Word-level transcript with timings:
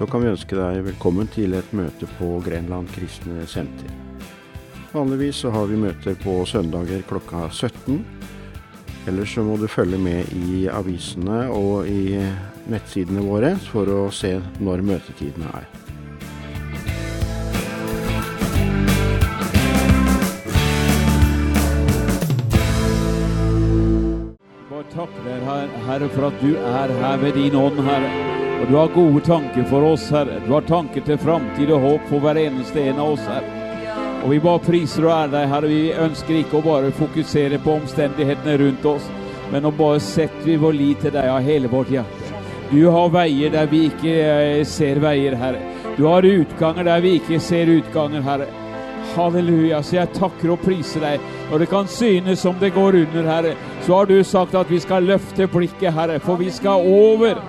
så 0.00 0.06
kan 0.08 0.22
vi 0.24 0.30
ønske 0.30 0.56
deg 0.56 0.78
velkommen 0.80 1.28
til 1.28 1.52
et 1.52 1.72
møte 1.76 2.06
på 2.16 2.38
Grenland 2.40 2.88
kristne 2.88 3.42
senter. 3.44 3.90
Vanligvis 4.94 5.42
så 5.42 5.50
har 5.52 5.66
vi 5.68 5.76
møter 5.76 6.16
på 6.22 6.38
søndager 6.48 7.02
klokka 7.04 7.50
17. 7.52 7.98
Ellers 9.12 9.34
så 9.36 9.44
må 9.44 9.58
du 9.60 9.66
følge 9.68 10.00
med 10.00 10.32
i 10.32 10.62
avisene 10.72 11.42
og 11.52 11.84
i 11.84 12.16
nettsidene 12.72 13.26
våre 13.28 13.52
for 13.66 13.92
å 13.92 14.08
se 14.08 14.38
når 14.64 14.86
møtetidene 14.88 15.52
er. 15.60 15.68
Bare 24.72 24.90
takk 24.96 25.22
Herre, 25.28 26.12
for 26.16 26.32
at 26.32 26.40
du 26.40 26.54
er 26.56 27.00
her 27.04 27.26
ved 27.28 27.36
din 27.36 27.64
ånd, 27.68 27.84
Herre. 27.84 28.39
Og 28.60 28.68
du 28.68 28.74
har 28.76 28.92
gode 28.92 29.20
tanker 29.24 29.64
for 29.70 29.86
oss, 29.88 30.10
Herre. 30.12 30.36
Du 30.44 30.52
har 30.52 30.66
tanker 30.68 31.00
til 31.06 31.18
framtid 31.18 31.70
og 31.72 31.80
håp 31.80 32.10
for 32.10 32.20
hver 32.20 32.36
eneste 32.42 32.82
en 32.90 33.00
av 33.00 33.14
oss, 33.14 33.24
Herre. 33.24 33.56
Og 34.20 34.34
vi 34.34 34.40
bare 34.44 34.60
priser 34.60 35.06
og 35.06 35.14
ærer 35.14 35.32
deg, 35.32 35.46
Herre. 35.48 35.70
Vi 35.70 35.84
ønsker 35.96 36.40
ikke 36.42 36.58
å 36.58 36.66
bare 36.66 36.90
fokusere 36.92 37.60
på 37.64 37.78
omstendighetene 37.78 38.58
rundt 38.60 38.84
oss, 38.90 39.06
men 39.50 39.64
å 39.64 39.72
bare 39.72 40.02
sette 40.04 40.44
vi 40.44 40.58
vår 40.60 40.76
lit 40.76 41.00
til 41.00 41.14
deg 41.14 41.28
av 41.32 41.40
hele 41.46 41.70
vårt 41.72 41.92
hjerte. 41.94 42.34
Du 42.70 42.82
har 42.92 43.08
veier 43.14 43.50
der 43.50 43.70
vi 43.70 43.86
ikke 43.88 44.12
eh, 44.12 44.64
ser 44.68 45.00
veier, 45.02 45.34
Herre. 45.40 45.62
Du 45.96 46.04
har 46.06 46.26
utganger 46.28 46.86
der 46.86 47.00
vi 47.02 47.14
ikke 47.18 47.40
ser 47.42 47.72
utganger, 47.72 48.20
Herre. 48.22 48.50
Halleluja. 49.14 49.80
Så 49.82 49.96
jeg 49.96 50.12
takker 50.14 50.52
og 50.52 50.60
priser 50.62 51.02
deg. 51.02 51.24
Når 51.50 51.64
det 51.64 51.70
kan 51.72 51.88
synes 51.90 52.44
som 52.44 52.60
det 52.60 52.74
går 52.76 53.00
under, 53.00 53.24
Herre, 53.26 53.56
så 53.86 53.96
har 53.96 54.06
du 54.06 54.20
sagt 54.20 54.54
at 54.54 54.70
vi 54.70 54.78
skal 54.84 55.08
løfte 55.08 55.48
blikket, 55.50 55.94
Herre, 55.96 56.20
for 56.22 56.38
vi 56.38 56.52
skal 56.54 56.84
over. 56.84 57.40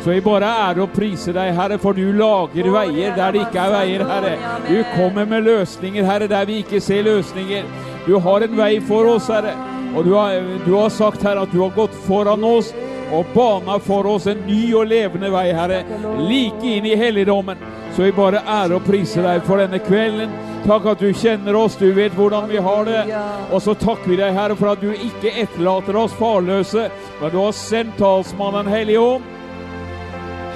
Så 0.00 0.10
vi 0.10 0.20
bare 0.24 0.48
ære 0.48 0.80
og 0.86 0.92
prise 0.96 1.32
deg, 1.36 1.52
Herre, 1.56 1.76
for 1.80 1.92
du 1.92 2.06
lager 2.16 2.70
veier 2.72 3.16
der 3.16 3.34
det 3.34 3.42
ikke 3.44 3.60
er 3.60 3.72
veier, 3.74 4.04
Herre. 4.08 4.36
Du 4.64 4.78
kommer 4.94 5.26
med 5.28 5.44
løsninger, 5.44 6.06
Herre, 6.08 6.28
der 6.30 6.46
vi 6.48 6.62
ikke 6.62 6.80
ser 6.80 7.04
løsninger. 7.04 7.66
Du 8.06 8.16
har 8.18 8.46
en 8.46 8.56
vei 8.56 8.78
for 8.88 9.10
oss, 9.14 9.28
Herre. 9.28 9.52
Og 9.94 10.06
du 10.06 10.14
har, 10.14 10.38
du 10.64 10.72
har 10.78 10.88
sagt, 10.88 11.22
Herre, 11.22 11.44
at 11.44 11.52
du 11.52 11.60
har 11.60 11.74
gått 11.76 11.96
foran 12.06 12.44
oss 12.44 12.72
og 13.12 13.26
bana 13.34 13.76
for 13.82 14.06
oss 14.06 14.28
en 14.30 14.40
ny 14.46 14.70
og 14.78 14.86
levende 14.88 15.28
vei, 15.34 15.50
Herre. 15.52 15.82
Like 16.22 16.76
inn 16.78 16.86
i 16.88 16.96
helligdommen. 16.96 17.60
Så 17.96 18.06
vi 18.06 18.14
bare 18.16 18.40
ære 18.46 18.78
og 18.78 18.86
prise 18.86 19.20
deg 19.24 19.42
for 19.44 19.60
denne 19.60 19.82
kvelden. 19.84 20.32
Takk 20.64 20.86
at 20.92 21.02
du 21.02 21.10
kjenner 21.16 21.56
oss, 21.58 21.76
du 21.80 21.90
vet 21.96 22.14
hvordan 22.16 22.48
vi 22.48 22.62
har 22.62 22.88
det. 22.88 23.02
Og 23.50 23.60
så 23.64 23.74
takker 23.76 24.14
vi 24.14 24.20
deg, 24.20 24.32
Herre, 24.36 24.56
for 24.56 24.72
at 24.72 24.80
du 24.80 24.94
ikke 24.94 25.34
etterlater 25.42 25.98
oss 25.98 26.16
farløse, 26.16 26.86
men 27.20 27.34
du 27.34 27.38
har 27.42 27.52
sendt 27.56 28.00
talsmannen 28.00 28.70
Hellig 28.70 28.96
Ånd. 29.02 29.36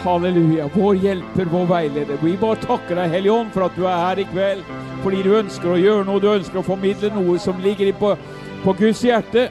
Halleluja. 0.04 0.68
Vår 0.74 0.94
hjelper, 0.94 1.44
vår 1.44 1.66
veileder. 1.66 2.18
Vi 2.20 2.36
bare 2.36 2.60
takker 2.60 2.98
deg, 2.98 3.12
Hellige 3.14 3.32
Ånd, 3.32 3.52
for 3.54 3.64
at 3.64 3.76
du 3.78 3.86
er 3.88 4.02
her 4.02 4.20
i 4.20 4.26
kveld. 4.28 4.64
Fordi 5.04 5.22
du 5.24 5.30
ønsker 5.38 5.72
å 5.72 5.78
gjøre 5.80 6.04
noe, 6.08 6.20
du 6.20 6.28
ønsker 6.28 6.60
å 6.60 6.64
formidle 6.66 7.08
noe 7.14 7.38
som 7.40 7.62
ligger 7.64 7.92
på, 8.00 8.10
på 8.64 8.74
Guds 8.80 9.00
hjerte. 9.04 9.46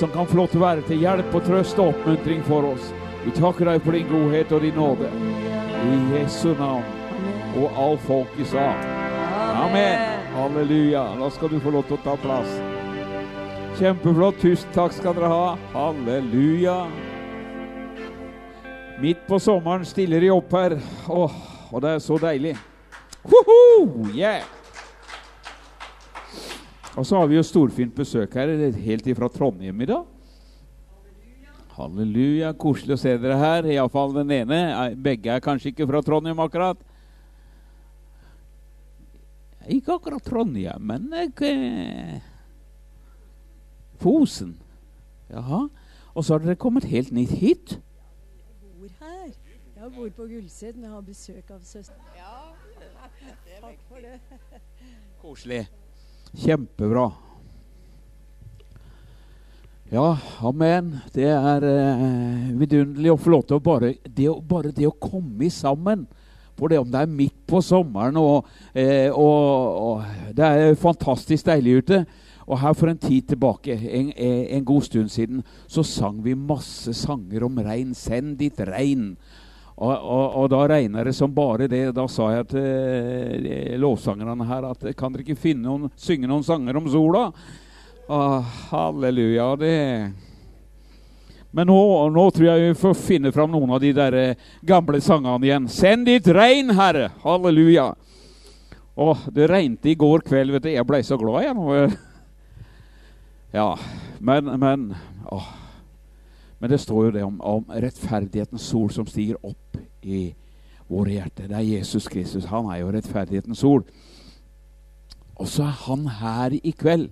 Som 0.00 0.12
kan 0.14 0.28
få 0.30 0.38
lov 0.38 0.48
til 0.48 0.62
å 0.62 0.64
være 0.64 0.86
til 0.88 1.04
hjelp 1.04 1.36
og 1.36 1.44
trøst 1.44 1.82
og 1.82 1.92
oppmuntring 1.92 2.40
for 2.48 2.70
oss. 2.70 2.88
Vi 3.26 3.34
takker 3.36 3.68
deg 3.68 3.84
for 3.84 3.98
din 3.98 4.08
godhet 4.08 4.56
og 4.56 4.64
din 4.64 4.80
nåde. 4.80 5.12
I 5.84 6.00
Jesu 6.14 6.54
navn. 6.56 6.88
Og 7.60 7.76
all 7.76 8.00
folket 8.06 8.48
sa. 8.54 8.70
Amen. 9.60 10.24
Halleluja. 10.38 11.04
Da 11.20 11.30
skal 11.36 11.52
du 11.52 11.60
få 11.60 11.76
lov 11.76 11.84
til 11.90 11.98
å 11.98 12.02
ta 12.06 12.16
plass. 12.24 12.56
Kjempeflott. 13.76 14.40
Tusen 14.40 14.72
takk 14.72 14.96
skal 14.96 15.20
dere 15.20 15.28
ha. 15.28 15.46
Halleluja. 15.76 16.80
Midt 19.00 19.22
på 19.24 19.38
sommeren 19.40 19.84
stiller 19.88 20.20
de 20.20 20.28
opp 20.28 20.50
her. 20.52 20.74
Åh, 21.08 21.36
og 21.72 21.80
det 21.80 21.94
er 21.94 22.02
så 22.04 22.18
deilig. 22.20 22.50
Woho! 23.24 24.10
Yeah! 24.12 24.44
Og 27.00 27.06
så 27.08 27.16
har 27.16 27.30
vi 27.30 27.38
jo 27.38 27.44
storfint 27.46 27.94
besøk 27.96 28.36
her, 28.36 28.52
helt 28.76 29.08
ifra 29.08 29.30
Trondheim 29.32 29.80
i 29.80 29.88
dag. 29.88 30.04
Halleluja. 31.78 32.52
Koselig 32.60 32.98
å 32.98 33.00
se 33.00 33.16
dere 33.22 33.40
her. 33.40 33.72
Iallfall 33.72 34.12
den 34.18 34.36
ene. 34.36 34.60
Begge 35.00 35.32
er 35.32 35.44
kanskje 35.48 35.72
ikke 35.72 35.88
fra 35.88 36.04
Trondheim 36.04 36.44
akkurat. 36.44 36.84
Ikke 39.64 39.96
akkurat 39.96 40.28
Trondheim, 40.28 40.92
men 40.92 41.08
eh, 41.16 42.18
Fosen. 44.02 44.58
Jaha. 45.32 45.70
Og 46.12 46.26
så 46.26 46.34
har 46.34 46.44
dere 46.44 46.60
kommet 46.60 46.90
helt 46.90 47.14
nytt 47.16 47.38
hit. 47.40 47.80
Bor. 49.94 50.04
Jeg 50.04 50.12
bor 50.12 50.22
på 50.22 50.28
Gullset, 50.28 50.76
men 50.76 50.84
jeg 50.84 50.92
har 50.92 51.02
besøk 51.02 51.50
av 51.50 51.60
søster. 51.64 52.12
Ja, 52.16 52.36
det 52.78 53.56
er 53.56 53.60
Takk 53.60 53.82
for 53.88 53.96
det. 54.04 54.60
Koselig. 55.20 55.64
Kjempebra. 56.34 57.10
Ja, 59.90 60.16
amen. 60.46 60.94
Det 61.14 61.26
er 61.26 61.66
eh, 61.66 62.50
vidunderlig 62.60 63.10
å 63.10 63.18
få 63.18 63.32
lov 63.34 63.44
til 63.48 63.58
å 63.58 63.64
bare 63.64 63.94
det, 64.06 64.28
bare 64.46 64.70
det 64.70 64.86
å 64.86 64.94
komme 64.94 65.50
sammen. 65.50 66.06
For 66.54 66.70
det 66.70 66.78
om 66.78 66.90
det 66.92 67.00
er 67.00 67.10
midt 67.10 67.38
på 67.48 67.62
sommeren 67.64 68.18
og, 68.20 68.46
eh, 68.74 69.08
og, 69.10 69.80
og 69.80 70.34
Det 70.36 70.46
er 70.46 70.78
fantastisk 70.78 71.48
deilig 71.48 71.80
ute. 71.82 72.04
Og 72.46 72.58
her 72.58 72.74
for 72.74 72.90
en 72.90 72.98
tid 72.98 73.28
tilbake, 73.30 73.74
en, 73.74 74.12
en 74.14 74.64
god 74.66 74.82
stund 74.82 75.10
siden, 75.10 75.42
så 75.70 75.82
sang 75.86 76.18
vi 76.24 76.34
masse 76.34 76.94
sanger 76.98 77.44
om 77.46 77.58
regn. 77.62 77.94
Send 77.94 78.38
ditt 78.40 78.58
regn. 78.66 79.16
Og, 79.76 79.92
og, 79.92 80.24
og, 80.36 80.46
da 80.52 80.64
regner 80.68 81.08
det 81.08 81.14
som 81.16 81.32
bare 81.34 81.68
det. 81.70 81.86
Da 81.96 82.06
sa 82.10 82.30
jeg 82.34 82.48
til 82.52 83.46
eh, 83.48 83.76
lovsangerne 83.80 84.48
her 84.48 84.66
at 84.72 84.88
kan 84.98 85.14
dere 85.14 85.24
ikke 85.24 85.40
finne 85.40 85.64
noen, 85.68 85.92
synge 85.96 86.28
noen 86.28 86.44
sanger 86.44 86.80
om 86.80 86.88
sola? 86.90 87.28
Ah, 88.10 88.42
halleluja. 88.72 89.54
Det 89.56 89.76
Men 91.50 91.66
nå, 91.70 91.78
nå, 92.12 92.26
tror 92.30 92.46
jeg 92.46 92.66
vi 92.68 92.80
får 92.82 92.98
finne 92.98 93.32
fram 93.34 93.50
noen 93.54 93.72
av 93.74 93.80
de 93.82 93.94
der 93.96 94.18
eh, 94.18 94.50
gamle 94.66 95.00
sangene 95.04 95.48
igjen. 95.48 95.70
Send 95.72 96.10
ditt 96.10 96.28
regn, 96.28 96.74
Herre! 96.76 97.12
Halleluja. 97.24 97.92
Å, 99.00 99.14
det 99.32 99.48
regnet 99.48 99.88
i 99.88 99.96
går 99.96 100.26
kveld, 100.26 100.52
vet 100.56 100.66
du. 100.66 100.72
Jeg 100.74 100.86
blei 100.88 101.02
så 101.06 101.18
glad, 101.20 101.46
jeg. 101.48 101.90
Ja, 103.50 103.72
men, 104.22 104.46
men 104.62 104.92
åh. 105.26 105.48
Men 106.60 106.70
det 106.70 106.80
står 106.80 107.04
jo 107.04 107.10
det 107.10 107.24
om, 107.24 107.40
om, 107.40 107.64
rettferdighetens 107.72 108.68
sol 108.68 108.90
som 108.92 109.08
stiger 109.08 109.40
opp 109.46 109.78
i 110.02 110.30
våre 110.90 111.16
hjerter. 111.16 111.48
Det 111.48 111.56
er 111.56 111.68
Jesus 111.78 112.08
Kristus. 112.10 112.50
Han 112.50 112.68
er 112.68 112.82
jo 112.82 112.92
rettferdighetens 112.92 113.62
sol. 113.62 113.84
Og 115.40 115.48
så 115.48 115.64
er 115.64 115.78
han 115.86 116.04
her 116.20 116.56
i 116.60 116.74
kveld. 116.76 117.08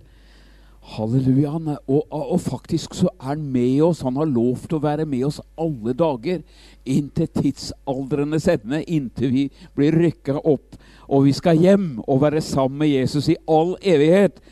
Halleluja. 0.89 1.55
Og, 1.87 2.03
og, 2.11 2.33
og, 2.33 2.41
faktisk 2.41 2.95
så 2.95 3.09
er 3.09 3.31
han 3.31 3.47
med 3.53 3.81
oss. 3.83 4.05
Han 4.05 4.17
har 4.21 4.29
lov 4.29 4.67
til 4.67 4.79
å 4.79 4.85
være 4.85 5.09
med 5.09 5.25
oss 5.31 5.41
alle 5.61 5.95
dager. 5.97 6.45
Inntil 6.85 7.31
tidsaldrenes 7.33 8.49
ende. 8.53 8.83
Inntil 8.85 9.33
vi 9.33 9.47
blir 9.77 9.97
rykka 9.97 10.43
opp. 10.45 10.77
Og 11.09 11.25
vi 11.25 11.33
skal 11.37 11.61
hjem 11.61 11.91
og 12.05 12.21
være 12.25 12.45
sammen 12.45 12.85
med 12.85 12.93
Jesus 12.93 13.31
i 13.33 13.41
all 13.49 13.79
evighet. 13.81 14.43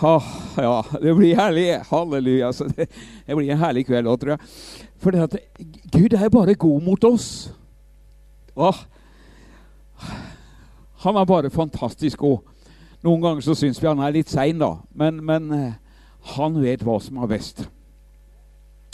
Ha, 0.00 0.22
ja, 0.56 0.84
det 1.02 1.14
blir 1.14 1.36
herlig. 1.36 1.66
Halleluja. 1.90 2.52
Det, 2.76 2.86
det 3.26 3.36
blir 3.36 3.52
en 3.52 3.60
herlig 3.60 3.84
kveld 3.86 4.08
òg, 4.08 4.20
tror 4.20 4.34
jeg. 4.34 4.52
For 5.02 5.12
det 5.12 5.26
at 5.26 5.36
Gud 5.92 6.16
er 6.16 6.32
bare 6.32 6.54
god 6.54 6.86
mot 6.86 7.04
oss. 7.04 7.28
Åh. 8.56 8.80
Han 11.04 11.18
er 11.18 11.28
bare 11.28 11.52
fantastisk 11.52 12.22
god. 12.24 12.40
Noen 13.02 13.22
ganger 13.22 13.44
så 13.44 13.56
syns 13.58 13.80
vi 13.82 13.90
han 13.90 14.02
er 14.02 14.14
litt 14.14 14.30
sein, 14.30 14.60
da. 14.62 14.76
Men, 14.94 15.20
men 15.26 15.50
han 16.36 16.58
vet 16.62 16.84
hva 16.86 17.00
som 17.02 17.18
er 17.22 17.32
best. 17.34 17.64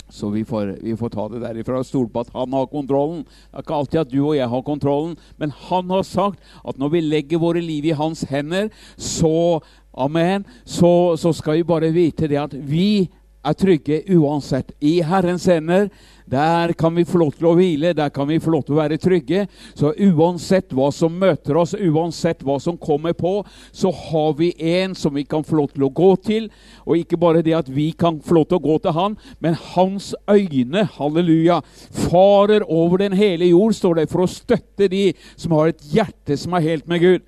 Så 0.09 0.31
vi 0.33 0.41
får, 0.45 0.79
vi 0.81 0.95
får 0.97 1.11
ta 1.13 1.27
det 1.29 1.43
derifra 1.43 1.83
og 1.83 1.85
stole 1.85 2.09
på 2.09 2.23
at 2.23 2.31
han 2.33 2.53
har 2.57 2.69
kontrollen. 2.71 3.21
Det 3.29 3.59
er 3.59 3.65
ikke 3.65 3.75
alltid 3.77 3.99
at 4.01 4.09
du 4.09 4.17
og 4.23 4.37
jeg 4.39 4.49
har 4.49 4.63
kontrollen, 4.65 5.13
men 5.37 5.53
han 5.69 5.91
har 5.93 6.07
sagt 6.07 6.41
at 6.65 6.79
når 6.81 6.95
vi 6.95 7.03
legger 7.05 7.43
våre 7.43 7.61
liv 7.61 7.85
i 7.85 7.97
hans 7.97 8.25
hender, 8.31 8.71
så 8.97 9.61
Amen. 9.99 10.45
Så, 10.63 11.17
så, 11.17 11.33
skal 11.33 11.59
vi 11.59 11.63
bare 11.67 11.91
vite 11.91 12.27
det 12.31 12.39
at 12.39 12.53
vi 12.55 13.09
er 13.43 13.55
trygge 13.55 14.03
uansett. 14.15 14.71
I 14.79 14.99
Herrens 15.03 15.45
hender, 15.47 15.89
der 16.29 16.73
kan 16.77 16.95
vi 16.95 17.05
få 17.07 17.19
lov 17.19 17.33
til 17.35 17.47
å 17.49 17.53
hvile, 17.57 17.91
der 17.95 18.11
kan 18.13 18.27
vi 18.29 18.37
få 18.39 18.51
lov 18.53 18.65
til 18.67 18.75
å 18.75 18.79
være 18.81 18.99
trygge. 19.01 19.45
Så 19.75 19.91
uansett 19.95 20.71
hva 20.75 20.89
som 20.95 21.15
møter 21.19 21.57
oss, 21.59 21.73
uansett 21.75 22.43
hva 22.47 22.59
som 22.63 22.77
kommer 22.79 23.15
på, 23.17 23.41
så 23.71 23.91
har 23.91 24.35
vi 24.39 24.51
en 24.75 24.95
som 24.95 25.15
vi 25.15 25.25
kan 25.27 25.43
få 25.43 25.59
lov 25.59 25.73
til 25.73 25.87
å 25.87 25.91
gå 25.99 26.11
til. 26.29 26.47
Og 26.85 27.01
ikke 27.01 27.19
bare 27.19 27.43
det 27.43 27.57
at 27.57 27.71
vi 27.71 27.89
kan 27.91 28.21
få 28.23 28.39
lov 28.39 28.49
til 28.49 28.59
å 28.59 28.65
gå 28.69 28.77
til 28.83 28.95
han, 28.95 29.17
men 29.43 29.59
hans 29.73 30.13
øyne, 30.29 30.85
halleluja, 30.95 31.59
farer 32.07 32.67
over 32.67 33.03
den 33.03 33.17
hele 33.19 33.51
jord, 33.51 33.75
står 33.75 34.01
det, 34.01 34.09
for 34.11 34.23
å 34.23 34.31
støtte 34.31 34.91
de 34.91 35.09
som 35.35 35.55
har 35.59 35.73
et 35.73 35.91
hjerte 35.91 36.39
som 36.39 36.55
er 36.55 36.67
helt 36.71 36.87
med 36.87 37.03
Gud. 37.03 37.27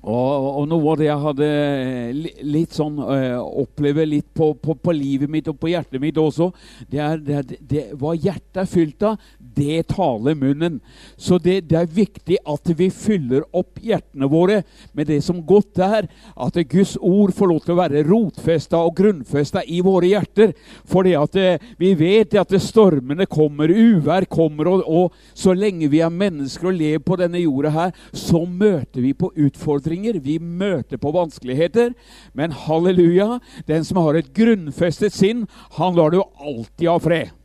Og, 0.00 0.46
og, 0.62 0.62
noe 0.70 0.94
av 0.94 0.96
det 0.96 1.08
jeg 1.10 1.22
hadde 1.26 1.48
litt 2.48 2.72
sånn 2.72 2.96
øh, 3.04 3.36
oppleve 3.60 4.06
litt 4.08 4.30
på, 4.32 4.54
på, 4.56 4.72
på, 4.80 4.94
livet 4.96 5.28
mitt 5.28 5.48
og 5.52 5.58
på 5.60 5.68
hjertet 5.74 6.00
mitt 6.00 6.16
også, 6.16 6.48
det 6.88 7.02
er, 7.04 7.20
det, 7.20 7.58
det, 7.68 7.82
hva 8.00 8.14
hjertet 8.16 8.62
er 8.62 8.70
fylt 8.70 9.04
av, 9.04 9.18
det 9.36 9.90
taler 9.92 10.38
munnen. 10.40 10.78
Så 11.20 11.36
det, 11.42 11.66
det, 11.68 11.82
er 11.82 11.92
viktig 11.92 12.38
at 12.48 12.72
vi 12.78 12.88
fyller 12.94 13.44
opp 13.52 13.82
hjertene 13.84 14.30
våre 14.30 14.62
med 14.96 15.10
det 15.10 15.18
som 15.26 15.42
godt 15.44 15.82
er. 15.84 16.08
At 16.32 16.56
Guds 16.70 16.96
ord 16.96 17.34
får 17.36 17.52
lov 17.52 17.60
til 17.66 17.74
å 17.74 17.80
være 17.82 18.04
rotfesta 18.08 18.80
og 18.80 18.96
grunnfesta 19.02 19.66
i 19.68 19.82
våre 19.84 20.08
hjerter. 20.14 20.54
For 20.88 21.04
vi 21.04 21.92
vet 21.98 22.38
at 22.40 22.56
stormene 22.64 23.28
kommer, 23.28 23.68
uvær 23.68 24.24
kommer, 24.32 24.72
og, 24.72 24.88
og, 24.88 25.20
så 25.36 25.52
lenge 25.56 25.90
vi 25.92 26.00
er 26.00 26.14
mennesker 26.14 26.70
og 26.70 26.80
lever 26.80 27.04
på 27.04 27.20
denne 27.20 27.42
jorda 27.42 27.74
her, 27.74 27.94
så 28.16 28.46
møter 28.46 29.04
vi 29.04 29.12
på 29.12 29.32
utfordringer. 29.34 29.89
Vi 29.90 30.38
møter 30.38 30.96
på 31.00 31.12
vanskeligheter. 31.12 31.92
Men 32.34 32.52
halleluja, 32.52 33.40
den 33.66 33.84
som 33.84 34.00
har 34.04 34.14
et 34.14 34.32
grunnfestet 34.34 35.12
sinn, 35.12 35.46
han 35.76 35.94
lar 35.98 36.10
det 36.10 36.20
jo 36.22 36.30
alltid 36.38 36.88
ha 36.88 36.98
fred. 36.98 37.36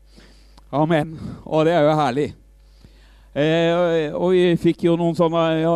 Amen. 0.76 1.16
Og 1.46 1.66
det 1.66 1.74
er 1.74 1.86
jo 1.86 2.00
herlig. 2.00 2.34
Eh, 3.36 4.14
og 4.16 4.32
vi 4.32 4.56
fikk 4.56 4.86
jo 4.88 4.94
noen 4.96 5.16
sånne 5.18 5.42
ja, 5.60 5.72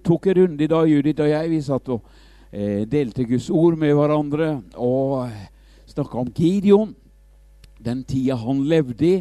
tok 0.00 0.30
en 0.30 0.38
runde 0.38 0.68
da 0.68 0.80
Judith 0.88 1.20
og 1.20 1.28
jeg. 1.28 1.50
Vi 1.52 1.60
satt 1.64 1.90
og 1.92 2.06
eh, 2.48 2.86
delte 2.88 3.26
Guds 3.28 3.50
ord 3.52 3.76
med 3.80 3.92
hverandre 3.98 4.54
og 4.80 5.26
eh, 5.26 5.46
snakka 5.92 6.22
om 6.22 6.30
Gideon, 6.32 6.94
den 7.84 8.00
tida 8.08 8.38
han 8.40 8.64
levde 8.64 9.08
i. 9.08 9.16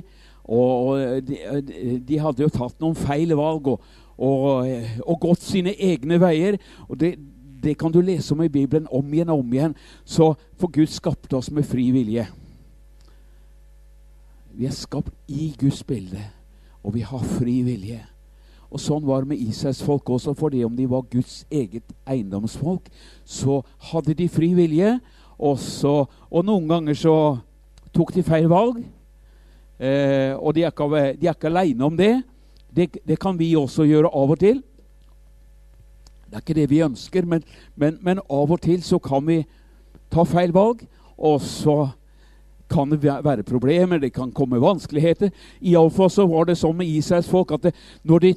Og, 0.51 0.87
og 0.87 1.27
de, 1.27 1.37
de, 2.07 2.19
hadde 2.19 2.43
jo 2.43 2.51
tatt 2.51 2.79
noen 2.81 2.95
feil 2.97 3.35
valg 3.37 3.67
og, 3.71 3.83
og, 4.21 4.69
og 5.05 5.19
gått 5.23 5.45
sine 5.45 5.73
egne 5.73 6.19
veier. 6.21 6.59
Og 6.87 6.99
det, 7.01 7.15
det, 7.63 7.77
kan 7.79 7.93
du 7.93 8.01
lese 8.05 8.35
om 8.35 8.43
i 8.45 8.51
Bibelen 8.51 8.89
om 8.91 9.13
igjen 9.13 9.33
og 9.33 9.41
om 9.41 9.57
igjen. 9.57 9.75
Så 10.05 10.33
For 10.59 10.71
Gud 10.71 10.91
skapte 10.93 11.37
oss 11.37 11.51
med 11.51 11.65
fri 11.65 11.89
vilje. 11.93 12.27
Vi 14.51 14.67
er 14.67 14.75
skapt 14.75 15.13
i 15.31 15.53
Guds 15.57 15.79
bilde, 15.87 16.21
og 16.83 16.93
vi 16.97 17.05
har 17.07 17.23
fri 17.39 17.61
vilje. 17.65 18.01
Og 18.71 18.79
Sånn 18.79 19.03
var 19.03 19.23
det 19.23 19.33
med 19.33 19.43
Israels 19.43 19.81
folk 19.83 20.09
også, 20.09 20.33
fordi 20.37 20.63
om 20.63 20.75
de 20.75 20.85
var 20.87 21.07
Guds 21.11 21.41
eget 21.51 21.87
eiendomsfolk, 22.07 22.87
så 23.27 23.59
hadde 23.91 24.15
de 24.15 24.27
fri 24.31 24.53
vilje. 24.55 24.95
Også, 25.41 26.05
og 26.29 26.45
noen 26.45 26.69
ganger 26.69 26.95
så 26.95 27.15
tok 27.95 28.13
de 28.15 28.23
feil 28.23 28.47
valg. 28.51 28.83
Eh, 29.81 30.37
og 30.37 30.53
de 30.55 30.63
er 30.63 30.71
ikke, 30.71 31.01
de 31.17 31.31
ikke 31.31 31.49
aleine 31.49 31.87
om 31.87 31.97
det. 31.97 32.13
Det. 32.75 32.97
det. 33.07 33.19
kan 33.19 33.39
vi 33.39 33.55
også 33.55 33.83
gjøre 33.83 34.11
av 34.13 34.31
og 34.31 34.39
til. 34.39 34.61
Det 36.27 36.37
er 36.37 36.43
ikke 36.45 36.59
det 36.61 36.69
vi 36.69 36.83
ønsker, 36.83 37.25
men, 37.25 37.43
men, 37.75 37.97
men 38.01 38.19
av 38.29 38.51
og 38.51 38.61
til 38.61 38.83
så 38.83 38.99
kan 38.99 39.25
vi 39.27 39.41
ta 40.11 40.23
feil 40.23 40.53
valg. 40.55 40.85
Og 41.17 41.41
så 41.41 41.89
kan 42.71 42.91
det 42.91 43.03
være 43.03 43.43
problemer, 43.43 43.99
det 43.99 44.13
kan 44.13 44.31
komme 44.31 44.61
vanskeligheter. 44.61 45.29
Iallfall 45.61 46.09
så 46.09 46.25
var 46.27 46.47
det 46.47 46.57
sånn 46.59 46.77
med 46.79 46.89
Israels 46.89 47.29
folk 47.29 47.51
at 47.51 47.67
det, 47.67 47.73
når 48.07 48.25
de, 48.25 48.33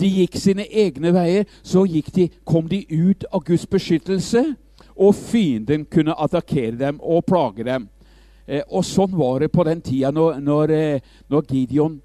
de, 0.00 0.10
gikk 0.20 0.36
sine 0.38 0.66
egne 0.68 1.12
veier, 1.16 1.48
så 1.62 1.86
de, 1.86 2.28
kom 2.44 2.68
de 2.68 2.84
ut 2.90 3.24
av 3.32 3.44
Guds 3.46 3.66
beskyttelse, 3.66 4.44
og 4.98 5.14
fienden 5.14 5.86
kunne 5.86 6.16
attakkere 6.18 6.76
dem 6.76 7.00
og 7.00 7.24
plage 7.26 7.64
dem. 7.64 7.88
Eh, 8.48 8.64
og 8.68 8.84
sånn 8.84 9.14
var 9.16 9.40
det 9.40 9.52
på 9.54 9.64
den 9.68 9.80
tida 9.84 10.10
når, 10.10 10.40
når, 10.42 10.74
eh, 10.74 11.00
når 11.30 11.46
Gideon 11.52 11.98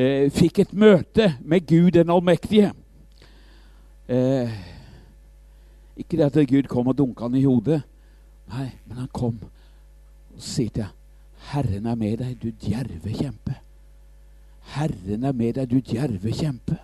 eh, 0.00 0.26
fikk 0.32 0.62
et 0.64 0.72
møte 0.72 1.34
med 1.44 1.66
Gud 1.68 1.92
den 1.98 2.10
allmektige. 2.12 2.72
Eh, 4.08 4.52
ikke 6.00 6.16
det 6.16 6.28
at 6.30 6.48
Gud 6.48 6.68
kom 6.70 6.88
og 6.90 6.98
dunka 6.98 7.28
han 7.28 7.36
i 7.36 7.44
hodet. 7.44 7.82
Nei, 8.50 8.70
men 8.88 9.04
han 9.04 9.10
kom 9.14 9.36
og 9.44 10.42
sier 10.42 10.72
til 10.74 10.88
Herren 11.50 11.86
er 11.86 11.98
med 11.98 12.18
deg, 12.20 12.36
du 12.40 12.50
djerve 12.50 13.12
kjempe. 13.14 13.56
Herren 14.74 15.24
er 15.26 15.34
med 15.36 15.56
deg, 15.58 15.70
du 15.70 15.80
djerve 15.80 16.32
kjempe. 16.34 16.76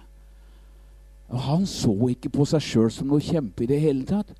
Og 1.29 1.41
Han 1.43 1.67
så 1.67 1.93
ikke 2.13 2.31
på 2.31 2.47
seg 2.47 2.63
sjøl 2.63 2.91
som 2.95 3.11
noe 3.11 3.23
kjempe 3.23 3.65
i 3.65 3.71
det 3.71 3.81
hele 3.83 4.07
tatt. 4.07 4.31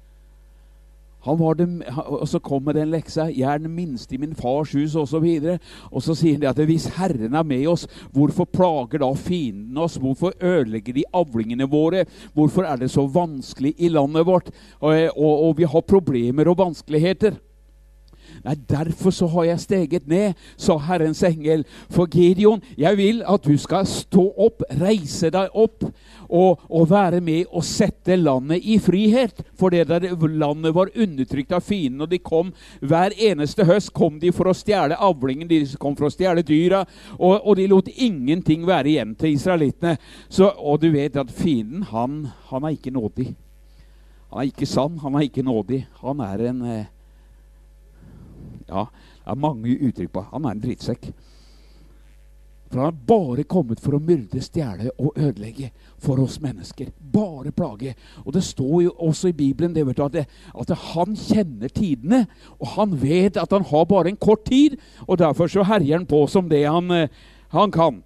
Det, 1.27 1.67
og 2.07 2.29
så 2.29 2.39
kommer 2.39 2.73
den 2.73 2.91
leksa 2.91 3.27
'Jeg 3.27 3.55
er 3.55 3.59
den 3.59 3.75
minste 3.75 4.15
i 4.15 4.19
min 4.19 4.35
fars 4.35 4.75
hus', 4.75 4.97
osv. 4.97 5.17
Og, 5.17 5.43
så 5.43 5.59
og 5.93 6.03
så 6.03 6.15
sier 6.15 6.39
de 6.39 6.49
at 6.49 6.57
hvis 6.57 6.87
Herren 6.97 7.35
er 7.35 7.43
med 7.43 7.67
oss, 7.67 7.87
hvorfor 8.13 8.45
plager 8.45 8.99
da 8.99 9.13
fiendene 9.15 9.81
oss? 9.81 9.97
Hvorfor 9.97 10.33
ødelegger 10.41 10.93
de 10.93 11.05
avlingene 11.13 11.69
våre? 11.69 12.05
Hvorfor 12.35 12.63
er 12.63 12.77
det 12.77 12.91
så 12.91 13.07
vanskelig 13.07 13.75
i 13.79 13.89
landet 13.89 14.27
vårt? 14.27 14.51
Og, 14.81 14.95
og, 15.17 15.49
og 15.49 15.59
vi 15.59 15.65
har 15.65 15.81
problemer 15.81 16.49
og 16.49 16.59
vanskeligheter. 16.59 17.41
Nei, 18.45 18.55
derfor 18.69 19.15
så 19.15 19.29
har 19.33 19.49
jeg 19.51 19.63
steget 19.65 20.09
ned, 20.09 20.37
sa 20.57 20.77
Herrens 20.89 21.23
engel. 21.27 21.65
For 21.91 22.11
Gideon, 22.11 22.63
jeg 22.79 22.99
vil 22.99 23.23
at 23.27 23.47
du 23.47 23.57
skal 23.61 23.87
stå 23.89 24.27
opp, 24.47 24.65
reise 24.81 25.31
deg 25.35 25.55
opp 25.55 25.87
og, 26.29 26.63
og 26.71 26.91
være 26.91 27.21
med 27.25 27.51
og 27.51 27.65
sette 27.67 28.17
landet 28.19 28.65
i 28.65 28.79
frihet. 28.83 29.43
For 29.59 29.75
det 29.75 29.87
der 29.89 30.09
landet 30.27 30.75
var 30.75 30.93
undertrykt 30.95 31.55
av 31.57 31.65
fienden, 31.67 32.05
og 32.05 32.11
de 32.11 32.21
kom 32.23 32.53
hver 32.81 33.15
eneste 33.17 33.67
høst 33.67 33.93
kom 33.97 34.21
de 34.23 34.33
for 34.35 34.51
å 34.51 34.57
stjele 34.57 34.99
avlingen, 34.99 35.49
de 35.49 35.63
kom 35.81 35.97
for 35.99 36.09
å 36.09 36.13
stjele 36.13 36.45
dyra, 36.47 36.85
og, 37.19 37.41
og, 37.43 37.55
de 37.57 37.69
lot 37.71 37.89
ingenting 37.95 38.67
være 38.69 38.93
igjen 38.95 39.15
til 39.19 39.35
israelittene. 39.37 39.97
Og 40.57 40.81
du 40.83 40.91
vet 40.95 41.17
at 41.19 41.33
fienden, 41.33 41.87
han, 41.91 42.27
han 42.51 42.67
er 42.67 42.77
ikke 42.77 42.95
nådig. 42.95 43.31
Han 44.31 44.43
er 44.43 44.51
ikke 44.51 44.69
sann, 44.69 44.99
han 45.01 45.17
er 45.17 45.27
ikke 45.29 45.45
nådig. 45.47 45.85
Han 46.03 46.21
er 46.25 46.43
en 46.51 46.63
eh, 46.67 46.93
ja, 48.69 48.85
det 49.23 49.33
er 49.33 49.41
mange 49.41 49.79
uttrykk 49.89 50.13
på 50.13 50.27
Han 50.33 50.47
er 50.47 50.57
en 50.57 50.63
drittsekk. 50.63 51.11
For 52.67 52.81
han 52.81 52.89
har 52.89 53.05
bare 53.07 53.45
kommet 53.47 53.81
for 53.83 53.95
å 53.95 54.03
myrde, 54.03 54.41
stjele 54.43 54.91
og 54.99 55.15
ødelegge 55.15 55.71
for 56.03 56.19
oss 56.23 56.41
mennesker. 56.43 56.91
Bare 56.99 57.53
plage. 57.55 57.95
Og 58.25 58.35
det 58.35 58.43
står 58.43 58.81
jo 58.89 58.95
også 59.07 59.31
i 59.31 59.37
Bibelen 59.39 59.75
det, 59.75 59.85
du, 59.87 60.03
at, 60.03 60.17
det, 60.17 60.25
at, 60.51 60.73
han 60.95 61.15
kjenner 61.15 61.71
tidene. 61.71 62.25
Og 62.59 62.75
han 62.75 62.97
vet 62.99 63.39
at 63.39 63.55
han 63.55 63.67
har 63.71 63.87
bare 63.87 64.11
en 64.11 64.19
kort 64.19 64.45
tid, 64.51 64.81
og 65.07 65.21
derfor 65.23 65.51
så 65.51 65.67
herjer 65.67 66.01
han 66.01 66.11
på 66.11 66.25
som 66.31 66.51
det 66.51 66.65
han, 66.67 66.91
eh, 66.91 67.09
han 67.55 67.71
kan. 67.71 68.03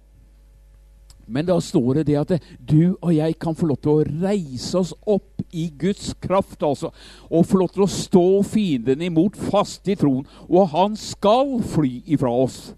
Men 1.27 1.47
da 1.47 1.57
står 1.63 2.01
det 2.07 2.17
at 2.19 2.33
du 2.57 2.97
og 3.01 3.13
jeg 3.15 3.37
kan 3.39 3.55
få 3.55 3.69
lov 3.69 3.79
til 3.81 3.93
å 3.93 4.25
reise 4.25 4.77
oss 4.79 4.93
opp 5.05 5.41
i 5.51 5.69
Guds 5.79 6.13
kraft, 6.21 6.61
altså. 6.63 6.91
Og 7.29 7.47
få 7.47 7.61
lov 7.61 7.71
til 7.73 7.85
å 7.85 7.91
stå 7.91 8.27
fienden 8.47 9.01
imot 9.05 9.37
fast 9.51 9.87
i 9.91 9.97
troen. 9.99 10.25
Og 10.49 10.69
han 10.73 10.97
skal 10.99 11.59
fly 11.73 12.01
ifra 12.05 12.31
oss. 12.31 12.71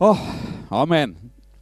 Åh, 0.00 0.26
amen. 0.70 1.16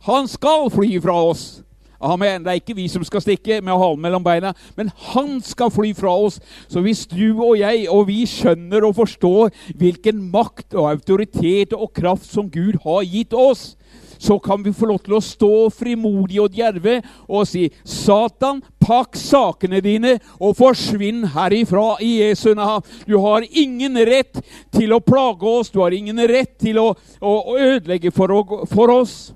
Han 0.09 0.29
skal 0.29 0.71
fly 0.75 0.97
ifra 0.99 1.15
oss. 1.31 1.65
Amen. 2.05 2.43
Det 2.45 2.51
er 2.51 2.61
ikke 2.61 2.77
vi 2.77 2.85
som 2.91 3.05
skal 3.07 3.23
stikke 3.25 3.61
med 3.65 3.79
halen 3.81 4.03
mellom 4.03 4.25
beina, 4.25 4.53
men 4.77 4.91
han 5.13 5.39
skal 5.45 5.71
fly 5.73 5.95
fra 5.97 6.13
oss. 6.27 6.41
Så 6.69 6.83
hvis 6.85 7.07
du 7.09 7.39
og 7.39 7.57
jeg 7.59 7.87
og 7.89 8.09
vi 8.11 8.25
skjønner 8.29 8.85
og 8.85 8.99
forstår 8.99 9.55
hvilken 9.79 10.21
makt 10.35 10.77
og 10.77 10.91
autoritet 10.91 11.73
og 11.73 11.95
kraft 11.97 12.29
som 12.29 12.51
Gud 12.53 12.77
har 12.85 13.07
gitt 13.09 13.33
oss, 13.33 13.73
så 14.19 14.39
kan 14.39 14.63
vi 14.65 14.73
få 14.73 14.89
lov 14.91 15.03
til 15.05 15.17
å 15.19 15.23
stå 15.25 15.53
frimodige 15.75 16.45
og 16.45 16.55
djerve 16.55 17.01
og 17.29 17.47
si 17.49 17.67
Satan, 17.85 18.63
pakk 18.85 19.17
sakene 19.17 19.81
dine 19.85 20.17
og 20.39 20.57
forsvinn 20.59 21.25
herifra 21.35 21.95
i 22.05 22.19
Jesu 22.21 22.53
navn. 22.57 22.85
Du 23.09 23.17
har 23.23 23.47
ingen 23.51 23.97
rett 24.07 24.43
til 24.75 24.93
å 24.95 25.03
plage 25.05 25.49
oss, 25.49 25.73
du 25.73 25.81
har 25.83 25.95
ingen 25.97 26.21
rett 26.29 26.57
til 26.61 26.81
å, 26.83 26.91
å, 27.21 27.33
å 27.55 27.57
ødelegge 27.59 28.13
for, 28.15 28.35
for, 28.71 28.93
oss. 28.93 29.33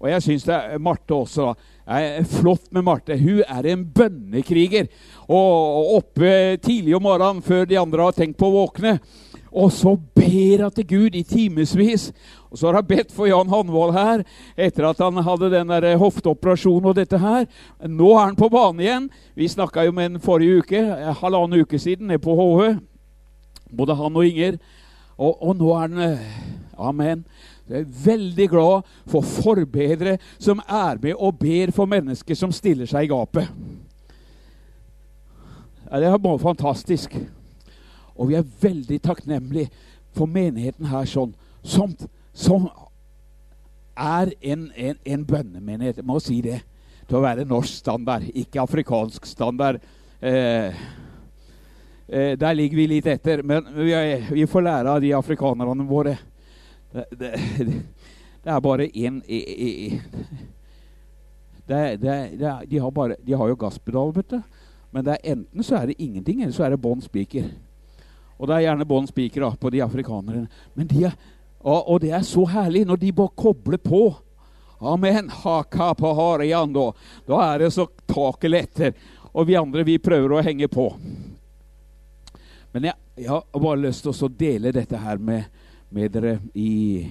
Og 0.00 0.08
jeg 0.08 0.24
syns 0.24 0.46
det 0.48 0.56
er 0.56 0.80
Marte 0.80 1.16
også 1.16 1.50
da, 1.50 1.54
er 1.90 2.22
flott 2.28 2.68
med 2.70 2.84
Marte. 2.86 3.16
Hun 3.18 3.42
er 3.42 3.66
en 3.72 3.82
bønnekriger. 3.94 4.86
Og 5.26 5.96
oppe 5.96 6.56
tidlig 6.62 6.94
om 6.96 7.02
morgenen 7.02 7.42
før 7.42 7.66
de 7.66 7.78
andre 7.80 8.06
har 8.06 8.14
tenkt 8.14 8.38
på 8.38 8.46
å 8.46 8.60
våkne. 8.60 9.00
Og 9.50 9.72
så 9.74 9.96
ber 10.14 10.62
hun 10.62 10.74
til 10.74 10.86
Gud 10.86 11.16
i 11.18 11.22
timevis. 11.22 12.12
Og 12.50 12.58
så 12.58 12.66
har 12.66 12.80
hun 12.80 12.86
bedt 12.86 13.12
for 13.12 13.26
Jan 13.26 13.50
Hanvold 13.50 13.92
her 13.96 14.22
etter 14.56 14.86
at 14.88 15.02
han 15.02 15.22
hadde 15.26 15.50
den 15.50 15.72
der 15.72 15.96
hofteoperasjonen 15.98 16.90
og 16.92 16.96
dette 16.96 17.18
her. 17.18 17.46
Nå 17.86 18.12
er 18.14 18.24
han 18.28 18.38
på 18.38 18.48
banen 18.48 18.80
igjen. 18.80 19.08
Vi 19.34 19.48
snakka 19.48 19.84
jo 19.86 19.94
med 19.96 20.10
ham 20.10 20.20
forrige 20.22 20.62
uke, 20.62 20.84
halvannen 21.22 21.64
uke 21.64 21.78
siden, 21.78 22.06
nede 22.06 22.22
på 22.22 22.34
HV. 22.38 22.78
Både 23.76 23.94
han 23.94 24.16
og 24.16 24.26
Inger. 24.26 24.60
Og, 25.18 25.42
og 25.42 25.56
nå 25.56 25.72
er 25.74 25.80
han 25.80 25.98
eh, 25.98 26.28
Amen. 26.80 27.24
Jeg 27.68 27.80
er 27.80 27.90
veldig 28.04 28.48
glad 28.50 28.86
for 29.06 29.22
forbedere 29.22 30.16
som 30.38 30.62
er 30.66 30.98
med 31.02 31.14
og 31.14 31.38
ber 31.38 31.70
for 31.70 31.86
mennesker 31.86 32.34
som 32.34 32.52
stiller 32.52 32.88
seg 32.88 33.06
i 33.06 33.10
gapet. 33.12 33.50
Ja, 35.90 36.00
det 36.00 36.08
er 36.08 36.18
bare 36.18 36.38
fantastisk. 36.38 37.14
Og 38.20 38.28
vi 38.28 38.36
er 38.36 38.48
veldig 38.62 39.00
takknemlige 39.02 39.70
for 40.12 40.28
menigheten 40.28 40.90
her 40.90 41.06
sånn, 41.08 41.32
som, 41.64 41.94
som 42.36 42.66
er 43.96 44.34
en, 44.40 44.66
en, 44.76 44.98
en 45.04 45.24
bønnemenighet. 45.26 46.02
Jeg 46.02 46.08
må 46.08 46.18
si 46.22 46.40
det. 46.44 46.60
til 47.08 47.18
å 47.18 47.24
være 47.24 47.42
norsk 47.48 47.80
standard, 47.80 48.28
ikke 48.38 48.60
afrikansk 48.62 49.24
standard. 49.26 49.80
Eh, 50.22 50.76
eh, 52.06 52.36
der 52.38 52.54
ligger 52.54 52.78
vi 52.78 52.86
litt 52.86 53.08
etter, 53.10 53.42
men 53.42 53.66
vi, 53.74 53.90
vi, 54.30 54.44
får 54.46 54.62
lære 54.62 54.92
av 54.92 55.00
de 55.02 55.10
afrikanerne 55.16 55.86
våre. 55.88 56.14
Det, 56.92 57.06
det, 57.18 57.32
det 58.44 58.52
er 58.52 58.62
bare 58.62 58.86
én 58.94 59.18
de, 61.70 62.14
de 63.26 63.34
har 63.38 63.50
jo 63.50 63.58
gasspedal, 63.58 64.14
vet 64.14 64.36
du. 64.36 64.40
Men 64.90 65.06
er 65.06 65.18
enten 65.34 65.66
så 65.66 65.80
er 65.80 65.90
det 65.90 65.98
ingenting, 66.02 66.42
eller 66.42 66.54
så 66.54 66.66
er 66.66 66.74
det 66.74 66.82
bånn 66.82 67.02
spiker. 67.02 67.50
Og 68.40 68.48
det 68.48 68.56
er 68.56 68.66
gjerne 68.70 68.88
bånn 68.88 69.08
spiker 69.08 69.50
på 69.60 69.70
de 69.72 69.82
afrikanerne. 69.84 70.46
Men 70.72 70.88
de 70.88 71.04
er, 71.10 71.16
og, 71.60 71.80
og, 71.92 71.96
det 72.00 72.14
er 72.16 72.24
så 72.24 72.46
herlig 72.48 72.86
når 72.88 73.00
de 73.02 73.12
bare 73.12 73.36
kobler 73.36 73.80
på. 73.84 74.04
Amen. 74.80 75.28
Haka 75.28 75.90
på 75.94 76.12
hariando. 76.16 76.86
Da 77.28 77.42
er 77.50 77.66
det 77.66 77.74
så 77.76 77.84
taket 78.08 78.50
letter. 78.50 78.94
Og 79.36 79.44
vi 79.46 79.58
andre 79.60 79.84
vi 79.84 79.98
prøver 80.00 80.32
å 80.32 80.44
henge 80.44 80.70
på. 80.72 80.86
Men 82.72 82.88
jeg, 82.88 82.96
jeg 83.20 83.28
har 83.28 83.60
bare 83.60 83.82
lyst 83.82 84.06
til 84.06 84.14
å 84.14 84.30
dele 84.40 84.72
dette 84.72 85.02
her 85.02 85.20
med, 85.20 85.44
med 85.92 86.14
dere 86.14 86.38
i 86.54 87.04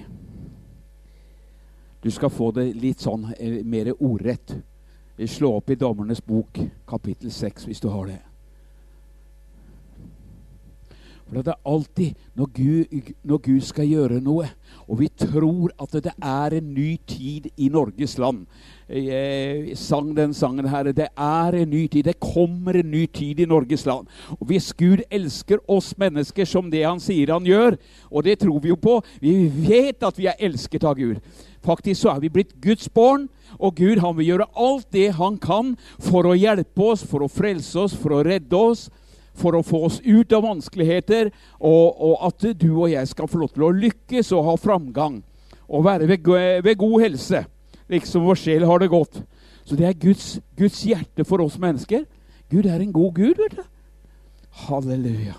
Du 2.02 2.08
skal 2.10 2.32
få 2.32 2.48
det 2.56 2.72
litt 2.80 3.04
sånn 3.04 3.28
eh, 3.36 3.60
mer 3.62 3.92
ordrett. 3.98 4.56
Slå 5.28 5.52
opp 5.58 5.70
i 5.70 5.76
Dommernes 5.76 6.24
bok, 6.24 6.58
kapittel 6.88 7.30
6, 7.30 7.68
hvis 7.68 7.84
du 7.84 7.90
har 7.92 8.08
det. 8.08 8.18
For 11.30 11.44
det 11.46 11.52
er 11.52 11.70
alltid 11.70 12.14
når 12.34 12.48
Gud, 12.56 13.10
når 13.22 13.38
Gud, 13.44 13.60
skal 13.62 13.86
gjøre 13.86 14.18
noe, 14.24 14.48
og 14.90 14.98
vi 14.98 15.06
tror 15.14 15.70
at 15.78 15.92
det 16.02 16.12
er 16.18 16.56
en 16.58 16.72
ny 16.74 16.96
tid 17.06 17.46
i 17.54 17.68
Norges 17.70 18.16
land 18.18 18.46
Jeg 18.90 19.76
sang 19.78 20.08
den 20.16 20.34
sangen 20.34 20.66
her. 20.66 20.90
Det 20.90 21.06
er 21.14 21.54
en 21.54 21.70
ny 21.70 21.84
tid. 21.86 22.08
Det 22.08 22.18
kommer 22.18 22.74
en 22.80 22.90
ny 22.90 23.04
tid 23.06 23.38
i 23.38 23.46
Norges 23.46 23.86
land. 23.86 24.08
Og 24.40 24.48
hvis 24.50 24.72
Gud 24.74 25.04
elsker 25.10 25.62
oss 25.70 25.92
mennesker 25.98 26.44
som 26.44 26.70
det 26.70 26.82
han 26.82 26.98
sier 26.98 27.30
han 27.30 27.46
gjør, 27.46 27.78
og 28.10 28.26
det 28.26 28.40
tror 28.40 28.58
vi 28.58 28.72
jo 28.72 28.80
på 28.80 28.98
Vi 29.22 29.46
vet 29.68 30.02
at 30.02 30.18
vi 30.18 30.26
er 30.26 30.42
elsket 30.42 30.84
av 30.84 30.98
Gud. 30.98 31.20
Faktisk 31.62 32.02
så 32.02 32.16
er 32.16 32.24
vi 32.24 32.32
blitt 32.32 32.56
Guds 32.58 32.88
barn, 32.88 33.28
og 33.60 33.76
Gud 33.78 34.02
han 34.02 34.16
vil 34.18 34.32
gjøre 34.32 34.50
alt 34.58 34.90
det 34.90 35.12
han 35.14 35.38
kan 35.38 35.76
for 36.00 36.26
å 36.26 36.34
hjelpe 36.34 36.90
oss, 36.90 37.06
for 37.06 37.22
å 37.22 37.30
frelse 37.30 37.78
oss, 37.78 37.94
for 37.94 38.18
å 38.18 38.24
redde 38.26 38.56
oss 38.56 38.88
for 39.38 39.56
å 39.56 39.64
få 39.64 39.84
oss 39.86 40.00
ut 40.04 40.32
av 40.36 40.44
vanskeligheter, 40.44 41.30
og, 41.58 41.86
og, 41.94 42.14
at 42.28 42.46
du 42.60 42.68
og 42.72 42.90
jeg 42.90 43.08
skal 43.08 43.30
få 43.30 43.42
lov 43.42 43.52
til 43.54 43.66
å 43.68 43.74
lykkes 43.74 44.32
og 44.36 44.46
ha 44.48 44.56
framgang. 44.60 45.20
Og 45.70 45.84
være 45.86 46.08
ved, 46.10 46.26
ved 46.64 46.78
god 46.80 46.96
helse, 47.04 47.44
liksom 47.90 48.26
vår 48.26 48.40
sjel 48.42 48.66
har 48.66 48.82
det 48.82 48.90
godt. 48.90 49.22
Så 49.64 49.78
det 49.78 49.86
er 49.86 49.98
Guds, 49.98 50.40
Guds, 50.58 50.82
hjerte 50.82 51.24
for 51.28 51.44
oss 51.44 51.60
mennesker. 51.62 52.06
Gud 52.50 52.66
er 52.66 52.82
en 52.82 52.92
god 52.92 53.14
Gud, 53.14 53.38
vet 53.38 53.60
du. 53.60 53.64
Halleluja. 54.66 55.36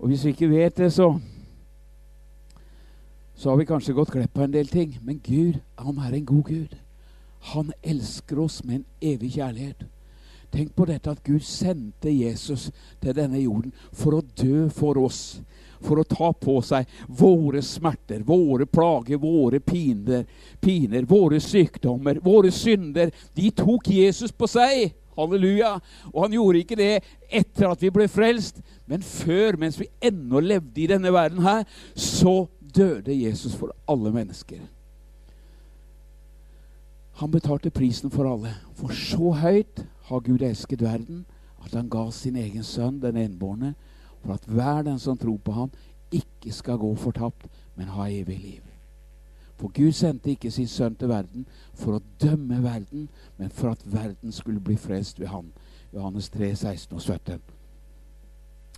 Og 0.00 0.08
hvis 0.08 0.24
vi 0.24 0.32
ikke 0.32 0.52
vet 0.52 0.78
det, 0.80 0.92
så 0.92 1.12
så 3.36 3.50
har 3.50 3.58
vi 3.60 3.66
kanskje 3.68 3.92
gått 3.92 4.14
glipp 4.14 4.38
av 4.38 4.46
en 4.46 4.54
del 4.54 4.68
ting. 4.72 4.94
Men 5.04 5.20
Gud, 5.20 5.58
han 5.76 5.98
er 6.00 6.14
en 6.16 6.24
god 6.24 6.44
Gud. 6.48 6.76
Han 7.52 7.72
elsker 7.84 8.40
oss 8.40 8.62
med 8.64 8.80
en 8.80 8.86
evig 9.12 9.34
kjærlighet. 9.34 9.84
Tenk 10.52 10.74
på 10.76 10.86
dette 10.88 11.10
at 11.10 11.22
Gud 11.26 11.44
sendte 11.44 12.12
Jesus 12.12 12.70
til 13.02 13.16
denne 13.16 13.40
jorden 13.42 13.72
for 13.92 14.18
å 14.18 14.24
dø 14.38 14.66
for 14.72 14.98
oss. 15.02 15.40
For 15.84 16.00
å 16.00 16.06
ta 16.08 16.30
på 16.32 16.56
seg 16.64 16.88
våre 17.18 17.60
smerter, 17.64 18.22
våre 18.24 18.64
plager, 18.66 19.20
våre 19.20 19.60
piner, 19.60 20.24
piner, 20.62 21.04
våre 21.08 21.40
sykdommer, 21.42 22.22
våre 22.24 22.52
synder. 22.54 23.12
De 23.36 23.50
tok 23.54 23.90
Jesus 23.92 24.32
på 24.32 24.48
seg. 24.50 24.94
Halleluja. 25.16 25.74
Og 26.12 26.22
han 26.24 26.36
gjorde 26.36 26.62
ikke 26.62 26.78
det 26.80 26.92
etter 27.28 27.68
at 27.70 27.82
vi 27.84 27.92
ble 27.92 28.08
frelst, 28.12 28.62
men 28.88 29.04
før, 29.04 29.56
mens 29.60 29.78
vi 29.80 29.90
ennå 30.04 30.40
levde 30.44 30.82
i 30.82 30.88
denne 30.90 31.12
verden 31.12 31.44
her, 31.44 31.64
så 31.92 32.46
døde 32.76 33.14
Jesus 33.16 33.56
for 33.56 33.72
alle 33.88 34.12
mennesker. 34.12 34.60
Han 37.16 37.32
betalte 37.32 37.72
prisen 37.72 38.12
for 38.12 38.28
alle. 38.28 38.52
For 38.76 38.92
så 38.92 39.32
høyt 39.40 39.86
har 40.06 40.20
Gud 40.20 40.42
elsket 40.42 40.82
verden, 40.82 41.24
at 41.64 41.74
han 41.74 41.88
ga 41.90 42.10
sin 42.14 42.36
egen 42.36 42.62
sønn, 42.62 43.00
den 43.02 43.16
enbårne, 43.16 43.74
for 44.22 44.36
at 44.36 44.46
hver 44.46 44.82
den 44.86 44.98
som 45.02 45.18
tror 45.18 45.38
på 45.42 45.52
ham, 45.52 45.70
ikke 46.14 46.52
skal 46.52 46.78
gå 46.78 46.94
fortapt, 46.94 47.48
men 47.76 47.90
ha 47.90 48.06
evig 48.06 48.38
liv. 48.38 48.62
For 49.56 49.72
Gud 49.74 49.92
sendte 49.96 50.30
ikke 50.30 50.50
sin 50.52 50.68
sønn 50.68 50.94
til 50.94 51.08
verden 51.08 51.46
for 51.74 51.96
å 51.96 52.04
dømme 52.22 52.60
verden, 52.62 53.08
men 53.38 53.50
for 53.50 53.72
at 53.72 53.82
verden 53.84 54.32
skulle 54.32 54.60
bli 54.60 54.76
frelst 54.76 55.20
ved 55.20 55.32
han. 55.32 55.48
Johannes 55.94 56.28
3, 56.30 56.52
16 56.54 56.94
og 56.94 57.02
17. 57.02 57.40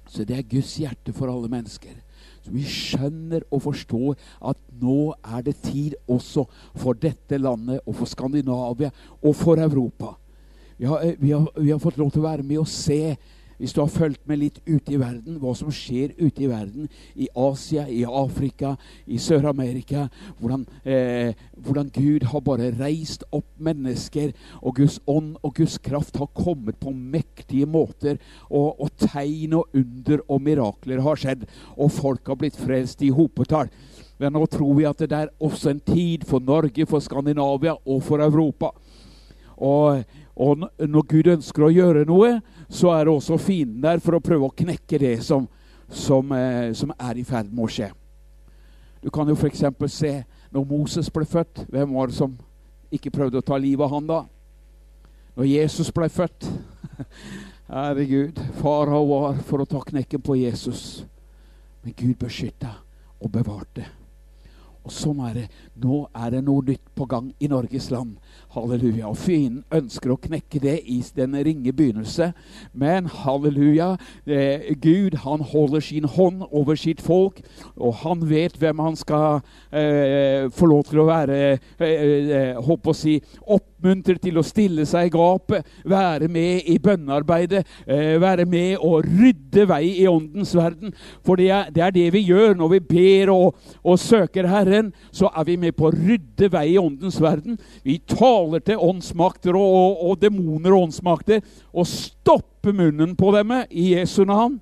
Så 0.08 0.24
det 0.24 0.38
er 0.38 0.46
Guds 0.48 0.76
hjerte 0.80 1.12
for 1.12 1.28
alle 1.28 1.50
mennesker. 1.52 1.98
Så 2.40 2.54
vi 2.54 2.62
skjønner 2.64 3.44
og 3.50 3.66
forstår 3.66 4.14
at 4.48 4.60
nå 4.80 5.12
er 5.24 5.42
det 5.44 5.58
tid 5.66 5.98
også 6.08 6.46
for 6.78 6.96
dette 6.96 7.36
landet 7.38 7.82
og 7.84 7.98
for 7.98 8.08
Skandinavia 8.08 8.88
og 9.20 9.36
for 9.36 9.60
Europa 9.60 10.14
har, 10.86 11.02
eh, 11.02 11.18
vi, 11.18 11.32
har, 11.32 11.48
vi 11.56 11.70
har, 11.70 11.78
fått 11.82 11.98
lov 11.98 12.12
til 12.12 12.22
å 12.22 12.28
være 12.28 12.46
med 12.46 12.62
og 12.62 12.70
se, 12.70 13.16
hvis 13.58 13.72
du 13.74 13.80
har 13.80 13.90
fulgt 13.90 14.22
med 14.30 14.38
litt 14.38 14.60
ute 14.68 14.92
i 14.94 15.00
verden, 15.00 15.40
hva 15.42 15.50
som 15.58 15.72
skjer 15.74 16.12
ute 16.20 16.44
i 16.44 16.50
verden. 16.50 16.86
I 17.18 17.26
Asia, 17.34 17.88
i 17.90 18.04
Afrika, 18.06 18.76
i 19.10 19.18
Sør-Amerika. 19.18 20.04
Hvordan, 20.38 20.62
eh, 20.86 21.34
hvordan, 21.58 21.90
Gud 21.90 22.28
har 22.30 22.44
bare 22.46 22.70
reist 22.78 23.24
opp 23.34 23.48
mennesker, 23.58 24.30
og 24.62 24.78
Guds 24.78 25.00
ånd 25.10 25.34
og 25.42 25.56
Guds 25.58 25.74
kraft 25.82 26.16
har 26.22 26.30
kommet 26.38 26.78
på 26.78 26.94
mektige 26.94 27.66
måter. 27.66 28.22
Og, 28.46 28.78
og 28.78 28.94
tegn 29.02 29.58
og 29.58 29.74
under 29.74 30.22
og 30.28 30.42
mirakler 30.46 31.02
har 31.02 31.18
skjedd, 31.18 31.48
og 31.74 31.90
folk 31.90 32.30
har 32.30 32.38
blitt 32.38 32.56
frelst 32.56 33.02
i 33.02 33.10
hopetall. 33.10 33.74
Men 34.18 34.34
nå 34.34 34.46
tror 34.50 34.74
vi 34.78 34.86
at 34.86 35.02
det 35.02 35.14
er 35.14 35.34
også 35.42 35.72
en 35.72 35.82
tid 35.82 36.24
for 36.26 36.42
Norge, 36.42 36.86
for 36.86 37.02
Skandinavia 37.02 37.74
og 37.86 38.02
for 38.06 38.22
Europa. 38.22 38.70
Og, 39.58 40.04
og 40.38 40.62
når 40.78 41.06
Gud 41.10 41.30
ønsker 41.34 41.66
å 41.66 41.72
gjøre 41.72 42.04
noe, 42.06 42.38
så 42.70 42.92
er 42.94 43.08
det 43.08 43.14
også 43.14 43.40
fienden 43.42 43.82
der 43.82 43.98
for 44.02 44.14
å 44.14 44.22
prøve 44.22 44.46
å 44.46 44.54
knekke 44.54 45.00
det 45.02 45.16
som, 45.26 45.48
som, 45.90 46.30
eh, 46.32 46.70
som 46.78 46.92
er 46.94 47.18
i 47.18 47.26
ferd 47.26 47.50
med 47.50 47.66
å 47.66 47.72
skje. 47.72 47.90
Du 49.02 49.10
kan 49.14 49.28
jo 49.28 49.34
f.eks. 49.34 49.64
se 49.90 50.12
når 50.54 50.70
Moses 50.70 51.10
ble 51.10 51.26
født. 51.26 51.64
Hvem 51.70 51.94
var 51.94 52.10
det 52.10 52.18
som 52.18 52.38
ikke 52.94 53.12
prøvde 53.14 53.42
å 53.42 53.46
ta 53.46 53.58
livet 53.58 53.86
av 53.86 53.94
han 53.96 54.08
da? 54.08 54.22
Når 55.38 55.50
Jesus 55.50 55.90
ble 55.94 56.08
født. 56.10 56.48
Herregud. 57.68 58.38
Farao 58.62 59.04
var 59.10 59.42
for 59.46 59.62
å 59.62 59.68
ta 59.68 59.82
knekken 59.90 60.22
på 60.22 60.38
Jesus. 60.38 61.04
Men 61.82 61.98
Gud 61.98 62.18
beskytta 62.22 62.78
og 63.18 63.34
bevarte. 63.34 63.97
Og 64.88 64.94
sånn 64.96 65.18
er 65.28 65.34
det. 65.36 65.46
Nå 65.76 66.06
er 66.16 66.32
det 66.32 66.40
noe 66.46 66.64
nytt 66.64 66.86
på 66.96 67.04
gang 67.10 67.26
i 67.44 67.48
Norges 67.52 67.90
land. 67.92 68.14
Halleluja. 68.54 69.10
Og 69.10 69.18
fienden 69.20 69.60
ønsker 69.74 70.14
å 70.14 70.20
knekke 70.22 70.62
det 70.62 70.78
i 70.88 70.96
den 71.16 71.36
ringe 71.44 71.74
begynnelse. 71.76 72.30
Men 72.72 73.10
halleluja, 73.12 73.90
eh, 74.24 74.72
Gud 74.80 75.18
han 75.26 75.44
holder 75.44 75.84
sin 75.84 76.08
hånd 76.08 76.46
over 76.48 76.78
sitt 76.80 77.02
folk, 77.04 77.42
og 77.76 78.00
han 78.00 78.24
vet 78.30 78.56
hvem 78.56 78.80
han 78.80 78.96
skal 78.96 79.42
eh, 79.68 80.48
få 80.48 80.70
lov 80.72 80.88
til 80.88 81.02
å 81.02 81.08
være 81.10 81.38
eh, 81.84 82.56
håper 82.56 82.88
eh, 82.88 82.94
å 82.94 82.96
si, 82.96 83.18
oppmuntret 83.78 84.20
til 84.22 84.38
å 84.38 84.42
stille 84.42 84.84
seg 84.86 85.08
i 85.08 85.12
gapet, 85.14 85.66
være 85.86 86.28
med 86.28 86.66
i 86.66 86.78
bønnearbeidet, 86.82 87.64
eh, 87.86 88.18
være 88.20 88.44
med 88.44 88.78
og 88.78 89.04
rydde 89.06 89.66
vei 89.68 90.02
i 90.02 90.06
åndens 90.08 90.54
verden. 90.54 90.92
For 91.24 91.36
det 91.36 91.50
er, 91.50 91.70
det 91.70 91.82
er 91.82 91.90
det 91.94 92.12
vi 92.12 92.24
gjør 92.26 92.56
når 92.58 92.68
vi 92.74 92.80
ber 92.80 93.30
og, 93.30 93.54
og 93.84 93.98
søker 93.98 94.48
Herren 94.48 94.92
så 95.12 95.30
er 95.30 95.44
vi 95.44 95.56
med 95.56 95.76
på 95.76 95.88
å 95.88 95.94
rydde 95.94 96.50
vei 96.50 96.74
i 96.74 96.78
åndens 96.78 97.20
verden. 97.20 97.58
Vi 97.84 98.00
taler 98.06 98.60
til 98.60 98.78
åndsmakter 98.78 99.54
og, 99.54 99.74
og, 99.78 100.10
og 100.10 100.20
demoner 100.20 100.74
og 100.74 100.88
åndsmakter 100.88 101.42
og 101.72 101.86
stopper 101.86 102.74
munnen 102.74 103.14
på 103.16 103.32
dem 103.36 103.54
i 103.70 103.92
Jesu 103.94 104.24
navn. 104.24 104.58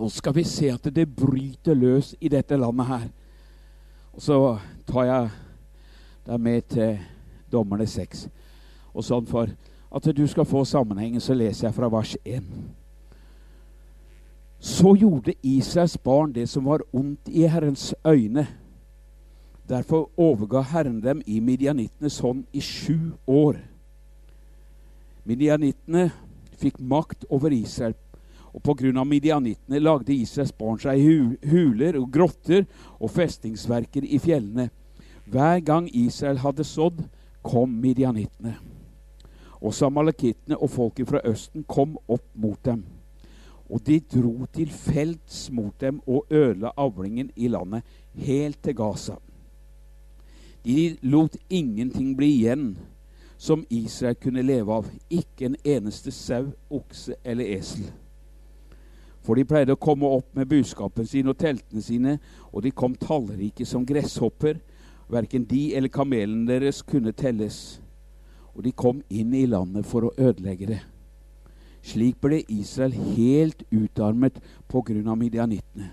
Og 0.00 0.10
skal 0.10 0.32
vi 0.32 0.46
se 0.48 0.70
at 0.72 0.86
det 0.94 1.10
bryter 1.12 1.74
løs 1.76 2.14
i 2.20 2.30
dette 2.32 2.56
landet 2.56 2.86
her. 2.88 3.08
Og 4.14 4.22
så 4.22 4.36
tar 4.88 5.04
jeg 5.06 5.32
deg 6.30 6.40
med 6.40 6.62
til 6.70 6.94
Dommerne 7.52 7.86
6. 7.86 8.28
Og 8.94 9.04
sånn 9.04 9.26
for 9.26 9.50
at 9.90 10.10
du 10.16 10.26
skal 10.30 10.46
få 10.46 10.64
sammenhengen, 10.64 11.20
så 11.20 11.34
leser 11.34 11.68
jeg 11.68 11.74
fra 11.74 11.88
vers 11.90 12.16
1. 12.24 12.46
Så 14.60 14.94
gjorde 14.94 15.34
Israels 15.42 15.96
barn 15.98 16.32
det 16.32 16.48
som 16.48 16.66
var 16.68 16.84
ondt 16.92 17.28
i 17.32 17.46
Herrens 17.48 17.94
øyne, 18.06 18.46
Derfor 19.70 20.10
overga 20.16 20.60
Herren 20.60 20.98
dem 21.02 21.22
i 21.26 21.40
midianittenes 21.40 22.18
hånd 22.18 22.44
i 22.52 22.60
sju 22.60 23.12
år. 23.26 23.60
Midianittene 25.24 26.08
fikk 26.58 26.80
makt 26.82 27.24
over 27.30 27.54
Israel, 27.54 27.94
og 28.50 28.64
pga. 28.66 29.04
midianittene 29.04 29.78
lagde 29.78 30.12
Israels 30.12 30.50
barn 30.52 30.80
seg 30.82 30.98
huler 31.46 32.00
og 32.00 32.10
grotter 32.10 32.66
og 32.98 33.10
festingsverker 33.14 34.02
i 34.02 34.18
fjellene. 34.18 34.70
Hver 35.30 35.60
gang 35.60 35.86
Israel 35.94 36.42
hadde 36.42 36.64
sådd, 36.64 37.04
kom 37.42 37.70
midianittene. 37.82 38.56
Også 39.60 39.86
amalekittene 39.86 40.56
og 40.56 40.70
folket 40.70 41.08
fra 41.08 41.20
Østen 41.24 41.64
kom 41.68 41.98
opp 42.08 42.26
mot 42.34 42.58
dem. 42.64 42.84
Og 43.70 43.82
de 43.86 44.00
dro 44.00 44.46
til 44.52 44.70
felts 44.72 45.50
mot 45.52 45.74
dem 45.80 46.00
og 46.06 46.26
ødela 46.30 46.72
avlingen 46.76 47.30
i 47.36 47.48
landet 47.48 47.82
helt 48.14 48.62
til 48.62 48.76
Gaza. 48.76 49.18
De 50.64 50.96
lot 51.02 51.36
ingenting 51.50 52.16
bli 52.16 52.32
igjen 52.40 52.72
som 53.40 53.64
Israel 53.70 54.16
kunne 54.20 54.42
leve 54.42 54.74
av. 54.74 54.88
Ikke 55.10 55.46
en 55.46 55.56
eneste 55.64 56.12
sau, 56.12 56.50
okse 56.70 57.16
eller 57.24 57.56
esel. 57.56 57.86
For 59.24 59.36
de 59.36 59.44
pleide 59.48 59.76
å 59.76 59.80
komme 59.80 60.08
opp 60.08 60.34
med 60.36 60.48
buskapen 60.48 61.06
sin 61.08 61.28
og 61.28 61.38
teltene 61.40 61.82
sine, 61.84 62.18
og 62.52 62.64
de 62.64 62.72
kom 62.72 62.96
tallrike 62.96 63.64
som 63.68 63.86
gresshopper. 63.86 64.58
Verken 65.10 65.44
de 65.44 65.74
eller 65.76 65.90
kamelene 65.92 66.46
deres 66.48 66.82
kunne 66.86 67.12
telles. 67.12 67.80
Og 68.54 68.64
de 68.64 68.72
kom 68.72 69.02
inn 69.10 69.34
i 69.34 69.46
landet 69.46 69.86
for 69.86 70.06
å 70.06 70.14
ødelegge 70.18 70.68
det. 70.70 70.80
Slik 71.86 72.18
ble 72.20 72.42
Israel 72.52 72.92
helt 72.92 73.62
utarmet 73.72 74.40
pga. 74.68 75.14
midianittene. 75.14 75.90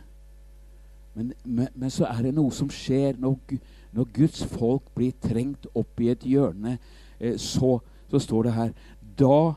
Men, 1.15 1.33
men, 1.43 1.67
men, 1.73 1.89
så 1.89 2.05
er 2.05 2.27
det 2.27 2.35
noe 2.35 2.51
som 2.53 2.69
skjer 2.69 3.17
når, 3.17 3.57
når 3.91 4.09
Guds 4.13 4.43
folk 4.45 4.83
blir 4.93 5.15
trengt 5.23 5.65
opp 5.73 6.01
i 6.01 6.11
et 6.13 6.21
hjørne. 6.21 6.77
Eh, 7.19 7.37
så, 7.37 7.79
så, 8.11 8.19
står 8.19 8.43
det 8.43 8.53
her 8.53 8.73
Da 9.17 9.55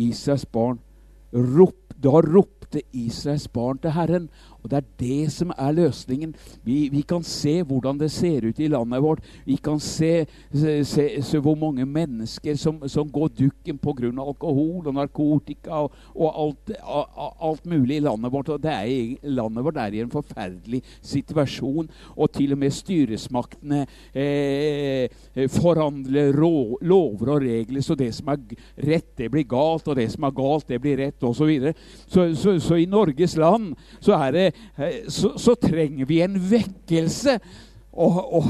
Israels 0.00 0.46
barn 0.46 0.78
rop, 1.34 1.92
da 2.00 2.22
ropte 2.24 2.80
Israels 2.92 3.48
barn 3.48 3.78
til 3.78 3.92
Herren, 3.92 4.30
og 4.64 4.70
Det 4.70 4.78
er 4.78 4.84
det 4.98 5.32
som 5.32 5.50
er 5.52 5.74
løsningen. 5.76 6.30
Vi, 6.64 6.88
vi, 6.88 7.02
kan 7.04 7.22
se 7.22 7.58
hvordan 7.62 7.98
det 8.00 8.08
ser 8.10 8.46
ut 8.48 8.58
i 8.58 8.68
landet 8.72 9.02
vårt. 9.04 9.20
Vi 9.44 9.58
kan 9.60 9.76
se, 9.80 10.24
se, 10.54 11.20
se, 11.20 11.38
hvor 11.38 11.54
mange 11.54 11.84
mennesker 11.84 12.56
som, 12.56 12.78
som 12.88 13.10
går 13.12 13.28
dukken 13.28 13.78
pga. 13.78 14.08
alkohol 14.08 14.86
og 14.88 14.94
narkotika 14.94 15.82
og, 15.84 15.92
og 16.16 16.40
alt, 16.42 16.72
alt, 17.42 17.66
mulig 17.66 17.96
i 17.96 18.04
landet 18.06 18.32
vårt. 18.32 18.48
Og 18.48 18.62
det 18.62 18.72
er, 18.72 19.28
landet 19.28 19.64
vårt 19.64 19.76
er 19.76 19.98
i 19.98 20.00
en 20.00 20.10
forferdelig 20.10 20.80
situasjon. 21.02 21.90
Og 22.16 22.32
til 22.32 22.56
og 22.56 22.58
med 22.58 22.72
styresmaktene 22.72 23.82
eh, 24.14 25.12
forhandler 25.52 26.32
rå, 26.40 26.78
lover 26.80 27.34
og 27.34 27.42
regler, 27.44 27.84
så 27.84 27.94
det 27.94 28.14
som 28.16 28.32
er 28.32 28.40
rett, 28.80 29.12
det 29.18 29.28
blir 29.30 29.44
galt, 29.44 29.88
og 29.88 30.00
det 30.00 30.08
som 30.14 30.24
er 30.24 30.32
galt, 30.40 30.68
det 30.72 30.80
blir 30.80 30.96
rett, 31.04 31.20
osv. 31.20 31.52
Så, 31.60 31.76
så, 32.08 32.26
så, 32.32 32.58
så 32.64 32.80
i 32.80 32.88
Norges 32.88 33.36
land 33.36 33.74
så 34.00 34.16
er 34.16 34.32
det 34.32 34.50
Eh, 34.53 34.53
så, 35.08 35.34
så 35.38 35.54
trenger 35.54 36.06
vi 36.06 36.20
en 36.24 36.38
vekkelse. 36.50 37.38
Og, 37.92 38.18
og, 38.34 38.44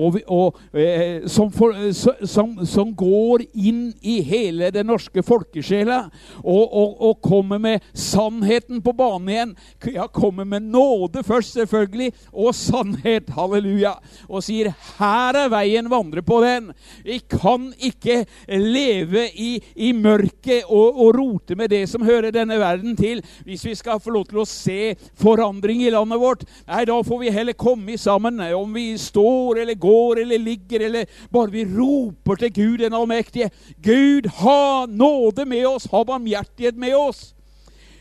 og, 0.00 0.18
og 0.26 0.58
eh, 0.76 1.26
som, 1.30 1.50
for, 1.52 1.76
som, 1.92 2.54
som, 2.66 2.92
går 2.96 3.44
inn 3.54 3.90
i 4.00 4.20
hele 4.26 4.70
den 4.74 4.88
norske 4.90 5.22
folkesjela 5.24 6.02
og, 6.42 7.20
kommer 7.22 7.60
med 7.62 7.84
sannheten 7.96 8.80
på 8.82 8.94
banen 8.96 9.28
igjen. 9.30 9.52
Ja, 9.94 10.06
kommer 10.08 10.46
med 10.48 10.68
nåde 10.72 11.22
først, 11.26 11.54
selvfølgelig, 11.58 12.10
og 12.32 12.54
sannhet. 12.56 13.30
Halleluja. 13.36 13.94
Og 14.28 14.42
sier 14.44 14.72
'Her 14.72 15.36
er 15.44 15.50
veien, 15.52 15.90
vandre 15.90 16.22
på 16.22 16.40
den'. 16.44 16.72
Vi 17.04 17.20
kan 17.30 17.70
ikke 17.78 18.24
leve 18.48 19.28
i, 19.34 19.62
i 19.76 19.92
mørket 19.92 20.64
og, 20.68 21.00
og 21.00 21.18
rote 21.18 21.56
med 21.56 21.70
det 21.70 21.88
som 21.88 22.04
hører 22.06 22.30
denne 22.34 22.58
verden 22.58 22.96
til, 22.96 23.22
hvis 23.44 23.64
vi 23.64 23.74
skal 23.74 24.00
få 24.00 24.14
lov 24.14 24.26
til 24.30 24.42
å 24.42 24.48
se 24.48 24.94
forandring 25.20 25.82
i 25.84 25.92
landet 25.92 26.20
vårt. 26.20 26.44
Nei, 26.68 26.84
da 26.88 27.00
får 27.02 27.20
vi 27.20 27.34
heller 27.34 27.58
komme 27.58 27.98
sammen, 27.98 28.40
om 28.54 28.74
vi 28.74 28.94
står 28.98 29.62
eller 29.62 29.74
går 29.74 29.89
eller 30.22 30.38
ligger, 30.38 30.86
eller 30.86 31.10
bare 31.30 31.52
vi 31.54 31.64
roper 31.64 32.40
til 32.40 32.52
Gud 32.52 32.78
den 32.84 32.96
allmektige. 32.96 33.50
Gud, 33.82 34.30
ha 34.42 34.86
nåde 34.86 35.44
med 35.48 35.66
oss, 35.66 35.88
ha 35.90 36.04
barmhjertighet 36.04 36.76
med 36.76 36.96
oss. 36.96 37.30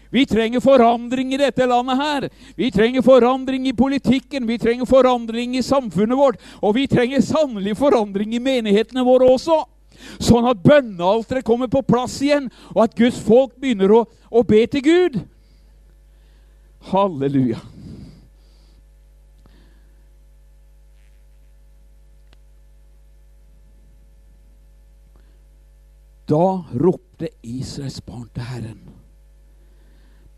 Vi 0.10 0.26
trenger 0.26 0.60
forandring 0.60 1.34
i 1.34 1.38
dette 1.38 1.66
landet 1.70 1.98
her. 1.98 2.30
Vi 2.58 2.72
trenger 2.72 3.02
forandring 3.06 3.68
i 3.68 3.74
politikken, 3.74 4.48
vi 4.48 4.58
trenger 4.58 4.86
forandring 4.90 5.58
i 5.58 5.64
samfunnet 5.64 6.18
vårt. 6.18 6.40
Og 6.62 6.76
vi 6.76 6.88
trenger 6.90 7.22
sannelig 7.22 7.78
forandring 7.78 8.34
i 8.34 8.42
menighetene 8.42 9.06
våre 9.06 9.30
også. 9.30 9.62
Sånn 10.18 10.48
at 10.50 10.64
bønnealteret 10.64 11.46
kommer 11.46 11.70
på 11.70 11.84
plass 11.86 12.16
igjen, 12.24 12.48
og 12.74 12.86
at 12.88 12.96
Guds 12.98 13.20
folk 13.22 13.54
begynner 13.60 13.92
å, 13.94 14.06
å 14.32 14.44
be 14.48 14.64
til 14.72 14.86
Gud. 14.86 15.20
Halleluja. 16.90 17.60
Da 26.30 26.64
ropte 26.78 27.32
Israels 27.42 28.02
barn 28.06 28.28
til 28.34 28.46
Herren. 28.46 28.82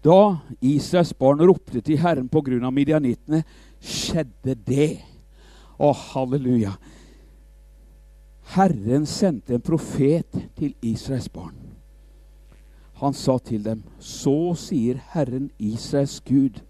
Da 0.01 0.39
Israels 0.63 1.11
barn 1.13 1.43
ropte 1.43 1.81
til 1.83 1.99
Herren 1.99 2.29
pga. 2.31 2.69
midjanittene, 2.71 3.43
skjedde 3.81 4.55
det. 4.55 5.01
Å, 5.77 5.91
halleluja. 5.91 6.77
Herren 8.55 9.05
sendte 9.05 9.55
en 9.55 9.61
profet 9.61 10.31
til 10.55 10.73
Israels 10.81 11.29
barn. 11.29 11.57
Han 13.01 13.13
sa 13.13 13.37
til 13.39 13.63
dem, 13.63 13.83
så 13.99 14.53
sier 14.55 14.99
Herren 15.11 15.49
Israels 15.57 16.21
Gud, 16.21 16.61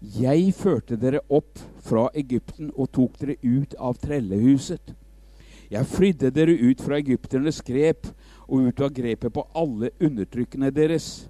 jeg 0.00 0.52
førte 0.56 0.96
dere 0.96 1.20
opp 1.28 1.60
fra 1.84 2.08
Egypten 2.14 2.72
og 2.74 2.90
tok 2.92 3.20
dere 3.20 3.36
ut 3.44 3.76
av 3.78 4.00
trellehuset. 4.00 4.96
Jeg 5.70 5.86
flydde 5.86 6.32
dere 6.34 6.56
ut 6.56 6.80
fra 6.82 6.98
egypternes 6.98 7.60
grep 7.62 8.08
og 8.50 8.66
ut 8.68 8.82
av 8.82 8.90
grepet 8.94 9.32
på 9.32 9.46
alle 9.54 9.92
undertrykkene 10.02 10.72
deres. 10.74 11.28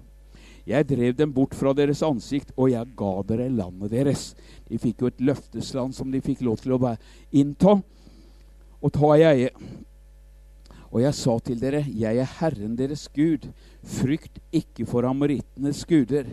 Jeg 0.65 0.87
drev 0.89 1.15
dem 1.17 1.31
bort 1.33 1.55
fra 1.57 1.73
deres 1.77 2.03
ansikt, 2.05 2.51
og 2.57 2.71
jeg 2.73 2.93
ga 2.97 3.11
dere 3.29 3.49
landet 3.49 3.93
deres. 3.93 4.31
De 4.69 4.77
fikk 4.81 5.01
jo 5.01 5.09
et 5.09 5.23
løftesland 5.31 5.95
som 5.97 6.11
de 6.13 6.21
fikk 6.21 6.43
lov 6.45 6.61
til 6.61 6.75
å 6.75 6.95
innta 7.31 7.79
og 8.81 8.93
ta 8.93 9.13
i 9.17 9.25
eie. 9.25 9.49
Og 10.91 11.01
jeg 11.05 11.15
sa 11.15 11.37
til 11.39 11.59
dere, 11.61 11.85
jeg 11.87 12.19
er 12.19 12.37
Herren 12.41 12.75
deres 12.75 13.07
Gud. 13.15 13.47
Frykt 13.81 14.41
ikke 14.51 14.85
for 14.89 15.07
amorittenes 15.07 15.85
guder 15.87 16.27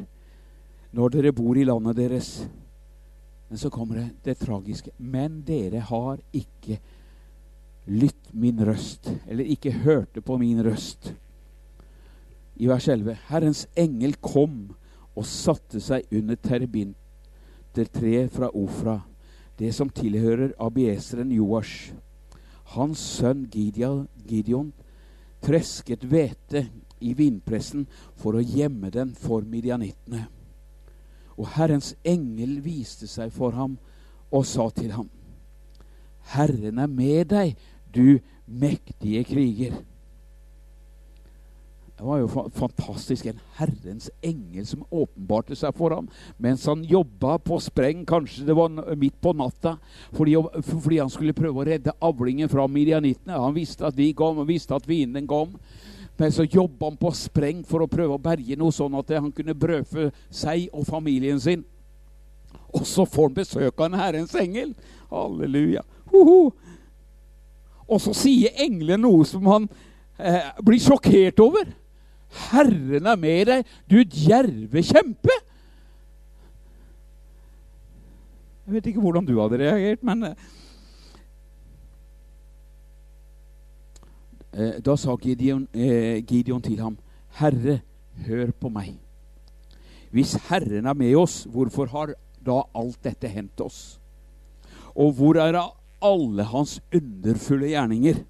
når 0.97 1.15
dere 1.15 1.35
bor 1.37 1.57
i 1.57 1.67
landet 1.69 2.01
deres. 2.01 2.31
Men 3.49 3.61
så 3.61 3.71
kommer 3.73 4.01
det 4.01 4.09
det 4.27 4.39
tragiske. 4.43 4.93
Men 4.99 5.41
dere 5.47 5.85
har 5.89 6.19
ikke 6.37 6.81
lytt 7.89 8.33
min 8.33 8.61
røst, 8.67 9.09
eller 9.27 9.45
ikke 9.45 9.73
hørte 9.73 10.21
på 10.21 10.37
min 10.39 10.61
røst. 10.65 11.13
I 12.57 12.69
vers 12.69 12.89
11.: 12.89 13.17
Herrens 13.29 13.67
engel 13.77 14.17
kom 14.21 14.75
og 15.17 15.27
satte 15.27 15.81
seg 15.81 16.07
under 16.13 16.37
terbintertreet 16.37 18.33
fra 18.35 18.51
Ofra, 18.55 19.01
det 19.59 19.73
som 19.75 19.91
tilhører 19.91 20.53
abieseren 20.61 21.33
Joash. 21.33 21.93
Hans 22.75 23.01
sønn 23.01 23.47
Gideon, 23.51 24.73
tresket 25.41 26.05
hvete 26.05 26.67
i 27.01 27.15
vindpressen 27.15 27.87
for 28.19 28.37
å 28.37 28.43
gjemme 28.45 28.91
den 28.91 29.15
for 29.17 29.47
midjanittene. 29.47 30.27
Og 31.39 31.55
Herrens 31.55 31.95
engel 32.05 32.59
viste 32.63 33.07
seg 33.09 33.33
for 33.33 33.55
ham 33.55 33.79
og 34.35 34.45
sa 34.47 34.69
til 34.75 34.93
ham, 34.93 35.09
Herren 36.35 36.79
er 36.83 36.91
med 36.93 37.31
deg, 37.31 37.55
du 37.95 38.19
mektige 38.47 39.25
kriger. 39.29 39.79
Det 41.99 42.05
var 42.07 42.21
jo 42.21 42.29
fantastisk. 42.55 43.27
En 43.27 43.41
Herrens 43.57 44.07
engel 44.23 44.67
som 44.67 44.85
åpenbarte 44.91 45.57
seg 45.59 45.75
for 45.75 45.97
ham 45.97 46.07
mens 46.39 46.63
han 46.71 46.85
jobba 46.87 47.41
på 47.43 47.59
spreng, 47.59 48.05
kanskje 48.07 48.47
det 48.47 48.55
var 48.55 48.71
midt 48.95 49.17
på 49.19 49.33
natta, 49.35 49.75
fordi, 50.15 50.37
fordi 50.63 51.01
han 51.01 51.11
skulle 51.11 51.35
prøve 51.35 51.59
å 51.59 51.67
redde 51.67 51.97
avlingen 51.99 52.51
fra 52.53 52.69
midjanittene. 52.71 53.41
Han 53.43 53.57
visste 53.57 53.89
at 53.89 53.99
de 53.99 54.13
kom, 54.15 54.39
han 54.39 54.47
visste 54.47 54.79
at 54.79 54.87
fienden 54.87 55.27
kom. 55.27 55.57
Men 56.19 56.33
så 56.35 56.47
jobba 56.47 56.93
han 56.93 57.01
på 57.03 57.11
spreng 57.15 57.65
for 57.67 57.83
å 57.83 57.91
prøve 57.91 58.15
å 58.15 58.23
berge 58.23 58.55
noe, 58.59 58.75
sånn 58.75 58.95
at 58.99 59.11
han 59.19 59.35
kunne 59.35 59.59
brødfø 59.59 60.09
seg 60.31 60.71
og 60.71 60.87
familien 60.87 61.43
sin. 61.43 61.67
Og 62.75 62.87
så 62.87 63.07
får 63.11 63.31
han 63.31 63.37
besøk 63.37 63.75
av 63.75 63.89
en 63.89 63.99
Herrens 63.99 64.35
engel. 64.39 64.75
Halleluja. 65.11 65.83
Ho 66.13 66.25
-huh. 66.25 66.68
Og 67.89 68.01
så 68.05 68.13
sier 68.17 68.57
engelen 68.61 69.03
noe 69.03 69.25
som 69.27 69.47
han 69.49 69.69
eh, 70.21 70.51
blir 70.65 70.83
sjokkert 70.83 71.41
over. 71.41 71.71
Herren 72.51 73.09
er 73.09 73.17
med 73.21 73.49
deg, 73.49 73.75
du 73.89 74.03
djerve 74.05 74.83
kjempe. 74.85 75.37
Jeg 78.69 78.77
vet 78.77 78.91
ikke 78.91 79.01
hvordan 79.01 79.25
du 79.25 79.39
hadde 79.41 79.63
reagert, 79.63 80.05
men 80.05 80.29
eh, 80.29 80.47
eh 84.53 84.81
Da 84.85 84.97
sa 84.97 85.17
Gideon, 85.17 85.69
eh, 85.73 86.21
Gideon 86.21 86.63
til 86.63 86.81
ham, 86.81 86.99
Herre, 87.41 87.81
hør 88.27 88.53
på 88.61 88.69
meg. 88.69 88.99
Hvis 90.13 90.35
Herren 90.49 90.87
er 90.87 90.95
med 90.95 91.17
oss, 91.17 91.47
hvorfor 91.49 91.87
har 91.87 92.13
da 92.45 92.63
alt 92.75 93.01
dette 93.05 93.29
hendt 93.29 93.61
oss? 93.61 93.99
Og 94.95 95.13
hvor 95.17 95.37
er 95.41 95.57
alle 95.99 96.43
hans 96.43 96.81
underfulle 96.95 97.73
gjerninger. 97.75 98.25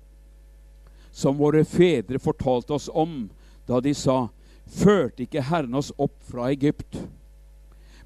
som 1.10 1.36
våre 1.36 1.64
fedre 1.64 2.18
fortalte 2.18 2.72
oss 2.72 2.88
om 2.88 3.30
da 3.66 3.80
de 3.80 3.94
sa:" 3.94 4.28
Førte 4.68 5.24
ikke 5.24 5.42
Herren 5.42 5.74
oss 5.74 5.92
opp 5.96 6.22
fra 6.28 6.50
Egypt? 6.52 6.98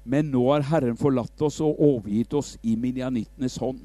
Men 0.03 0.31
nå 0.31 0.43
har 0.51 0.63
Herren 0.67 0.97
forlatt 0.97 1.41
oss 1.41 1.59
og 1.63 1.79
overgitt 1.79 2.33
oss 2.33 2.57
i 2.61 2.75
minjanittenes 2.79 3.57
hånd. 3.57 3.81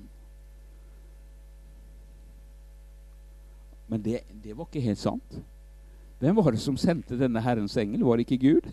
Men 3.88 4.02
det, 4.02 4.20
det, 4.30 4.54
var 4.54 4.68
ikke 4.68 4.84
helt 4.84 5.00
sant. 5.00 5.38
Hvem 6.20 6.36
var 6.36 6.52
det 6.52 6.60
som 6.60 6.76
sendte 6.76 7.18
denne 7.18 7.40
Herrens 7.40 7.76
engel? 7.76 8.04
Var 8.04 8.18
det 8.18 8.26
ikke 8.26 8.42
Gud? 8.46 8.70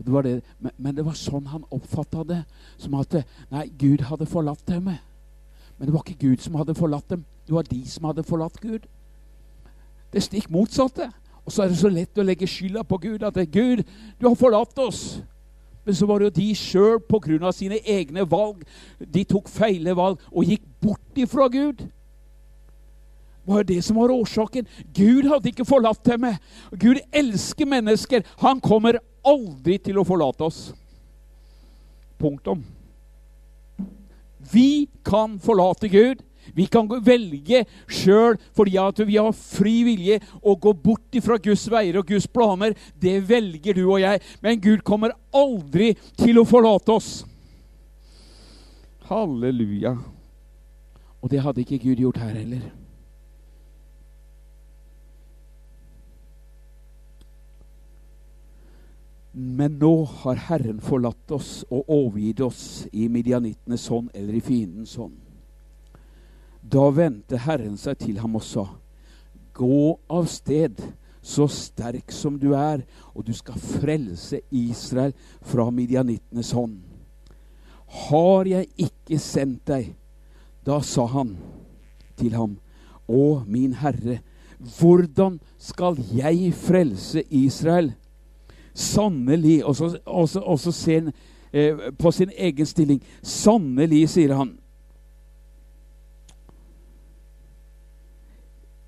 Det 0.00 0.22
det. 0.24 0.40
Men, 0.58 0.72
men, 0.76 0.94
det 0.96 1.04
var 1.04 1.16
sånn 1.18 1.48
han 1.50 1.66
oppfatta 1.74 2.24
det. 2.24 2.42
Som 2.80 2.94
at 3.00 3.18
nei, 3.50 3.66
Gud 3.80 4.06
hadde 4.08 4.28
forlatt 4.30 4.62
dem. 4.68 4.92
Men 5.80 5.88
det 5.88 5.94
var 5.94 6.02
ikke 6.04 6.28
Gud 6.28 6.42
som 6.44 6.58
hadde 6.60 6.76
forlatt 6.76 7.08
dem. 7.08 7.24
Det 7.48 7.54
var 7.56 7.64
de 7.64 7.80
som 7.88 8.04
hadde 8.04 8.22
forlatt 8.28 8.60
Gud. 8.60 8.84
Det 10.12 10.20
stikk 10.22 10.50
motsatte. 10.52 11.06
Og 11.46 11.52
så 11.52 11.62
er 11.64 11.70
det 11.72 11.78
så 11.80 11.88
lett 11.88 12.18
å 12.20 12.24
legge 12.26 12.46
skylda 12.46 12.82
på 12.84 12.98
Gud. 13.00 13.22
At 13.24 13.38
'Gud, 13.48 13.86
du 14.20 14.28
har 14.28 14.36
forlatt 14.36 14.76
oss'. 14.78 15.22
Men 15.84 15.94
så 15.94 16.06
var 16.06 16.18
det 16.18 16.24
jo 16.28 16.36
de 16.36 16.54
sjøl, 16.54 17.00
pga. 17.00 17.52
sine 17.52 17.78
egne 17.88 18.30
valg, 18.30 18.60
de 19.00 19.24
tok 19.24 19.48
feile 19.48 19.96
valg 19.96 20.20
og 20.30 20.44
gikk 20.44 20.62
bort 20.82 21.16
ifra 21.16 21.48
Gud. 21.48 21.76
Det 23.40 23.54
var 23.56 23.62
det 23.62 23.84
som 23.84 23.96
var 23.96 24.12
årsaken. 24.12 24.66
Gud 24.94 25.24
hadde 25.24 25.48
ikke 25.48 25.64
forlatt 25.64 26.04
dem. 26.04 26.26
Gud 26.78 27.00
elsker 27.12 27.66
mennesker. 27.66 28.22
Han 28.38 28.60
kommer 28.60 29.00
aldri 29.24 29.78
til 29.78 29.98
å 29.98 30.04
forlate 30.04 30.44
oss. 30.44 30.74
Punktum. 32.18 32.62
Vi 34.52 34.88
kan 35.06 35.38
forlate 35.42 35.90
Gud. 35.92 36.24
Vi 36.56 36.66
kan 36.66 36.88
velge 37.04 37.62
sjøl 37.86 38.38
fordi 38.56 38.78
at 38.80 39.02
vi 39.06 39.18
har 39.20 39.34
fri 39.36 39.74
vilje 39.86 40.18
å 40.42 40.56
gå 40.58 40.72
bort 40.74 41.18
ifra 41.18 41.38
Guds 41.42 41.66
veier 41.70 42.00
og 42.00 42.08
Guds 42.08 42.26
planer. 42.30 42.74
Det 42.98 43.18
velger 43.28 43.76
du 43.76 43.84
og 43.86 44.00
jeg. 44.02 44.22
Men 44.42 44.62
Gud 44.62 44.82
kommer 44.86 45.14
aldri 45.36 45.92
til 46.18 46.40
å 46.40 46.46
forlate 46.48 46.96
oss. 46.96 47.12
Halleluja. 49.10 49.96
Og 51.20 51.30
det 51.30 51.42
hadde 51.44 51.62
ikke 51.64 51.82
Gud 51.82 52.00
gjort 52.00 52.22
her 52.22 52.34
heller. 52.34 52.79
Men 59.32 59.78
nå 59.78 60.04
har 60.22 60.40
Herren 60.48 60.80
forlatt 60.82 61.30
oss 61.34 61.60
og 61.70 61.86
overgitt 61.86 62.40
oss 62.42 62.62
i 62.90 63.06
midianittenes 63.12 63.86
hånd 63.92 64.10
eller 64.14 64.34
i 64.34 64.42
fiendens 64.42 64.96
hånd. 64.98 65.14
Da 66.60 66.88
vendte 66.92 67.38
Herren 67.40 67.78
seg 67.80 68.00
til 68.02 68.18
ham 68.20 68.36
og 68.38 68.44
sa, 68.44 68.66
Gå 69.54 69.98
av 70.10 70.26
sted, 70.30 70.78
så 71.22 71.46
sterk 71.52 72.12
som 72.14 72.38
du 72.40 72.52
er, 72.56 72.82
og 73.14 73.26
du 73.26 73.32
skal 73.36 73.60
frelse 73.60 74.40
Israel 74.50 75.12
fra 75.46 75.66
midianittenes 75.74 76.52
hånd. 76.56 76.78
Har 78.08 78.48
jeg 78.48 78.70
ikke 78.80 79.18
sendt 79.20 79.66
deg? 79.68 79.92
Da 80.66 80.80
sa 80.84 81.06
han 81.10 81.34
til 82.18 82.34
ham, 82.38 82.58
Å, 83.10 83.42
min 83.46 83.74
Herre, 83.80 84.20
hvordan 84.78 85.40
skal 85.58 85.96
jeg 86.14 86.52
frelse 86.54 87.24
Israel? 87.34 87.94
Sannelig 88.80 89.60
Og 89.64 90.58
så 90.58 90.72
ser 90.72 91.00
han 91.00 91.12
eh, 91.52 91.90
på 91.98 92.10
sin 92.10 92.32
egen 92.38 92.66
stilling. 92.66 93.02
Sannelig, 93.22 94.06
sier 94.14 94.34
han, 94.38 94.56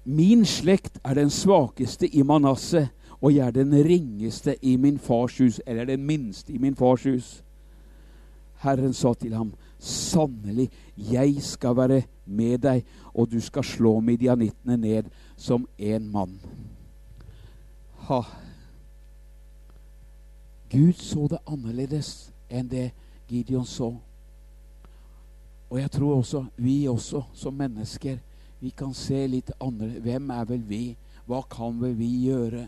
Min 0.05 0.43
slekt 0.45 0.99
er 1.05 1.15
den 1.15 1.31
svakeste 1.31 2.09
i 2.11 2.25
Manasseh, 2.27 2.89
og 3.23 3.31
jeg 3.37 3.47
er 3.47 3.55
den 3.55 3.75
ringeste 3.87 4.57
i 4.63 4.77
min 4.77 4.99
fars 4.99 5.39
hus, 5.39 5.61
eller 5.67 5.85
den 5.85 6.03
minste 6.07 6.53
i 6.53 6.59
min 6.59 6.75
fars 6.75 7.05
hus. 7.07 7.45
Herren 8.63 8.93
sa 8.93 9.15
til 9.15 9.35
ham, 9.35 9.53
sannelig, 9.79 10.71
jeg 10.97 11.37
skal 11.43 11.77
være 11.77 12.03
med 12.27 12.59
deg, 12.59 12.83
og 13.15 13.31
du 13.31 13.41
skal 13.41 13.65
slå 13.65 14.01
midianittene 14.01 14.77
ned 14.77 15.11
som 15.37 15.69
en 15.79 16.11
mann. 16.11 16.41
Ha. 18.09 18.23
Gud 20.73 20.97
så 20.97 21.27
det 21.29 21.43
annerledes 21.45 22.33
enn 22.49 22.69
det 22.69 22.91
Gideon 23.29 23.67
så. 23.69 23.91
Og 25.69 25.81
jeg 25.81 25.91
tror 25.91 26.15
også 26.17 26.45
vi 26.57 26.89
også, 26.89 27.23
som 27.35 27.55
mennesker, 27.55 28.19
vi 28.61 28.71
kan 28.71 28.95
se 28.95 29.27
litt 29.27 29.51
andre 29.61 29.99
Hvem 30.01 30.31
er 30.31 30.45
vel 30.49 30.63
vi? 30.69 30.85
Hva 31.27 31.43
kan 31.51 31.81
vel 31.81 31.97
vi 31.99 32.09
gjøre? 32.29 32.67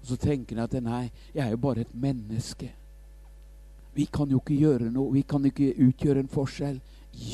Og 0.00 0.08
så 0.08 0.16
tenker 0.20 0.56
han 0.56 0.64
at 0.66 0.76
nei, 0.82 1.04
jeg 1.34 1.46
er 1.46 1.52
jo 1.54 1.60
bare 1.62 1.84
et 1.84 1.94
menneske. 1.94 2.70
Vi 3.94 4.08
kan 4.10 4.30
jo 4.30 4.40
ikke 4.42 4.58
gjøre 4.58 4.90
noe. 4.90 5.12
Vi 5.14 5.22
kan 5.22 5.44
ikke 5.46 5.74
utgjøre 5.86 6.24
en 6.24 6.30
forskjell. 6.32 6.80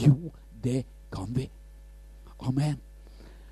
Jo, 0.05 0.33
det 0.65 0.85
kan 1.13 1.33
vi. 1.35 1.49
Amen. 2.45 2.77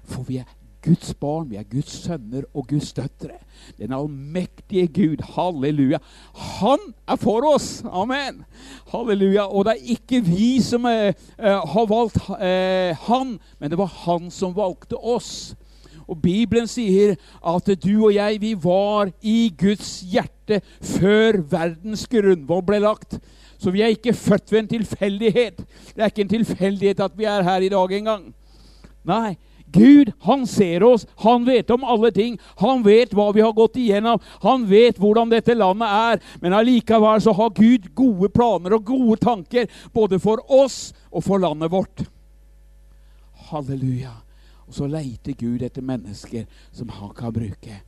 For 0.04 0.28
vi 0.28 0.37
er 0.42 0.58
Guds 0.84 1.14
barn, 1.18 1.48
vi 1.50 1.58
er 1.58 1.66
Guds 1.66 1.90
sønner 2.04 2.44
og 2.54 2.68
Guds 2.70 2.92
døtre. 2.94 3.38
Den 3.78 3.92
allmektige 3.92 4.86
Gud, 4.86 5.22
halleluja. 5.34 5.98
Han 6.60 6.92
er 7.08 7.16
for 7.18 7.46
oss! 7.48 7.82
Amen! 7.84 8.44
Halleluja. 8.92 9.48
Og 9.48 9.66
det 9.66 9.74
er 9.74 9.94
ikke 9.96 10.20
vi 10.24 10.50
som 10.62 10.86
eh, 10.86 11.14
har 11.38 11.88
valgt 11.90 12.20
eh, 12.38 12.94
han, 13.08 13.38
men 13.58 13.70
det 13.72 13.78
var 13.80 13.90
han 14.04 14.30
som 14.30 14.54
valgte 14.56 14.96
oss. 14.96 15.56
Og 16.08 16.16
Bibelen 16.22 16.68
sier 16.70 17.18
at 17.44 17.66
du 17.82 17.92
og 18.06 18.14
jeg, 18.14 18.38
vi 18.40 18.54
var 18.62 19.10
i 19.20 19.50
Guds 19.58 19.98
hjerte 20.08 20.62
før 20.80 21.42
verdens 21.50 22.06
grunnvoll 22.08 22.64
ble 22.64 22.80
lagt. 22.86 23.18
Så 23.58 23.74
vi 23.74 23.82
er 23.82 23.92
ikke 23.92 24.14
født 24.16 24.52
ved 24.52 24.62
en 24.62 24.72
tilfeldighet. 24.72 25.60
Det 25.92 26.00
er 26.00 26.12
ikke 26.12 26.24
en 26.24 26.36
tilfeldighet 26.36 27.00
at 27.02 27.18
vi 27.18 27.26
er 27.28 27.42
her 27.42 27.66
i 27.66 27.70
dag 27.72 27.92
engang. 27.98 28.28
Nei, 29.08 29.34
Gud, 29.72 30.12
han 30.20 30.46
ser 30.46 30.83
oss. 30.83 31.07
Han 31.24 31.44
vet 31.44 31.70
om 31.70 31.85
alle 31.85 32.11
ting. 32.14 32.38
Han 32.57 32.83
vet 32.83 33.12
hva 33.14 33.31
vi 33.37 33.44
har 33.44 33.52
gått 33.52 33.76
igjennom. 33.76 34.20
Han 34.42 34.66
vet 34.68 35.00
hvordan 35.00 35.33
dette 35.33 35.57
landet 35.57 35.88
er. 35.88 36.22
Men 36.40 36.57
allikevel 36.57 37.20
så 37.22 37.35
har 37.37 37.57
Gud 37.57 37.90
gode 37.98 38.31
planer 38.33 38.78
og 38.78 38.87
gode 38.88 39.18
tanker 39.24 39.68
både 39.92 40.20
for 40.22 40.40
oss 40.52 40.94
og 41.11 41.24
for 41.26 41.42
landet 41.42 41.72
vårt. 41.72 42.07
Halleluja. 43.50 44.14
Og 44.68 44.76
så 44.76 44.88
leiter 44.88 45.37
Gud 45.37 45.62
etter 45.64 45.85
mennesker 45.85 46.48
som 46.72 46.90
han 46.92 47.12
kan 47.16 47.33
bruke. 47.33 47.81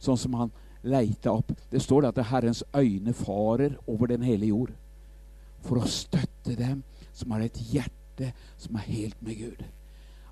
Sånn 0.00 0.20
som 0.20 0.36
han 0.40 0.52
leita 0.86 1.32
opp. 1.32 1.52
Det 1.70 1.80
står 1.82 2.10
at 2.10 2.20
Herrens 2.30 2.62
øyne 2.76 3.14
farer 3.16 3.76
over 3.86 4.12
den 4.12 4.24
hele 4.26 4.52
jord. 4.52 4.74
For 5.64 5.80
å 5.80 5.90
støtte 5.90 6.56
dem 6.58 6.84
som 7.16 7.32
har 7.34 7.46
et 7.46 7.58
hjerte 7.72 8.32
som 8.60 8.76
er 8.76 8.88
helt 8.92 9.18
med 9.24 9.40
Gud. 9.40 9.64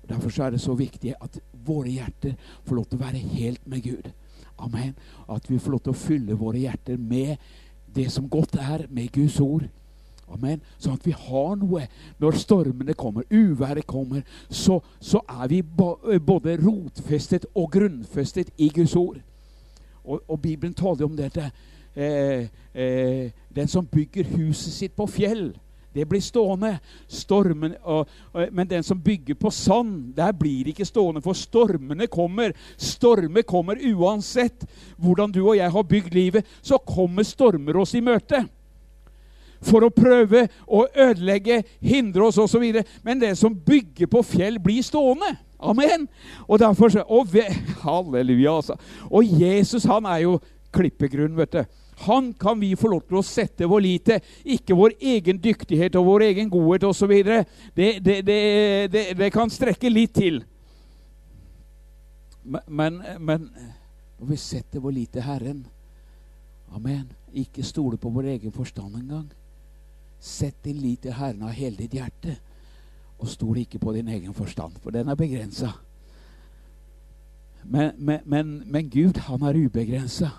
Derfor 0.09 0.43
er 0.43 0.53
det 0.53 0.61
så 0.61 0.75
viktig 0.77 1.15
at 1.21 1.39
våre 1.65 1.89
hjerter 1.89 2.35
får 2.65 2.75
lov 2.75 2.85
til 2.89 2.99
å 2.99 3.05
være 3.05 3.23
helt 3.35 3.67
med 3.67 3.83
Gud. 3.83 4.11
Amen. 4.57 4.93
At 5.29 5.49
vi 5.49 5.59
får 5.59 5.71
lov 5.71 5.83
til 5.85 5.95
å 5.95 5.99
fylle 5.99 6.37
våre 6.39 6.61
hjerter 6.61 6.97
med 6.97 7.35
det 7.95 8.11
som 8.11 8.29
godt 8.29 8.55
er, 8.59 8.85
med 8.89 9.11
Guds 9.15 9.39
ord. 9.39 9.67
Amen. 10.31 10.61
Sånn 10.81 10.97
at 10.97 11.05
vi 11.05 11.13
har 11.13 11.53
noe 11.59 11.85
når 12.21 12.39
stormene 12.41 12.95
kommer, 12.97 13.27
uværet 13.29 13.85
kommer. 13.87 14.23
Så, 14.49 14.79
så 14.99 15.21
er 15.29 15.47
vi 15.51 15.61
både 15.61 16.57
rotfestet 16.63 17.45
og 17.53 17.69
grunnfestet 17.75 18.51
i 18.57 18.71
Guds 18.73 18.95
ord. 18.99 19.19
Og, 20.03 20.21
og 20.27 20.39
Bibelen 20.41 20.73
taler 20.77 21.05
om 21.05 21.15
dette. 21.17 21.49
Eh, 21.95 22.47
eh, 22.73 23.31
den 23.55 23.69
som 23.71 23.87
bygger 23.87 24.27
huset 24.35 24.73
sitt 24.73 24.95
på 24.97 25.07
fjell, 25.07 25.53
det 25.95 26.03
blir 26.05 26.19
stående. 26.19 26.73
Stormen, 27.07 27.77
og, 27.83 28.09
og, 28.33 28.49
men 28.51 28.67
den 28.67 28.83
som 28.83 28.99
bygger 28.99 29.37
på 29.39 29.51
sand, 29.53 30.09
der 30.17 30.33
blir 30.35 30.67
ikke 30.67 30.85
stående. 30.85 31.21
For 31.23 31.37
stormene 31.39 32.09
kommer. 32.11 32.51
Stormer 32.75 33.45
kommer 33.47 33.79
uansett 33.79 34.65
hvordan 34.99 35.31
du 35.31 35.39
og 35.45 35.55
jeg 35.55 35.71
har 35.71 35.87
bygd 35.87 36.17
livet. 36.17 36.49
Så 36.59 36.81
kommer 36.83 37.23
stormer 37.23 37.79
oss 37.79 37.95
i 37.95 38.03
møte. 38.03 38.43
For 39.63 39.87
å 39.87 39.93
prøve 39.93 40.49
å 40.67 40.83
ødelegge, 40.91 41.61
hindre 41.79 42.27
oss 42.27 42.41
osv. 42.43 42.67
Men 43.07 43.23
den 43.23 43.39
som 43.39 43.55
bygger 43.55 44.11
på 44.11 44.25
fjell, 44.35 44.59
blir 44.59 44.83
stående. 44.83 45.31
Amen. 45.63 46.09
Og 46.43 46.59
derfor, 46.59 46.91
og, 47.07 47.39
halleluja, 47.87 48.59
altså. 48.59 48.75
Og 49.07 49.23
Jesus 49.39 49.87
han 49.87 50.11
er 50.11 50.25
jo 50.25 50.37
klippegrunn, 50.75 51.39
vet 51.39 51.55
du. 51.55 51.63
Han 52.03 52.33
kan 52.33 52.59
vi 52.59 52.73
få 52.75 52.91
lov 52.91 53.05
til 53.07 53.19
å 53.21 53.23
sette 53.25 53.67
vår 53.71 53.83
lit 53.85 54.05
til. 54.09 54.33
Ikke 54.57 54.75
vår 54.75 54.97
egen 54.99 55.39
dyktighet 55.41 55.95
og 55.95 56.09
vår 56.09 56.27
egen 56.31 56.49
godhet 56.51 56.83
osv. 56.89 57.13
Det, 57.23 57.39
det, 57.75 57.91
det, 58.03 58.41
det, 58.91 59.05
det 59.15 59.31
kan 59.33 59.53
strekke 59.53 59.91
litt 59.91 60.13
til. 60.17 60.41
Men, 62.43 62.99
men 63.19 63.47
når 64.19 64.27
vi 64.33 64.37
setter 64.39 64.83
vår 64.83 64.93
lit 64.99 65.15
til 65.15 65.25
Herren 65.25 65.63
Amen. 66.75 67.07
Ikke 67.33 67.63
stole 67.63 67.97
på 67.97 68.09
vår 68.09 68.23
egen 68.35 68.51
forstand 68.51 68.95
engang. 68.95 69.27
Sett 70.19 70.63
din 70.63 70.79
lit 70.81 71.01
til 71.05 71.13
Herren 71.15 71.43
av 71.43 71.53
hele 71.55 71.77
ditt 71.77 71.95
hjerte. 71.95 72.37
Og 73.19 73.29
stol 73.31 73.61
ikke 73.61 73.79
på 73.79 73.93
din 73.95 74.09
egen 74.11 74.33
forstand, 74.35 74.75
for 74.83 74.91
den 74.91 75.07
er 75.07 75.15
begrensa. 75.15 75.71
Men, 77.63 77.93
men, 77.97 78.19
men, 78.25 78.55
men 78.65 78.89
Gud, 78.89 79.17
han 79.27 79.45
er 79.47 79.57
ubegrensa. 79.57 80.33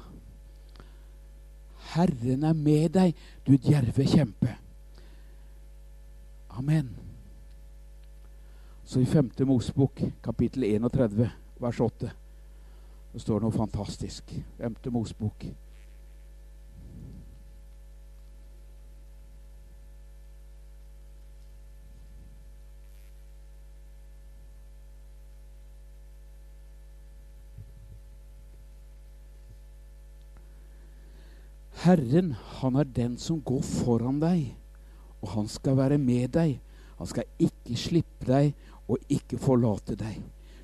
Herren 1.96 2.44
er 2.44 2.56
med 2.56 2.92
deg, 2.94 3.16
du 3.46 3.56
djerve 3.56 4.06
kjempe. 4.06 4.54
Amen. 6.56 6.92
Så 8.87 9.00
i 9.02 9.09
5. 9.09 9.32
Mosebok, 9.48 10.02
kapittel 10.22 10.64
31, 10.64 11.30
vers 11.61 11.80
8, 11.80 12.11
det 13.12 13.22
står 13.22 13.42
noe 13.42 13.52
fantastisk. 13.52 14.30
5. 14.61 14.76
Mosebok. 14.94 15.48
Herren, 31.87 32.35
han 32.59 32.77
er 32.77 32.85
den 32.90 33.12
som 33.18 33.38
går 33.46 33.61
foran 33.62 34.16
deg, 34.18 34.57
og 35.22 35.29
han 35.37 35.46
skal 35.46 35.77
være 35.79 36.01
med 36.03 36.33
deg. 36.35 36.57
Han 36.99 37.07
skal 37.07 37.29
ikke 37.38 37.77
slippe 37.79 38.27
deg 38.27 38.57
og 38.90 38.99
ikke 39.12 39.38
forlate 39.38 39.94
deg. 40.01 40.16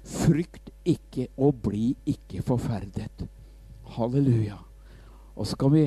Frykt 0.03 0.73
ikke 0.83 1.29
og 1.39 1.61
bli 1.63 1.93
ikke 2.11 2.43
forferdet. 2.43 3.23
Halleluja. 3.95 4.59
Og 5.39 5.47
så 5.47 5.57
kan 5.61 5.71
vi 5.77 5.85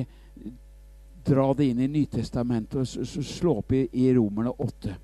dra 1.26 1.50
det 1.58 1.68
inn 1.68 1.84
i 1.84 1.90
Nytestamentet 1.98 2.80
og 2.80 3.26
slå 3.26 3.58
opp 3.60 3.76
i, 3.76 3.84
i 3.92 4.08
Romerne 4.16 4.54
8. 4.56 4.94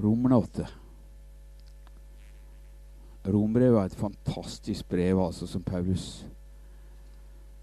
Romerne 0.00 0.40
8. 0.40 0.70
Rombrevet 3.28 3.74
var 3.74 3.84
et 3.84 3.94
fantastisk 3.94 4.88
brev 4.88 5.20
altså, 5.26 5.46
som 5.46 5.62
Paulus 5.62 6.26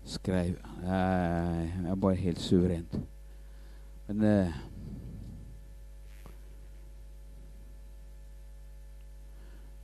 skrev. 0.04 0.56
Det 0.82 1.90
er 1.90 1.96
bare 1.96 2.16
helt 2.16 2.40
suverent. 2.40 3.00
Men 4.08 4.24
eh, 4.24 4.54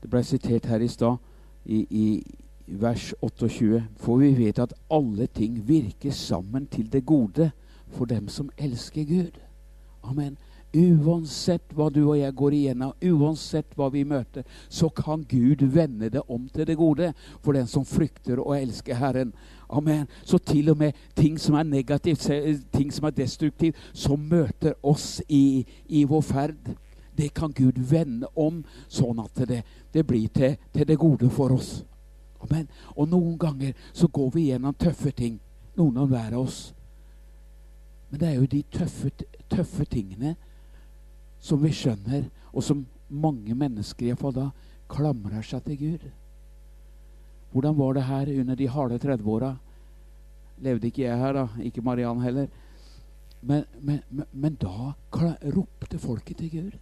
Det 0.05 0.11
ble 0.13 0.21
sitert 0.21 0.67
her 0.69 0.83
i 0.85 0.87
stad, 0.87 1.15
i, 1.65 1.79
i 1.89 2.77
vers 2.77 3.07
28. 3.25 3.79
For 3.97 4.19
vi 4.21 4.35
vet 4.37 4.59
at 4.61 4.73
alle 4.93 5.25
ting 5.25 5.55
virker 5.65 6.13
sammen 6.13 6.67
til 6.69 6.91
det 6.93 7.05
gode 7.09 7.47
for 7.89 8.05
dem 8.05 8.27
som 8.29 8.51
elsker 8.57 9.01
Gud. 9.09 9.39
Amen. 10.03 10.37
Uansett 10.75 11.71
hva 11.71 11.87
du 11.93 12.01
og 12.03 12.17
jeg 12.19 12.35
går 12.35 12.53
igjennom, 12.57 12.95
uansett 12.99 13.75
hva 13.79 13.87
vi 13.93 14.01
møter, 14.03 14.43
så 14.67 14.89
kan 14.91 15.23
Gud 15.29 15.61
vende 15.71 16.09
det 16.11 16.23
om 16.27 16.49
til 16.51 16.67
det 16.67 16.75
gode 16.75 17.13
for 17.39 17.55
den 17.55 17.67
som 17.71 17.85
frykter 17.87 18.41
og 18.43 18.57
elsker 18.57 18.97
Herren. 18.99 19.31
Amen. 19.69 20.03
Så 20.23 20.37
til 20.37 20.69
og 20.73 20.77
med 20.77 20.97
ting 21.15 21.39
som 21.39 21.55
er 21.55 21.63
negativt, 21.63 22.27
ting 22.75 22.91
som 22.93 23.07
er 23.07 23.15
destruktivt, 23.15 23.79
som 23.93 24.19
møter 24.19 24.75
oss 24.83 25.21
i, 25.29 25.63
i 25.87 26.03
vår 26.03 26.21
ferd, 26.21 26.73
det 27.15 27.33
kan 27.33 27.53
Gud 27.55 27.79
vende 27.79 28.27
om, 28.35 28.59
sånn 28.91 29.21
at 29.23 29.45
det, 29.47 29.61
det 29.93 30.03
blir 30.03 30.27
til, 30.27 30.57
til, 30.73 30.87
det 30.87 30.99
gode 30.99 31.29
for 31.31 31.55
oss. 31.55 31.85
Amen. 32.43 32.67
Og 32.95 33.07
noen 33.09 33.37
ganger 33.39 33.71
så 33.93 34.09
går 34.11 34.33
vi 34.35 34.49
gjennom 34.49 34.75
tøffe 34.75 35.13
ting, 35.15 35.39
noen 35.79 36.03
av 36.03 36.11
hver 36.11 36.35
av 36.35 36.43
oss. 36.43 36.59
Men 38.09 38.19
det 38.19 38.27
er 38.27 38.35
jo 38.41 38.51
de 38.51 38.61
tøffe, 38.75 39.13
tøffe 39.49 39.87
tingene 39.87 40.35
som 41.45 41.61
vi 41.61 41.71
skjønner, 41.75 42.29
og 42.53 42.63
som 42.65 42.85
mange 43.09 43.53
mennesker 43.57 44.09
iallfall 44.09 44.33
da 44.33 44.49
klamrer 44.89 45.45
seg 45.45 45.63
til 45.65 45.77
Gud. 45.77 46.07
Hvordan 47.53 47.77
var 47.77 47.93
det 47.95 48.03
her 48.03 48.31
under 48.41 48.55
de 48.55 48.67
harde 48.67 48.97
30-åra? 48.99 49.53
Levde 50.65 50.87
ikke 50.87 51.05
jeg 51.05 51.19
her, 51.19 51.33
da. 51.33 51.47
Ikke 51.63 51.83
Mariann 51.85 52.21
heller. 52.21 52.47
Men, 53.41 53.63
men, 53.81 54.01
men, 54.09 54.25
men 54.31 54.57
da 54.59 54.91
ropte 55.53 55.99
folket 56.01 56.37
til 56.41 56.51
Gud. 56.51 56.77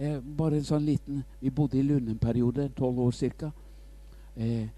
Eh, 0.00 0.18
bare 0.20 0.56
en 0.56 0.64
sånn 0.64 0.86
liten 0.86 1.24
Vi 1.42 1.50
bodde 1.52 1.76
i 1.76 1.82
Lunde 1.84 2.16
en 2.16 2.72
tolv 2.72 2.98
år 2.98 3.12
ca. 3.12 3.52
Eh, 4.36 4.68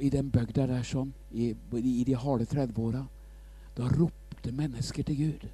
I 0.00 0.10
den 0.10 0.30
bygda 0.30 0.66
der 0.66 0.82
sånn, 0.82 1.12
i, 1.32 1.54
i 1.76 2.04
de 2.04 2.14
harde 2.14 2.44
30-åra. 2.44 3.06
Da 3.76 3.88
ropte 3.88 4.52
mennesker 4.52 5.02
til 5.02 5.16
Gud. 5.16 5.50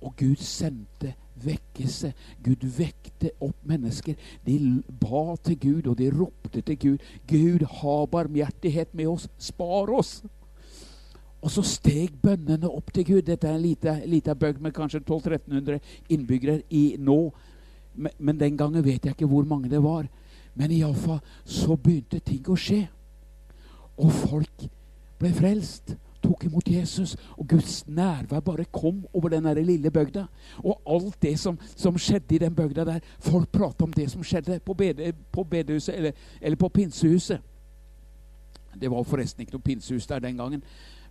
Og 0.00 0.14
Gud 0.16 0.40
sendte 0.44 1.14
vekkelse. 1.44 2.12
Gud 2.44 2.64
vekte 2.76 3.32
opp 3.40 3.56
mennesker. 3.68 4.16
De 4.46 4.82
ba 5.00 5.36
til 5.44 5.58
Gud, 5.60 5.86
og 5.86 5.98
de 5.98 6.10
ropte 6.10 6.60
til 6.60 6.78
Gud. 6.78 7.08
Gud, 7.28 7.64
ha 7.80 7.96
barmhjertighet 8.06 8.94
med 8.94 9.08
oss. 9.12 9.28
Spar 9.38 9.92
oss. 9.92 10.20
Og 11.40 11.50
så 11.50 11.64
steg 11.64 12.16
bønnene 12.22 12.68
opp 12.68 12.92
til 12.92 13.06
Gud. 13.08 13.22
Dette 13.28 13.48
er 13.48 13.56
en 13.56 13.64
liten 13.64 14.02
lite 14.10 14.34
bøgg 14.36 14.60
med 14.60 14.74
kanskje 14.76 15.00
1200-1300 15.00 15.78
innbyggere 16.08 16.62
i 16.70 16.96
nå. 16.98 17.20
Men, 17.94 18.12
men, 18.18 18.40
den 18.40 18.56
gangen 18.56 18.84
vet 18.84 19.04
jeg 19.04 19.16
ikke 19.16 19.28
hvor 19.28 19.48
mange 19.48 19.70
det 19.70 19.82
var. 19.82 20.06
Men 20.54 20.70
iallfall 20.70 21.20
så 21.44 21.76
begynte 21.76 22.20
ting 22.20 22.44
å 22.48 22.58
skje. 22.58 22.84
Og 24.00 24.12
folk 24.12 24.68
ble 25.20 25.32
frelst 25.36 25.96
tok 26.22 26.44
imot 26.44 26.68
Jesus, 26.68 27.16
og 27.36 27.48
Guds 27.48 27.88
nærvær 27.88 28.40
bare 28.40 28.64
kom 28.64 29.06
over 29.12 29.28
den 29.28 29.44
der 29.44 29.62
lille 29.62 29.90
bygda. 29.90 30.24
Og 30.58 30.82
alt 30.86 31.22
det 31.22 31.38
som, 31.38 31.58
som, 31.76 31.98
skjedde 31.98 32.34
i 32.34 32.38
den 32.38 32.54
bygda 32.54 32.84
der 32.84 32.98
Folk 33.18 33.48
prata 33.48 33.84
om 33.84 33.92
det 33.92 34.10
som 34.10 34.24
skjedde 34.24 34.60
på, 34.60 34.74
bede, 34.74 35.12
på 35.32 35.44
bedehuset 35.44 35.96
eller, 35.96 36.12
eller, 36.40 36.56
på 36.56 36.68
pinsehuset. 36.68 37.40
Det 38.80 38.90
var 38.90 39.02
forresten 39.02 39.40
ikke 39.40 39.56
noe 39.56 39.66
pinsehus 39.66 40.06
der 40.06 40.18
den 40.18 40.36
gangen. 40.36 40.62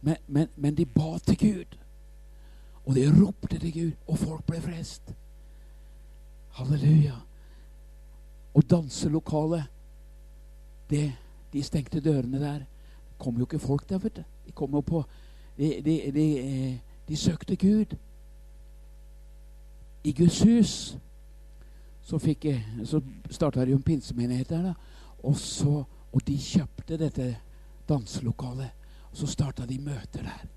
Men, 0.01 0.15
men, 0.27 0.47
men 0.55 0.77
de 0.77 0.85
ba 0.85 1.17
til 1.25 1.37
Gud. 1.37 1.77
Og 2.85 2.95
de 2.95 3.25
ropte 3.25 3.59
til 3.59 3.73
Gud, 3.73 3.91
og 4.07 4.17
folk 4.17 4.45
ble 4.47 4.61
frelst. 4.61 5.13
Halleluja. 6.57 7.19
Og 8.53 8.69
danselokalet, 8.69 9.63
det, 10.89 11.11
de 11.53 11.63
stengte 11.63 12.01
dørene 12.01 12.39
der. 12.39 12.65
Kom 13.19 13.37
jo 13.37 13.45
ikke 13.47 13.59
folk 13.59 13.89
der, 13.89 13.99
vet 13.99 14.15
du. 14.15 14.23
De 14.47 14.51
kom 14.55 14.73
jo 14.73 14.81
på 14.81 15.03
de, 15.57 15.81
de, 15.85 16.11
de, 16.15 16.79
de, 17.07 17.17
søkte 17.17 17.55
Gud. 17.55 17.95
I 20.03 20.13
Guds 20.15 20.41
hus 20.41 20.97
så, 22.01 22.17
fikk 22.17 22.45
jeg, 22.45 22.63
så 22.87 23.01
starta 23.29 23.65
de 23.65 23.75
en 23.75 23.83
pinsemenighet 23.83 24.49
der. 24.49 24.61
da, 24.61 24.73
og, 25.23 25.35
så, 25.35 25.83
og 26.13 26.27
de 26.27 26.37
kjøpte 26.37 26.97
dette 26.97 27.35
danselokalet. 27.89 28.71
Og 29.11 29.17
så 29.17 29.27
starta 29.27 29.65
de 29.65 29.79
møter 29.81 30.23
der. 30.23 30.47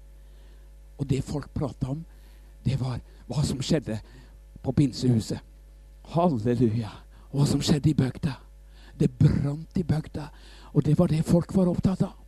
Og 0.99 1.11
det 1.11 1.25
folk 1.25 1.51
prata 1.55 1.91
om, 1.91 2.05
det 2.65 2.79
var 2.81 3.01
hva 3.27 3.43
som 3.45 3.63
skjedde 3.65 3.99
på 4.63 4.73
pinsehuset. 4.73 5.41
Halleluja. 6.15 6.91
Hva 7.33 7.47
som 7.49 7.63
skjedde 7.65 7.91
i 7.91 7.97
bygda. 7.99 8.37
Det 9.01 9.11
brant 9.11 9.79
i 9.79 9.83
bygda. 9.83 10.29
Og 10.73 10.85
det 10.85 10.99
var 10.99 11.11
det 11.11 11.25
folk 11.27 11.55
var 11.57 11.71
opptatt 11.73 12.05
av. 12.07 12.22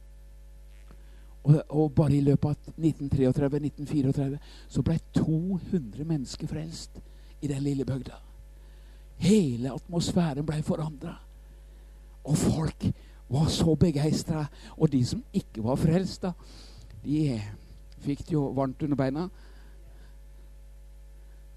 Og, 1.45 1.63
og, 1.69 1.91
bare 1.93 2.17
i 2.17 2.23
løpet 2.25 2.49
av 2.49 2.79
1933-1934 2.81 4.39
så 4.69 4.83
ble 4.85 4.97
200 5.19 6.07
mennesker 6.09 6.49
frelst 6.49 6.97
i 7.45 7.51
den 7.51 7.61
lille 7.63 7.85
bygda. 7.85 8.17
Hele 9.21 9.75
atmosfæren 9.75 10.47
ble 10.47 10.63
forandra. 10.65 11.19
Og 12.25 12.39
folk 12.41 12.87
var 13.29 13.51
så 13.53 13.75
begeistra. 13.77 14.47
Og 14.77 14.93
de 14.93 15.03
som 15.05 15.23
ikke 15.33 15.65
var 15.65 15.77
frelst, 15.77 16.25
da, 16.25 16.33
de 17.05 17.37
fikk 18.05 18.25
det 18.25 18.37
jo 18.37 18.47
varmt 18.57 18.83
under 18.83 18.97
beina. 18.97 19.29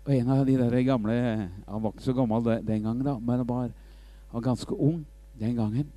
Og 0.08 0.14
en 0.16 0.32
av 0.32 0.46
de 0.48 0.56
der 0.56 0.82
gamle 0.88 1.16
Han 1.68 1.84
var 1.84 1.92
ikke 1.92 2.04
så 2.04 2.14
gammel 2.16 2.44
den 2.68 2.84
gangen, 2.84 3.04
da, 3.04 3.18
men 3.20 3.44
han 3.44 3.48
var, 3.48 3.72
var 4.32 4.42
ganske 4.42 4.76
ung 4.76 5.06
den 5.40 5.56
gangen. 5.56 5.92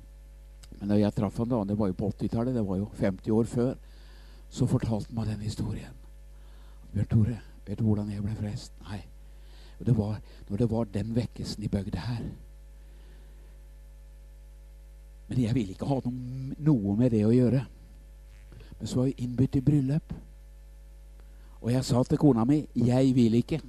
Men 0.81 0.89
da 0.89 0.97
jeg 0.97 1.13
traff 1.13 1.37
han 1.37 1.49
da, 1.49 1.61
det 1.69 1.77
var 1.77 1.91
jo 1.91 1.97
på 1.99 2.09
80-tallet, 2.09 2.55
det 2.57 2.65
var 2.65 2.79
jo 2.81 2.87
50 2.97 3.35
år 3.37 3.49
før, 3.49 3.73
så 4.49 4.65
fortalte 4.65 5.11
han 5.11 5.19
meg 5.19 5.27
den 5.29 5.43
historien. 5.45 5.93
Bjørn 6.91 7.09
Tore, 7.11 7.35
vet 7.67 7.77
du 7.77 7.83
hvordan 7.85 8.09
jeg 8.09 8.23
ble 8.25 8.33
frelst? 8.39 8.73
Nei. 8.89 9.03
Det 9.81 9.93
var 9.97 10.17
når 10.49 10.57
det 10.57 10.69
var 10.71 10.89
den 10.93 11.13
vekkelsen 11.15 11.63
i 11.63 11.69
bygda 11.69 12.01
her. 12.05 12.25
Men 15.29 15.39
jeg 15.41 15.55
ville 15.55 15.77
ikke 15.77 15.87
ha 15.87 15.99
noe, 16.03 16.57
noe, 16.59 16.97
med 16.97 17.13
det 17.13 17.21
å 17.25 17.31
gjøre. 17.33 17.61
Men 18.79 18.89
så 18.89 18.99
var 18.99 19.11
jeg 19.11 19.21
innbudt 19.23 19.57
i 19.57 19.63
bryllup. 19.63 20.13
Og 21.61 21.69
jeg 21.71 21.85
sa 21.85 22.03
til 22.03 22.17
kona 22.17 22.43
mi 22.45 22.67
'Jeg 22.75 23.15
vil 23.15 23.33
ikke'. 23.33 23.61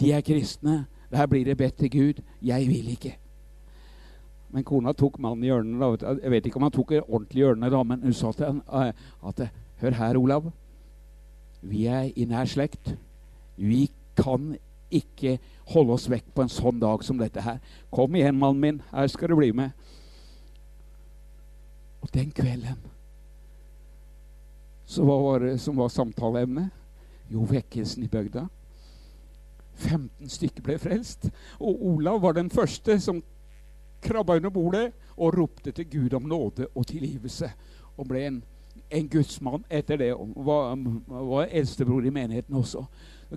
De 0.00 0.12
er 0.12 0.20
kristne. 0.20 0.86
Der 1.10 1.26
blir 1.26 1.44
det 1.44 1.56
bedt 1.56 1.76
til 1.76 1.90
Gud. 1.90 2.22
Jeg 2.42 2.68
vil 2.68 2.88
ikke. 2.88 3.21
Men 4.52 4.66
kona 4.68 4.92
tok 4.96 5.18
mannen 5.22 5.44
i 5.46 5.48
hjørnet. 5.50 6.04
Jeg 6.22 6.32
vet 6.34 6.48
ikke 6.48 6.60
om 6.60 6.66
han 6.68 6.74
tok 6.74 6.92
ordentlig 7.00 7.44
hjørne, 7.44 7.70
da, 7.72 7.82
men 7.88 8.04
hun 8.04 8.16
sa 8.16 8.32
til 8.36 8.48
han 8.50 8.60
eh, 8.68 9.06
at 9.28 9.46
Hør 9.82 9.96
her, 9.98 10.18
Olav. 10.20 10.52
Vi 11.62 11.86
er 11.90 12.12
i 12.14 12.26
nær 12.30 12.46
slekt. 12.46 12.92
Vi 13.56 13.88
kan 14.14 14.52
ikke 14.92 15.38
holde 15.72 15.96
oss 15.96 16.06
vekk 16.10 16.28
på 16.36 16.44
en 16.44 16.52
sånn 16.52 16.78
dag 16.82 17.02
som 17.02 17.18
dette 17.18 17.42
her. 17.42 17.58
Kom 17.90 18.14
igjen, 18.14 18.38
mannen 18.38 18.62
min. 18.62 18.80
Her 18.92 19.10
skal 19.10 19.32
du 19.32 19.38
bli 19.40 19.50
med. 19.56 19.74
Og 22.02 22.10
den 22.14 22.30
kvelden 22.34 22.78
så 24.92 25.06
hva 25.08 25.14
var 25.22 25.44
det 25.46 25.54
som 25.62 25.78
var 25.80 25.88
samtaleemnet? 25.88 26.68
Jo, 27.32 27.46
vekkelsen 27.48 28.04
i 28.04 28.10
bygda. 28.12 28.42
15 29.80 30.28
stykker 30.28 30.64
ble 30.66 30.76
frelst. 30.82 31.30
Og 31.56 31.80
Olav 31.94 32.20
var 32.20 32.36
den 32.36 32.50
første 32.52 32.98
som 33.00 33.22
krabba 34.02 34.36
under 34.36 34.50
bordet 34.50 34.88
og 35.16 35.36
ropte 35.38 35.72
til 35.72 35.90
Gud 35.90 36.14
om 36.18 36.28
nåde 36.28 36.68
og 36.74 36.86
tilgivelse. 36.86 37.50
Og 37.96 38.08
ble 38.08 38.26
en, 38.26 38.42
en 38.90 39.08
gudsmann 39.08 39.64
etter 39.70 40.00
det. 40.00 40.12
Og 40.14 40.32
var, 40.36 40.76
var 41.08 41.50
eldstebror 41.50 42.04
i 42.04 42.14
menigheten 42.14 42.56
også. 42.56 42.86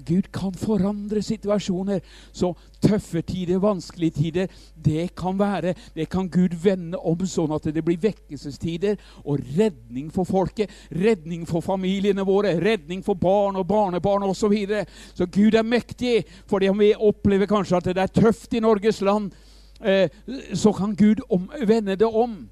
Gud 0.03 0.27
kan 0.33 0.53
forandre 0.53 1.21
situasjoner. 1.23 1.99
Så 2.33 2.51
tøffe 2.83 3.21
tider, 3.21 3.59
vanskelige 3.59 4.11
tider, 4.11 4.47
det 4.85 5.15
kan 5.15 5.39
være 5.39 5.73
Det 5.95 6.09
kan 6.09 6.29
Gud 6.29 6.55
vende 6.63 6.97
om 6.97 7.25
sånn 7.25 7.53
at 7.55 7.69
det 7.73 7.83
blir 7.85 8.01
vekkelsestider 8.01 8.97
og 9.23 9.39
redning 9.57 10.11
for 10.11 10.27
folket. 10.27 10.71
Redning 10.91 11.45
for 11.47 11.61
familiene 11.61 12.25
våre, 12.25 12.57
redning 12.59 13.03
for 13.03 13.15
barn 13.15 13.55
og 13.55 13.67
barnebarn 13.67 14.23
osv. 14.23 14.45
Så, 14.45 14.49
videre. 14.49 14.85
så 15.13 15.25
Gud 15.25 15.55
er 15.55 15.63
mektig. 15.63 16.25
om 16.69 16.79
vi 16.79 16.93
opplever 16.93 17.45
kanskje 17.45 17.77
at 17.77 17.85
det 17.85 17.97
er 17.97 18.21
tøft 18.21 18.53
i 18.53 18.59
Norges 18.59 19.01
land, 19.01 19.31
så 20.53 20.71
kan 20.73 20.95
Gud 20.95 21.21
om, 21.29 21.49
vende 21.67 21.97
det 21.99 22.07
om. 22.07 22.45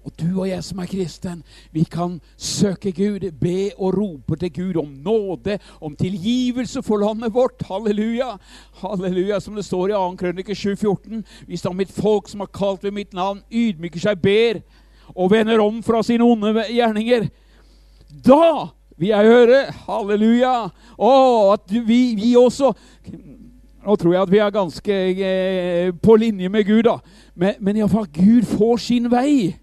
Og 0.00 0.12
du 0.16 0.28
og 0.40 0.46
jeg 0.48 0.64
som 0.64 0.78
er 0.80 0.88
kristen, 0.88 1.42
vi 1.76 1.82
kan 1.84 2.14
søke 2.40 2.92
Gud, 2.96 3.26
be 3.36 3.68
og 3.76 3.98
rope 3.98 4.36
til 4.40 4.52
Gud 4.52 4.78
om 4.80 4.94
nåde, 5.04 5.58
om 5.80 5.96
tilgivelse 5.96 6.82
for 6.82 7.02
landet 7.02 7.34
vårt. 7.34 7.60
Halleluja! 7.68 8.38
Halleluja, 8.80 9.40
Som 9.40 9.54
det 9.54 9.64
står 9.64 9.88
i 9.88 9.92
2. 9.92 10.16
krønike 10.16 10.52
7,14. 10.52 11.22
Hvis 11.46 11.62
da 11.62 11.72
mitt 11.72 11.92
folk 11.92 12.28
som 12.28 12.40
har 12.40 12.48
kalt 12.48 12.84
ved 12.84 12.96
mitt 12.96 13.12
navn, 13.12 13.42
ydmyker 13.52 14.00
seg, 14.00 14.22
ber 14.22 14.62
og 15.14 15.30
vender 15.30 15.60
om 15.60 15.82
fra 15.82 16.02
sine 16.02 16.24
onde 16.24 16.64
gjerninger, 16.70 17.28
da 18.24 18.70
vil 18.96 19.12
jeg 19.12 19.32
høre 19.34 19.60
Halleluja! 19.84 20.54
Å, 20.96 21.12
at 21.52 21.68
vi, 21.68 22.14
vi 22.16 22.32
også 22.40 22.72
nå 23.80 23.96
tror 23.96 24.12
jeg 24.12 24.22
at 24.22 24.32
vi 24.32 24.40
er 24.44 24.52
ganske 24.52 24.96
eh, 25.24 25.92
på 26.02 26.16
linje 26.20 26.48
med 26.52 26.66
Gud, 26.68 26.82
da. 26.84 26.98
Men, 27.34 27.56
men 27.60 27.80
iallfall 27.80 28.08
Gud 28.12 28.44
får 28.48 28.82
sin 28.84 29.08
vei 29.12 29.54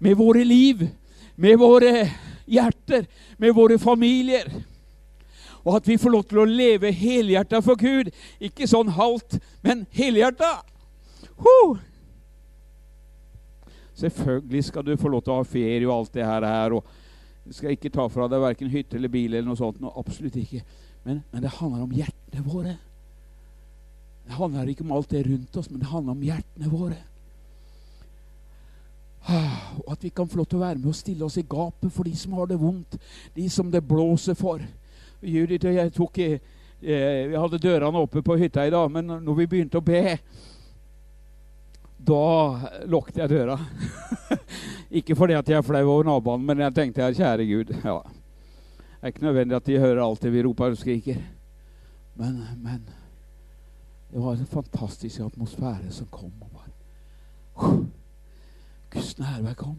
med 0.00 0.16
våre 0.16 0.44
liv, 0.44 0.86
med 1.36 1.58
våre 1.60 2.06
hjerter, 2.48 3.04
med 3.38 3.52
våre 3.56 3.78
familier. 3.78 4.48
Og 5.64 5.76
at 5.76 5.88
vi 5.88 5.98
får 6.00 6.14
lov 6.14 6.24
til 6.24 6.40
å 6.40 6.48
leve 6.48 6.92
helhjerta 6.94 7.60
for 7.64 7.76
Gud. 7.76 8.08
Ikke 8.40 8.68
sånn 8.70 8.94
halvt, 8.96 9.36
men 9.60 9.84
helhjerta. 9.92 10.62
Huh. 11.36 11.76
Selvfølgelig 13.98 14.64
skal 14.64 14.86
du 14.86 14.94
få 14.96 15.10
lov 15.12 15.26
til 15.26 15.34
å 15.34 15.40
ha 15.42 15.46
ferie 15.46 15.84
og 15.84 15.96
alt 15.98 16.14
det 16.14 16.24
her. 16.24 16.72
og 16.72 16.84
Du 17.44 17.52
skal 17.52 17.74
ikke 17.74 17.92
ta 17.92 18.06
fra 18.08 18.30
deg 18.30 18.40
verken 18.40 18.72
hytte 18.72 18.96
eller 18.96 19.12
bil 19.12 19.34
eller 19.34 19.48
noe 19.50 19.60
sånt. 19.60 19.80
Noe, 19.82 19.92
absolutt 19.98 20.38
ikke. 20.40 20.62
Men, 21.04 21.20
men 21.32 21.44
det 21.44 21.56
handler 21.58 21.84
om 21.84 21.96
hjertene 21.98 22.46
våre. 22.46 22.78
Det 24.28 24.36
handler 24.36 24.68
ikke 24.68 24.84
om 24.84 24.92
alt 24.92 25.08
det 25.10 25.22
rundt 25.24 25.56
oss, 25.56 25.70
men 25.70 25.80
det 25.80 25.88
handler 25.88 26.12
om 26.12 26.24
hjertene 26.26 26.68
våre. 26.68 26.98
Og 29.28 29.92
at 29.92 30.04
vi 30.04 30.10
kan 30.12 30.28
få 30.28 30.40
lov 30.40 30.48
til 30.48 30.58
å 30.58 30.66
være 30.66 30.80
med 30.80 30.90
og 30.90 30.96
stille 30.96 31.24
oss 31.24 31.38
i 31.40 31.46
gapet 31.48 31.92
for 31.92 32.04
de 32.04 32.12
som 32.16 32.36
har 32.36 32.50
det 32.50 32.58
vondt. 32.60 32.98
De 33.36 33.48
som 33.52 33.70
det 33.72 33.80
blåser 33.88 34.36
for. 34.36 34.60
Judith 35.24 35.66
og 35.68 35.74
jeg 35.74 35.94
tok 35.96 36.20
eh, 36.20 36.36
Vi 36.78 37.34
hadde 37.34 37.60
dørene 37.60 38.04
oppe 38.04 38.22
på 38.22 38.36
hytta 38.38 38.66
i 38.68 38.72
dag, 38.72 38.92
men 38.92 39.08
når 39.24 39.40
vi 39.40 39.48
begynte 39.50 39.80
å 39.80 39.84
be, 39.84 40.18
da 41.98 42.20
lukket 42.86 43.22
jeg 43.24 43.32
døra. 43.32 43.58
ikke 45.00 45.16
fordi 45.18 45.36
at 45.40 45.48
jeg 45.48 45.58
er 45.58 45.66
flau 45.66 45.82
over 45.86 46.06
naboene, 46.12 46.46
men 46.52 46.64
jeg 46.68 46.76
tenkte 46.76 47.04
jeg, 47.04 47.18
kjære 47.22 47.48
Gud 47.48 47.74
ja. 47.80 47.98
Det 48.98 49.06
er 49.06 49.12
ikke 49.14 49.28
nødvendig 49.28 49.56
at 49.56 49.66
de 49.68 49.80
hører 49.80 50.04
alt 50.04 50.22
det 50.24 50.32
vi 50.34 50.44
roper 50.44 50.74
og 50.74 50.80
skriker. 50.80 51.20
Men, 52.18 52.40
men 52.60 52.80
det 54.12 54.20
var 54.22 54.32
en 54.32 54.46
fantastisk 54.46 55.20
atmosfære 55.20 55.90
som 55.90 56.06
kom. 56.10 56.32
og 56.40 56.50
bare 56.52 56.68
Guds 58.90 59.18
nærvær 59.18 59.54
kom. 59.54 59.76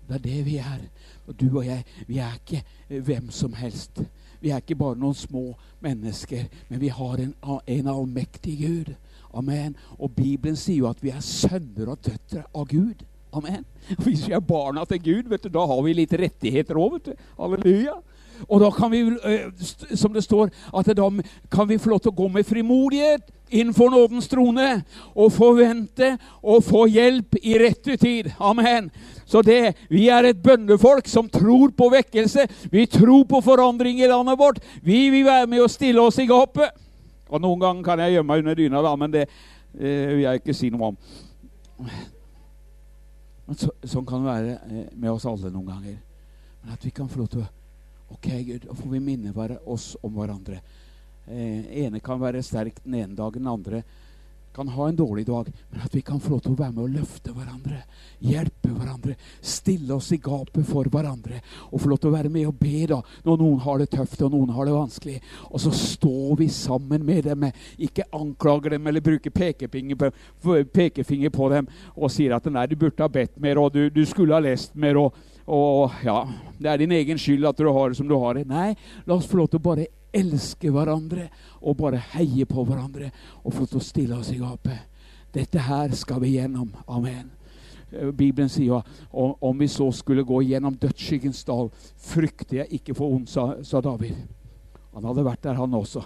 Og 0.00 0.08
det 0.08 0.14
er 0.14 0.22
det 0.22 0.44
vi 0.46 0.56
er. 0.56 0.80
Og 1.26 1.40
du 1.40 1.58
og 1.58 1.66
jeg, 1.66 1.84
vi 2.06 2.18
er 2.18 2.34
ikke 2.34 2.64
hvem 2.88 3.30
som 3.30 3.52
helst. 3.54 4.02
Vi 4.40 4.50
er 4.50 4.56
ikke 4.56 4.74
bare 4.74 4.96
noen 4.98 5.14
små 5.14 5.54
mennesker, 5.80 6.48
men 6.68 6.80
vi 6.80 6.88
har 6.88 7.20
en, 7.20 7.34
en 7.66 7.86
allmektig 7.92 8.56
Gud. 8.58 8.94
Amen. 9.34 9.76
Og 9.98 10.10
Bibelen 10.16 10.56
sier 10.56 10.80
jo 10.80 10.90
at 10.90 11.02
vi 11.02 11.12
er 11.14 11.20
sønner 11.22 11.92
og 11.92 12.00
døtre 12.06 12.42
av 12.54 12.66
Gud. 12.66 13.04
Amen. 13.32 13.64
Hvis 14.04 14.26
vi 14.26 14.34
er 14.34 14.42
barna 14.42 14.84
til 14.88 15.02
Gud, 15.04 15.28
vet 15.30 15.44
du, 15.44 15.52
da 15.54 15.66
har 15.70 15.82
vi 15.86 15.94
litt 15.94 16.14
rettigheter 16.18 16.80
òg. 16.80 17.12
Halleluja. 17.38 18.00
Og 18.48 18.60
da 18.60 18.70
kan 18.70 18.90
vi, 18.92 19.02
eh, 19.24 19.50
som 19.96 20.12
det 20.12 20.24
står, 20.24 20.50
at 20.78 20.96
da 20.96 21.10
kan 21.50 21.68
vi 21.68 21.78
få 21.78 21.90
lov 21.90 22.00
til 22.00 22.12
å 22.12 22.20
gå 22.22 22.28
med 22.28 22.46
frimodighet 22.46 23.30
innenfor 23.50 23.90
nådens 23.90 24.28
trone 24.30 24.68
og 25.14 25.32
forvente 25.34 26.12
å 26.42 26.60
få 26.62 26.86
hjelp 26.86 27.36
i 27.42 27.56
rette 27.58 27.96
tid. 27.96 28.30
Amen. 28.38 28.90
Så 29.26 29.42
det, 29.42 29.74
vi 29.90 30.08
er 30.08 30.30
et 30.30 30.42
bønnefolk 30.42 31.08
som 31.10 31.28
tror 31.30 31.74
på 31.76 31.90
vekkelse. 31.90 32.46
Vi 32.70 32.86
tror 32.86 33.24
på 33.30 33.42
forandring 33.44 34.00
i 34.00 34.08
landet 34.10 34.38
vårt. 34.38 34.62
Vi 34.82 35.08
vil 35.10 35.26
være 35.26 35.46
med 35.50 35.64
og 35.64 35.70
stille 35.70 36.02
oss 36.02 36.18
i 36.18 36.28
gapet. 36.30 36.70
Og 37.30 37.42
Noen 37.42 37.60
ganger 37.60 37.86
kan 37.86 38.02
jeg 38.02 38.16
gjemme 38.16 38.32
meg 38.32 38.42
under 38.42 38.58
dyna, 38.58 38.82
da, 38.82 38.94
men 38.98 39.12
det 39.12 39.26
eh, 39.26 40.08
vil 40.16 40.24
jeg 40.24 40.40
ikke 40.40 40.56
si 40.56 40.70
noe 40.70 40.90
om. 40.90 40.96
Men 43.46 43.58
så, 43.58 43.70
sånn 43.86 44.06
kan 44.06 44.24
det 44.24 44.32
være 44.32 44.56
eh, 44.66 44.90
med 44.94 45.12
oss 45.12 45.26
alle 45.30 45.50
noen 45.50 45.70
ganger. 45.70 45.96
Men 46.62 46.74
at 46.74 46.84
vi 46.84 46.90
kan 46.94 47.08
få 47.10 47.22
lov 47.22 47.30
til 47.30 47.44
å 47.44 47.48
Ok, 48.10 48.28
Gud, 48.46 48.66
da 48.68 48.74
får 48.74 48.90
vi 48.90 49.00
minne 49.00 49.58
oss 49.64 49.96
om 50.02 50.18
hverandre. 50.18 50.60
Eh, 51.30 51.84
ene 51.84 52.00
kan 52.02 52.18
være 52.20 52.42
sterk 52.42 52.82
den 52.84 52.98
ene 52.98 53.14
dagen, 53.14 53.44
den 53.44 53.52
andre 53.52 53.82
kan 54.54 54.68
ha 54.68 54.88
en 54.88 54.96
dårlig 54.96 55.26
dag. 55.26 55.52
Men 55.70 55.80
at 55.80 55.94
vi 55.94 56.02
kan 56.02 56.20
få 56.20 56.30
lov 56.30 56.40
til 56.42 56.52
å 56.52 56.58
være 56.58 56.74
med 56.74 56.84
og 56.84 56.94
løfte 56.98 57.32
hverandre, 57.34 57.82
hjelpe 58.26 58.72
hverandre, 58.74 59.14
stille 59.40 59.94
oss 59.94 60.10
i 60.12 60.18
gapet 60.22 60.66
for 60.66 60.90
hverandre. 60.90 61.40
Og 61.70 61.80
få 61.80 61.92
lov 61.92 62.00
til 62.02 62.10
å 62.10 62.16
være 62.16 62.32
med 62.32 62.48
og 62.50 62.58
be 62.58 62.82
da, 62.90 63.00
når 63.26 63.40
noen 63.40 63.62
har 63.64 63.80
det 63.80 63.90
tøft 63.94 64.22
og 64.26 64.34
noen 64.34 64.50
har 64.56 64.66
det 64.66 64.74
vanskelig. 64.74 65.18
Og 65.50 65.62
så 65.62 65.72
står 65.76 66.36
vi 66.42 66.48
sammen 66.52 67.06
med 67.06 67.30
dem, 67.30 67.46
ikke 67.78 68.08
anklager 68.16 68.74
dem 68.74 68.90
eller 68.90 69.04
bruker 69.04 69.30
pekefinger 69.30 71.30
på, 71.30 71.48
dem 71.50 71.68
og 71.96 72.10
sier 72.12 72.34
at 72.36 72.46
nei, 72.50 72.66
du 72.66 72.76
burde 72.78 73.02
ha 73.02 73.10
bedt 73.10 73.38
mer, 73.40 73.58
og 73.58 73.72
du, 73.74 73.88
du 73.90 74.04
skulle 74.06 74.34
ha 74.34 74.42
lest 74.42 74.74
mer. 74.74 74.98
og 74.98 75.14
og 75.46 75.96
ja, 76.04 76.18
det 76.58 76.70
er 76.70 76.82
din 76.82 76.92
egen 76.98 77.18
skyld 77.20 77.46
at 77.48 77.58
du 77.58 77.70
har 77.70 77.90
det 77.90 77.98
som 77.98 78.08
du 78.08 78.16
har 78.20 78.36
det. 78.38 78.46
Nei, 78.48 78.74
la 79.06 79.16
oss 79.16 79.28
få 79.30 79.40
lov 79.40 79.50
til 79.50 79.60
å 79.60 79.68
bare 79.70 79.88
elske 80.12 80.70
hverandre 80.74 81.28
og 81.60 81.78
bare 81.78 82.00
heie 82.14 82.46
på 82.48 82.64
hverandre 82.66 83.10
og 83.42 83.52
få 83.52 83.64
lov 83.64 83.74
til 83.74 83.80
å 83.80 83.88
stille 83.90 84.18
oss 84.18 84.32
i 84.34 84.40
gapet. 84.40 84.88
Dette 85.34 85.62
her 85.62 85.92
skal 85.94 86.20
vi 86.24 86.34
gjennom. 86.36 86.72
Amen. 86.90 87.30
Eh, 87.92 88.10
Bibelen 88.10 88.50
sier 88.50 88.82
om 89.10 89.58
vi 89.58 89.68
så 89.70 89.90
skulle 89.94 90.26
gå 90.26 90.42
gjennom 90.42 90.76
dødsskyggens 90.78 91.44
dal, 91.46 91.70
frykter 91.96 92.62
jeg 92.62 92.80
ikke 92.80 92.96
for 92.98 93.14
ondt, 93.14 93.30
sa, 93.30 93.80
David. 93.80 94.18
Han 94.94 95.06
hadde 95.06 95.26
vært 95.26 95.44
der, 95.46 95.58
han 95.58 95.74
også. 95.74 96.02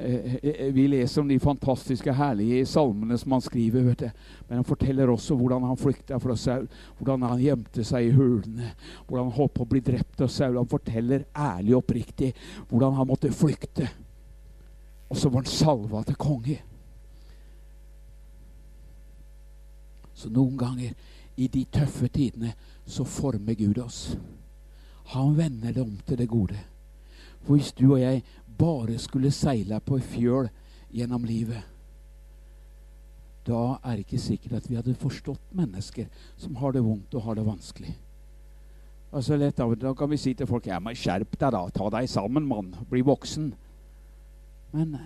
Eh, 0.00 0.34
eh, 0.42 0.72
vi 0.72 0.88
leser 0.88 1.20
om 1.20 1.28
de 1.28 1.38
fantastiske, 1.40 2.12
herlige 2.12 2.66
salmene 2.66 3.18
som 3.18 3.32
han 3.32 3.40
skriver. 3.40 3.82
vet 3.82 3.98
du. 3.98 4.10
Men 4.48 4.56
han 4.56 4.64
forteller 4.64 5.10
også 5.10 5.34
hvordan 5.36 5.62
han 5.62 5.76
flykta 5.76 6.18
fra 6.18 6.36
Saul, 6.36 6.68
hvordan 6.98 7.22
han 7.22 7.42
gjemte 7.42 7.84
seg 7.84 8.08
i 8.08 8.14
hulene, 8.16 8.72
hvordan 9.06 9.28
han 9.28 9.36
holdt 9.36 9.54
på 9.54 9.66
å 9.66 9.70
bli 9.70 9.80
drept 9.80 10.20
av 10.20 10.28
Saul. 10.28 10.56
Han 10.56 10.70
forteller 10.70 11.26
ærlig 11.36 11.74
og 11.74 11.82
oppriktig 11.84 12.32
hvordan 12.68 12.96
han 12.96 13.06
måtte 13.06 13.32
flykte. 13.32 13.88
Og 15.10 15.16
så 15.16 15.28
var 15.28 15.42
han 15.42 15.52
salva 15.52 16.02
til 16.06 16.16
konge. 16.16 16.58
Så 20.14 20.30
noen 20.32 20.56
ganger 20.56 20.92
i 21.36 21.48
de 21.48 21.64
tøffe 21.72 22.08
tidene 22.08 22.54
så 22.86 23.04
former 23.04 23.54
Gud 23.54 23.78
oss. 23.78 24.16
Han 25.14 25.36
vender 25.36 25.72
det 25.72 25.82
om 25.82 25.96
til 26.06 26.18
det 26.18 26.28
gode. 26.28 26.58
For 27.42 27.56
hvis 27.56 27.72
du 27.72 27.92
og 27.94 28.00
jeg 28.00 28.22
bare 28.60 28.98
skulle 29.00 29.32
seile 29.34 29.80
på 29.80 29.98
ei 29.98 30.04
fjøl 30.04 30.50
gjennom 30.92 31.24
livet, 31.24 31.64
da 33.46 33.80
er 33.80 33.96
det 33.96 34.04
ikke 34.04 34.20
sikkert 34.20 34.58
at 34.58 34.68
vi 34.68 34.76
hadde 34.76 34.94
forstått 35.00 35.54
mennesker 35.56 36.10
som 36.38 36.58
har 36.60 36.74
det 36.76 36.84
vondt 36.84 37.14
og 37.16 37.24
har 37.24 37.38
det 37.38 37.46
vanskelig. 37.46 37.94
Altså 39.10 39.36
lett 39.36 39.58
av, 39.60 39.74
Da 39.78 39.94
kan 39.94 40.10
vi 40.10 40.16
si 40.16 40.34
til 40.34 40.46
folk 40.46 40.66
ja, 40.66 40.78
men 40.78 40.94
'Skjerp 40.94 41.38
deg, 41.38 41.52
da. 41.52 41.68
Ta 41.70 41.90
deg 41.90 42.08
sammen, 42.08 42.46
mann. 42.46 42.74
Bli 42.90 43.02
voksen.' 43.02 43.54
Men 44.72 44.98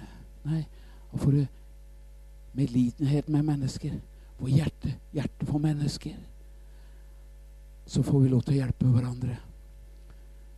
nei, 0.44 0.66
får 1.16 1.30
du 1.30 1.46
medlidenhet 2.52 3.28
med 3.28 3.44
mennesker. 3.44 4.00
Få 4.38 4.48
hjerte, 4.48 4.92
hjerte 5.14 5.46
for 5.46 5.58
mennesker. 5.58 6.16
Så 7.86 8.02
får 8.02 8.20
vi 8.20 8.28
lov 8.28 8.42
til 8.42 8.54
å 8.54 8.60
hjelpe 8.60 8.86
hverandre. 8.92 9.38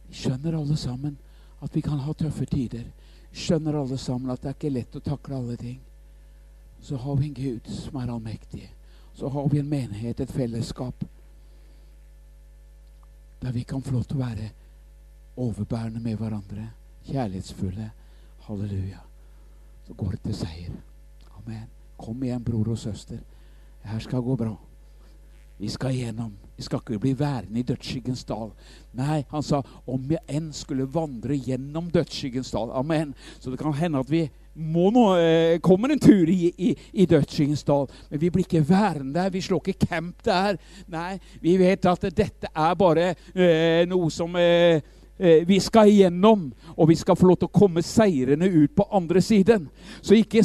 Vi 0.08 0.14
skjønner 0.14 0.58
alle 0.58 0.76
sammen 0.76 1.16
at 1.60 1.76
vi 1.76 1.82
kan 1.82 1.98
ha 1.98 2.12
tøffe 2.12 2.46
tider. 2.46 2.86
Skjønner 3.32 3.76
alle 3.80 3.98
sammen 3.98 4.30
at 4.30 4.42
det 4.42 4.50
er 4.50 4.56
ikke 4.56 4.72
lett 4.72 4.96
å 4.96 5.04
takle 5.04 5.36
alle 5.36 5.56
ting. 5.60 5.80
Så 6.80 6.96
har 7.00 7.16
vi 7.16 7.28
en 7.28 7.36
Gud 7.36 7.70
som 7.72 8.00
er 8.00 8.12
allmektig. 8.12 8.70
Så 9.16 9.28
har 9.32 9.48
vi 9.48 9.58
en 9.58 9.68
menighet, 9.68 10.20
et 10.20 10.32
fellesskap, 10.32 11.04
der 13.40 13.52
vi 13.52 13.62
kan 13.62 13.82
få 13.82 13.96
lov 13.96 14.04
til 14.04 14.18
å 14.18 14.24
være 14.24 14.50
overbærende 15.36 16.00
med 16.00 16.16
hverandre. 16.20 16.68
Kjærlighetsfulle. 17.06 17.90
Halleluja. 18.46 19.00
Så 19.86 19.94
går 19.94 20.10
det 20.10 20.20
til 20.22 20.34
seier. 20.34 20.76
Amen. 21.38 21.66
Kom 21.96 22.22
igjen, 22.22 22.44
bror 22.44 22.68
og 22.72 22.78
søster. 22.78 23.20
Det 23.82 23.90
her 23.90 23.98
skal 23.98 24.24
gå 24.24 24.36
bra. 24.36 24.54
Vi 25.56 25.68
skal 25.72 25.94
igjennom. 25.94 26.32
Vi 26.56 26.64
skal 26.64 26.80
ikke 26.80 26.98
bli 27.00 27.12
værende 27.18 27.60
i 27.60 27.64
dødsskyggens 27.68 28.24
dal. 28.28 28.50
Nei, 28.96 29.22
han 29.30 29.44
sa 29.44 29.62
om 29.88 30.10
jeg 30.10 30.22
enn 30.28 30.50
skulle 30.56 30.88
vandre 30.88 31.36
gjennom 31.36 31.90
dødsskyggens 31.92 32.50
dal. 32.52 32.72
Amen. 32.76 33.14
Så 33.40 33.52
det 33.52 33.60
kan 33.60 33.76
hende 33.76 34.00
at 34.00 34.10
vi 34.10 34.26
må 34.56 34.88
nå 34.92 35.04
eh, 35.20 35.58
kommer 35.60 35.92
en 35.92 36.00
tur 36.00 36.28
i, 36.32 36.48
i, 36.56 36.70
i 36.92 37.06
dødsskyggens 37.08 37.64
dal. 37.68 37.88
Men 38.10 38.20
vi 38.20 38.30
blir 38.32 38.46
ikke 38.46 38.64
værende 38.68 39.18
der. 39.18 39.32
Vi 39.32 39.44
slår 39.44 39.62
ikke 39.64 39.86
camp 39.88 40.24
der. 40.24 40.56
Nei, 40.92 41.18
vi 41.44 41.56
vet 41.60 41.88
at 41.88 42.08
dette 42.16 42.52
er 42.52 42.76
bare 42.80 43.10
eh, 43.34 43.84
noe 43.88 44.08
som 44.12 44.36
eh, 44.40 44.80
vi 45.18 45.56
skal 45.64 45.88
igjennom, 45.88 46.50
og 46.76 46.90
vi 46.90 46.96
skal 46.98 47.16
få 47.16 47.30
lov 47.30 47.38
til 47.40 47.48
å 47.48 47.56
komme 47.56 47.82
seirende 47.84 48.48
ut 48.52 48.74
på 48.76 48.84
andre 48.94 49.22
siden. 49.24 49.68
Så 50.04 50.18
ikke 50.18 50.42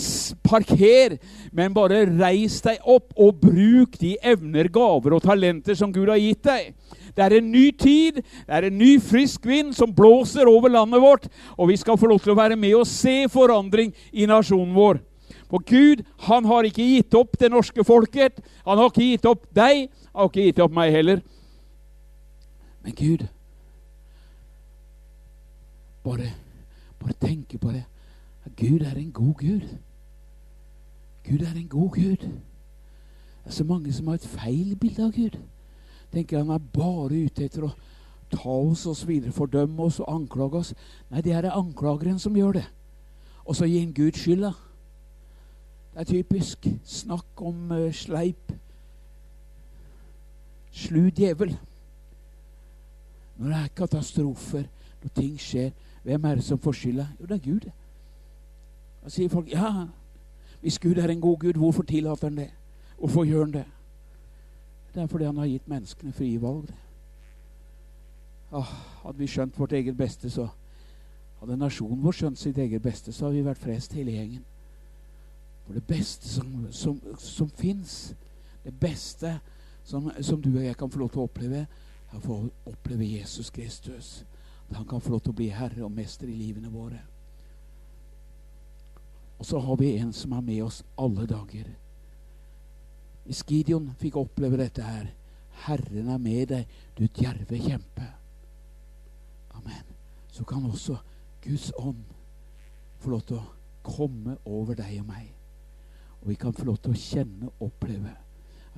parker, 0.47 1.17
men 1.51 1.75
bare 1.75 2.05
reis 2.07 2.61
deg 2.63 2.79
opp 2.87 3.11
og 3.19 3.41
bruk 3.43 3.97
de 3.99 4.15
evner, 4.23 4.71
gaver 4.71 5.17
og 5.17 5.25
talenter 5.25 5.75
som 5.75 5.91
Gud 5.91 6.09
har 6.11 6.21
gitt 6.21 6.43
deg. 6.47 6.71
Det 7.11 7.25
er 7.25 7.35
en 7.41 7.51
ny 7.51 7.65
tid, 7.75 8.21
det 8.23 8.55
er 8.55 8.69
en 8.69 8.77
ny 8.79 8.93
frisk 9.03 9.45
vind 9.49 9.75
som 9.75 9.91
blåser 9.91 10.47
over 10.47 10.71
landet 10.71 11.03
vårt, 11.03 11.27
og 11.57 11.71
vi 11.71 11.77
skal 11.79 11.99
få 11.99 12.07
lov 12.07 12.23
til 12.23 12.31
å 12.31 12.39
være 12.39 12.55
med 12.55 12.77
og 12.79 12.87
se 12.87 13.25
forandring 13.31 13.91
i 14.15 14.29
nasjonen 14.29 14.71
vår. 14.77 15.01
For 15.51 15.59
Gud 15.67 16.05
han 16.29 16.47
har 16.47 16.63
ikke 16.63 16.87
gitt 16.93 17.15
opp 17.19 17.35
det 17.39 17.51
norske 17.51 17.83
folket. 17.83 18.39
Han 18.63 18.79
har 18.79 18.87
ikke 18.87 19.09
gitt 19.09 19.27
opp 19.27 19.43
deg, 19.51 19.89
han 20.13 20.23
har 20.23 20.31
ikke 20.31 20.47
gitt 20.47 20.63
opp 20.63 20.75
meg 20.75 20.95
heller. 20.95 21.19
Men 22.85 22.95
Gud 22.95 23.27
bare, 26.03 26.33
bare 26.99 27.13
tenke 27.21 27.57
på 27.57 27.71
det. 27.71 27.83
Gud 28.57 28.81
er 28.81 28.95
en 28.95 29.11
god 29.11 29.33
Gud. 29.33 29.67
Gud 31.23 31.41
er 31.41 31.55
en 31.55 31.67
god 31.67 31.89
Gud. 31.89 32.17
Det 33.43 33.49
er 33.49 33.51
så 33.51 33.63
mange 33.63 33.93
som 33.93 34.07
har 34.07 34.13
et 34.13 34.27
feil 34.27 34.75
bilde 34.75 35.05
av 35.05 35.11
Gud. 35.11 35.37
Tenker 36.11 36.37
Han 36.37 36.49
er 36.49 36.57
bare 36.73 37.25
ute 37.25 37.45
etter 37.45 37.65
å 37.65 37.71
ta 38.31 38.49
oss 38.49 38.85
og 38.85 39.07
videre, 39.07 39.31
fordømme 39.31 39.83
oss 39.83 39.99
og 39.99 40.09
anklage 40.13 40.57
oss. 40.57 40.73
Nei, 41.09 41.21
det 41.21 41.33
er 41.33 41.41
det 41.45 41.55
anklageren 41.55 42.19
som 42.19 42.35
gjør 42.35 42.59
det. 42.59 42.65
Og 43.45 43.55
så 43.55 43.65
gir 43.65 43.79
han 43.79 43.93
Gud 43.93 44.17
skylda. 44.17 44.51
Det 45.93 45.99
er 45.99 46.09
typisk. 46.09 46.67
Snakk 46.85 47.41
om 47.41 47.71
uh, 47.71 47.91
sleip. 47.93 48.53
Slu 50.71 51.09
djevel. 51.09 51.57
Når 53.37 53.47
det 53.47 53.57
er 53.57 53.75
katastrofer, 53.75 54.67
når 55.03 55.15
ting 55.15 55.39
skjer, 55.41 55.71
hvem 56.03 56.25
er 56.25 56.35
det 56.35 56.43
som 56.43 56.59
får 56.59 56.77
skylda? 56.77 57.07
Jo, 57.19 57.25
det 57.25 57.35
er 57.35 57.51
Gud. 57.51 57.67
Da 59.03 59.09
sier 59.09 59.29
folk 59.29 59.49
ja, 59.51 59.87
hvis 60.61 60.79
Gud 60.79 60.97
er 60.97 61.09
en 61.09 61.21
god 61.21 61.37
Gud, 61.37 61.53
hvorfor 61.53 61.83
tillater 61.83 62.29
han 62.29 62.37
det? 62.37 62.49
Hvorfor 62.97 63.25
gjør 63.25 63.45
han 63.45 63.53
det? 63.53 63.65
Det 64.93 65.01
er 65.01 65.07
fordi 65.07 65.25
han 65.25 65.37
har 65.37 65.45
gitt 65.45 65.67
menneskene 65.67 66.13
frie 66.13 66.41
valg. 66.41 66.69
Ah, 68.51 68.73
hadde 69.03 69.17
vi 69.17 69.27
skjønt 69.27 69.59
vårt 69.59 69.71
eget 69.71 69.97
beste, 69.97 70.29
så 70.29 70.47
hadde 71.39 71.57
nasjonen 71.57 72.03
vår 72.03 72.17
skjønt 72.17 72.39
sitt 72.39 72.57
eget 72.57 72.81
beste, 72.81 73.13
så 73.13 73.25
hadde 73.25 73.39
vi 73.39 73.45
vært 73.45 73.63
frest 73.63 73.93
hele 73.93 74.11
gjengen. 74.11 74.43
For 75.65 75.73
det 75.73 75.83
beste 75.87 76.27
som, 76.29 76.67
som, 76.71 76.99
som 77.17 77.49
fins, 77.49 78.13
det 78.63 78.73
beste 78.79 79.37
som, 79.83 80.11
som, 80.21 80.41
du 80.41 80.51
og 80.57 80.65
jeg 80.65 80.77
kan 80.77 80.91
få 80.91 80.99
lov 80.99 81.09
til 81.09 81.23
å 81.23 81.29
oppleve, 81.29 81.63
er 82.11 82.17
å 82.17 82.21
få 82.21 82.41
oppleve 82.69 83.07
Jesus 83.07 83.49
Kristus. 83.49 84.11
At 84.71 84.77
han 84.77 84.87
kan 84.87 85.01
få 85.03 85.11
lov 85.11 85.21
til 85.25 85.33
å 85.33 85.39
bli 85.41 85.49
herre 85.51 85.83
og 85.83 85.91
mester 85.91 86.29
i 86.31 86.35
livene 86.35 86.71
våre. 86.71 87.01
Og 89.41 89.45
så 89.45 89.59
har 89.59 89.79
vi 89.81 89.97
en 89.97 90.13
som 90.13 90.31
er 90.37 90.45
med 90.45 90.61
oss 90.63 90.83
alle 91.01 91.25
dager. 91.27 91.67
Hvis 93.25 93.43
Gideon 93.47 93.89
fikk 93.99 94.19
oppleve 94.21 94.59
dette 94.61 94.85
her 94.85 95.09
Herren 95.65 96.07
er 96.09 96.21
med 96.21 96.47
deg, 96.49 96.69
du 96.97 97.03
djerve 97.05 97.59
kjempe. 97.59 98.05
Amen. 99.57 99.91
Så 100.31 100.45
kan 100.47 100.65
også 100.65 100.95
Guds 101.43 101.71
ånd 101.77 102.05
få 103.01 103.11
lov 103.11 103.25
til 103.27 103.41
å 103.41 103.49
komme 103.83 104.37
over 104.45 104.77
deg 104.79 105.01
og 105.01 105.09
meg. 105.09 105.27
Og 106.21 106.31
vi 106.31 106.37
kan 106.39 106.55
få 106.55 106.65
lov 106.69 106.79
til 106.81 106.95
å 106.95 107.01
kjenne 107.01 107.49
og 107.51 107.67
oppleve 107.67 108.13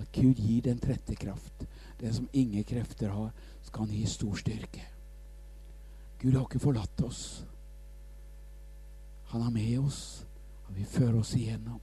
at 0.01 0.09
Gud 0.15 0.41
gir 0.41 0.63
den 0.65 0.81
trette 0.81 1.15
kraft. 1.15 1.67
Den 2.01 2.13
som 2.15 2.29
ingen 2.33 2.65
krefter 2.67 3.13
har, 3.13 3.31
skal 3.61 3.85
han 3.85 3.95
gi 3.95 4.07
stor 4.09 4.35
styrke. 4.39 4.92
Gud 6.23 6.35
har 6.35 6.45
ikke 6.47 6.59
forlatt 6.63 7.01
oss. 7.03 7.23
Han 9.33 9.41
er 9.41 9.49
med 9.51 9.79
oss. 9.79 10.25
Han 10.63 10.75
vil 10.77 10.85
føre 10.87 11.19
oss 11.19 11.33
igjennom. 11.35 11.81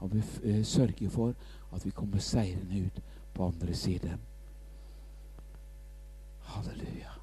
Han 0.00 0.10
vil 0.10 0.24
uh, 0.42 0.64
sørge 0.66 1.10
for 1.10 1.34
at 1.70 1.86
vi 1.86 1.94
kommer 1.94 2.18
seirende 2.18 2.80
ut 2.88 2.98
på 3.34 3.46
andre 3.46 3.74
siden. 3.74 4.18
Halleluja. 6.42 7.14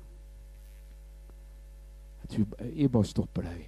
Jeg 2.23 2.29
tror 2.29 2.65
jeg 2.71 2.91
bare 2.91 3.05
stopper 3.05 3.41
der. 3.41 3.61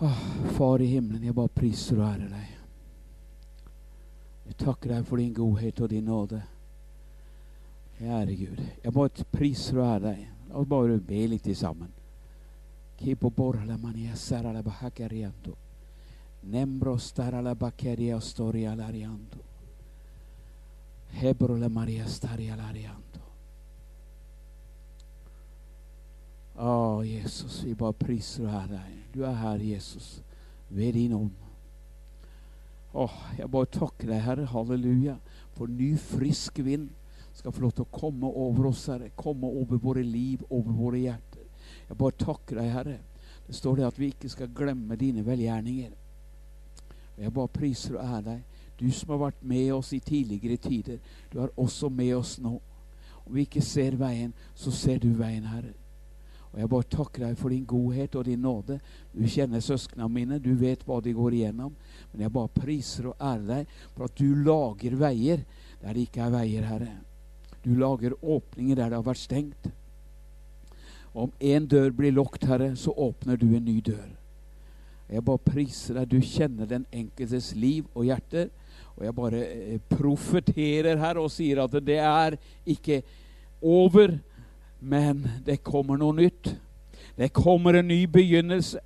Åh, 0.00 0.28
Far 0.56 0.80
i 0.80 0.86
himmelen, 0.86 1.24
jeg 1.24 1.34
bare 1.34 1.48
priser 1.52 2.00
og 2.00 2.08
ærer 2.08 2.28
deg. 2.32 2.54
Jeg 4.46 4.62
takker 4.64 4.94
deg 4.94 5.04
for 5.06 5.20
din 5.20 5.34
godhet 5.36 5.80
og 5.84 5.90
din 5.90 6.08
nåde. 6.08 6.46
Kjære 7.98 8.34
Gud, 8.38 8.58
jeg 8.84 8.92
bare 8.94 9.24
priser 9.32 9.78
og 9.80 9.86
ærer 9.88 10.04
deg. 10.04 10.26
La 10.48 10.60
oss 10.60 10.68
bare 10.70 10.98
be 11.02 11.24
litt 11.26 11.48
sammen. 11.58 11.90
Kipo 12.98 13.30
borla 13.30 13.76
mania 13.76 14.14
sarala 14.14 14.62
bahakarianto. 14.62 15.56
Nembro 16.50 16.96
starala 16.98 17.54
bakeria 17.54 18.20
storia 18.20 18.74
larianto. 18.74 19.42
Hebro 21.10 21.56
la 21.56 21.68
maria 21.68 22.06
staria 22.06 22.54
larianto. 22.56 23.20
Å, 26.58 26.70
oh, 26.70 27.02
Jesus, 27.06 27.62
vi 27.64 27.74
bare 27.78 27.94
priser 27.98 28.46
og 28.46 28.54
ærer 28.54 28.72
deg. 28.76 28.94
Du 29.14 29.24
er 29.26 29.34
her, 29.42 29.58
Jesus, 29.62 30.20
ved 30.70 30.94
din 30.94 31.14
ånd. 31.14 31.34
Åh, 32.94 33.04
oh, 33.04 33.18
jeg 33.38 33.50
bare 33.50 33.70
takker 33.74 34.10
deg, 34.10 34.22
Herre, 34.22 34.46
halleluja, 34.50 35.18
for 35.54 35.70
ny, 35.70 35.92
frisk 35.98 36.58
vind 36.66 36.88
skal 37.38 37.54
få 37.54 37.62
lov 37.62 37.74
til 37.76 37.86
å 37.86 37.94
komme 37.94 38.26
over 38.26 38.72
oss, 38.72 38.88
Herre. 38.90 39.12
Komme 39.16 39.46
over 39.46 39.78
våre 39.78 40.02
liv, 40.02 40.42
over 40.50 40.74
våre 40.74 41.04
hjerter. 41.04 41.46
Jeg 41.88 41.98
bare 42.00 42.18
takker 42.18 42.58
deg, 42.58 42.70
Herre. 42.74 42.98
Det 43.46 43.56
står 43.56 43.78
det 43.78 43.86
at 43.88 43.98
vi 43.98 44.10
ikke 44.12 44.30
skal 44.32 44.50
glemme 44.54 44.98
dine 44.98 45.24
velgjerninger. 45.26 45.92
Og 47.16 47.22
Jeg 47.22 47.34
bare 47.34 47.54
priser 47.54 47.96
og 47.96 48.04
ærer 48.04 48.26
deg. 48.26 48.64
Du 48.78 48.90
som 48.94 49.14
har 49.14 49.22
vært 49.24 49.42
med 49.42 49.72
oss 49.74 49.92
i 49.94 49.98
tidligere 49.98 50.58
tider, 50.62 50.98
du 51.32 51.40
er 51.42 51.54
også 51.58 51.88
med 51.90 52.12
oss 52.14 52.36
nå. 52.42 52.58
Om 53.24 53.34
vi 53.34 53.46
ikke 53.46 53.62
ser 53.64 53.96
veien, 53.98 54.34
så 54.54 54.70
ser 54.74 55.00
du 55.02 55.08
veien, 55.18 55.46
Herre. 55.46 55.74
Og 56.52 56.60
Jeg 56.60 56.70
bare 56.72 56.90
takker 56.90 57.26
deg 57.26 57.38
for 57.38 57.52
din 57.52 57.66
godhet 57.68 58.14
og 58.16 58.24
din 58.24 58.40
nåde. 58.42 58.78
Du 59.12 59.26
kjenner 59.28 59.60
søsknene 59.60 60.08
mine, 60.10 60.38
du 60.38 60.54
vet 60.58 60.84
hva 60.86 61.00
de 61.04 61.12
går 61.14 61.40
igjennom. 61.40 61.74
Men 62.12 62.22
jeg 62.24 62.34
bare 62.34 62.54
priser 62.54 63.10
og 63.10 63.20
ærer 63.20 63.46
deg 63.46 63.76
for 63.94 64.06
at 64.08 64.16
du 64.18 64.32
lager 64.46 64.96
veier 64.98 65.44
der 65.82 65.94
det 65.94 66.08
ikke 66.08 66.24
er 66.24 66.34
veier, 66.34 66.66
Herre. 66.66 66.96
Du 67.68 67.74
lager 67.76 68.14
åpninger 68.24 68.76
der 68.76 68.88
det 68.88 68.96
har 68.96 69.04
vært 69.04 69.20
stengt. 69.20 69.66
Om 71.12 71.32
én 71.40 71.66
dør 71.68 71.90
blir 71.92 72.14
lukket, 72.16 72.46
Herre, 72.48 72.70
så 72.76 72.94
åpner 72.96 73.36
du 73.36 73.50
en 73.50 73.64
ny 73.64 73.80
dør. 73.84 74.06
Jeg 75.08 75.24
bare 75.24 75.44
priser 75.44 75.98
deg. 75.98 76.08
Du 76.08 76.24
kjenner 76.24 76.68
den 76.68 76.86
enkeltes 76.92 77.50
liv 77.56 77.84
og 77.92 78.06
hjerte. 78.08 78.46
Og 78.96 79.04
jeg 79.04 79.16
bare 79.16 79.42
eh, 79.44 79.80
profeterer 79.90 80.96
her 80.96 81.20
og 81.20 81.28
sier 81.32 81.60
at 81.60 81.76
det 81.84 81.98
er 82.00 82.38
ikke 82.64 83.02
over, 83.60 84.16
men 84.80 85.26
det 85.44 85.60
kommer 85.66 86.00
noe 86.00 86.16
nytt. 86.16 86.54
Det 87.18 87.34
kommer 87.36 87.76
en 87.76 87.90
ny 87.92 88.06
begynnelse. 88.08 88.80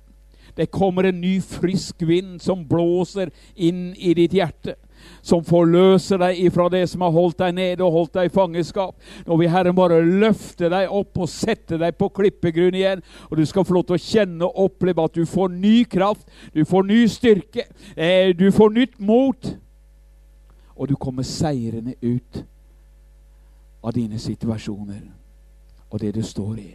Det 0.57 0.67
kommer 0.75 1.07
en 1.07 1.21
ny, 1.21 1.37
frisk 1.41 2.03
vind 2.03 2.41
som 2.43 2.67
blåser 2.67 3.31
inn 3.55 3.93
i 3.95 4.11
ditt 4.17 4.35
hjerte 4.35 4.75
som 5.21 5.43
forløser 5.47 6.19
deg 6.19 6.41
ifra 6.45 6.67
det 6.71 6.83
som 6.91 7.03
har 7.05 7.13
holdt 7.15 7.39
deg 7.39 7.55
nede 7.55 7.85
og 7.85 7.95
holdt 7.95 8.17
deg 8.17 8.29
i 8.29 8.33
fangenskap. 8.33 8.95
Nå 9.27 9.37
vil 9.39 9.51
Herren 9.51 9.75
bare 9.77 10.01
løfte 10.03 10.69
deg 10.71 10.91
opp 10.91 11.21
og 11.23 11.31
sette 11.31 11.79
deg 11.79 11.97
på 11.99 12.09
klippegrunn 12.13 12.75
igjen. 12.75 13.03
Og 13.29 13.37
du 13.39 13.45
skal 13.47 13.65
få 13.67 13.77
lov 13.77 13.87
til 13.89 13.97
å 13.97 14.03
kjenne 14.03 14.47
og 14.49 14.65
oppleve 14.67 15.07
at 15.07 15.15
du 15.15 15.25
får 15.29 15.53
ny 15.55 15.75
kraft, 15.89 16.27
du 16.53 16.63
får 16.67 16.87
ny 16.89 17.01
styrke, 17.11 17.67
eh, 17.95 18.33
du 18.35 18.49
får 18.51 18.75
nytt 18.75 18.99
mot. 18.99 19.53
Og 20.75 20.89
du 20.89 20.95
kommer 20.99 21.23
seirende 21.23 21.95
ut 22.01 22.43
av 23.83 23.93
dine 23.93 24.19
situasjoner 24.19 25.03
og 25.93 25.99
det 26.01 26.15
du 26.15 26.23
står 26.25 26.57
i. 26.59 26.71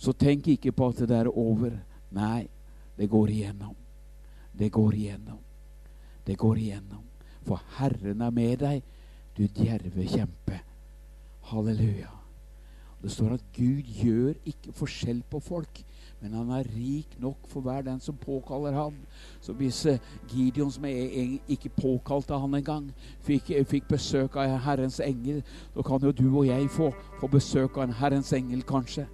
Så 0.00 0.14
tenk 0.16 0.46
ikke 0.48 0.72
på 0.72 0.88
at 0.88 1.02
det 1.02 1.10
der 1.10 1.26
er 1.28 1.38
over. 1.38 1.74
Nei, 2.16 2.46
det 2.96 3.10
går 3.10 3.28
igjennom. 3.28 3.74
Det 4.52 4.70
går 4.72 4.94
igjennom. 4.94 5.38
Det 6.30 6.36
går 6.38 6.58
igjennom. 6.62 7.02
For 7.42 7.58
Herren 7.80 8.20
er 8.22 8.30
med 8.30 8.60
deg, 8.62 8.82
du 9.34 9.48
djerve 9.50 10.04
kjempe. 10.06 10.60
Halleluja. 11.50 12.12
Det 13.02 13.10
står 13.10 13.32
at 13.34 13.46
Gud 13.56 13.88
gjør 13.98 14.36
ikke 14.46 14.74
forskjell 14.78 15.24
på 15.30 15.40
folk, 15.42 15.80
men 16.20 16.36
han 16.36 16.52
er 16.54 16.68
rik 16.70 17.16
nok 17.18 17.48
for 17.50 17.66
hver 17.66 17.82
den 17.82 17.98
som 18.04 18.14
påkaller 18.20 18.76
ham. 18.76 18.94
Så 19.40 19.56
hvis 19.58 19.80
eh, 19.90 19.98
Gideon, 20.30 20.70
som 20.70 20.86
ikke 20.86 21.72
påkalte 21.80 22.38
han 22.38 22.54
engang, 22.54 22.92
fikk, 23.26 23.50
eh, 23.50 23.66
fikk 23.66 23.90
besøk 23.90 24.38
av 24.38 24.54
Herrens 24.68 25.00
engel, 25.02 25.42
så 25.74 25.82
kan 25.82 26.06
jo 26.06 26.14
du 26.14 26.28
og 26.28 26.46
jeg 26.46 26.70
få, 26.70 26.92
få 27.18 27.32
besøk 27.32 27.80
av 27.80 27.88
en 27.88 27.98
Herrens 28.04 28.30
engel, 28.38 28.62
kanskje. 28.62 29.08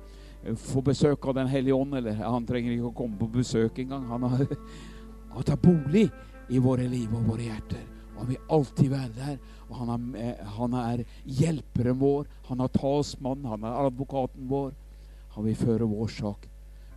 Eh, 0.44 0.52
få 0.52 0.84
besøk 0.84 1.24
av 1.24 1.40
Den 1.40 1.48
hellige 1.48 1.80
ånd, 1.80 1.96
eller 1.96 2.20
han 2.26 2.44
trenger 2.44 2.76
ikke 2.76 2.90
å 2.92 2.96
komme 3.04 3.24
på 3.24 3.32
besøk 3.40 3.78
engang. 3.78 4.04
Han 4.12 4.28
har, 4.28 4.56
han 5.38 5.52
tar 5.54 5.62
bolig 5.64 6.10
i 6.48 6.58
våre 6.62 6.86
liv 6.88 7.12
og 7.14 7.26
våre 7.26 7.48
hjerter. 7.48 7.84
Og 8.14 8.22
han 8.22 8.28
vil 8.30 8.50
alltid 8.50 8.90
være 8.90 9.12
der. 9.16 9.38
Og 9.68 9.76
han 9.76 10.14
er, 10.14 10.42
han 10.56 10.76
er 10.78 11.02
hjelperen 11.24 11.98
vår, 12.00 12.28
han 12.48 12.60
er 12.60 12.72
talsmannen, 12.76 13.48
han 13.50 13.66
er 13.66 13.80
advokaten 13.86 14.48
vår. 14.50 14.72
Han 15.34 15.44
vil 15.44 15.58
føre 15.58 15.88
vår 15.90 16.12
sak. 16.14 16.46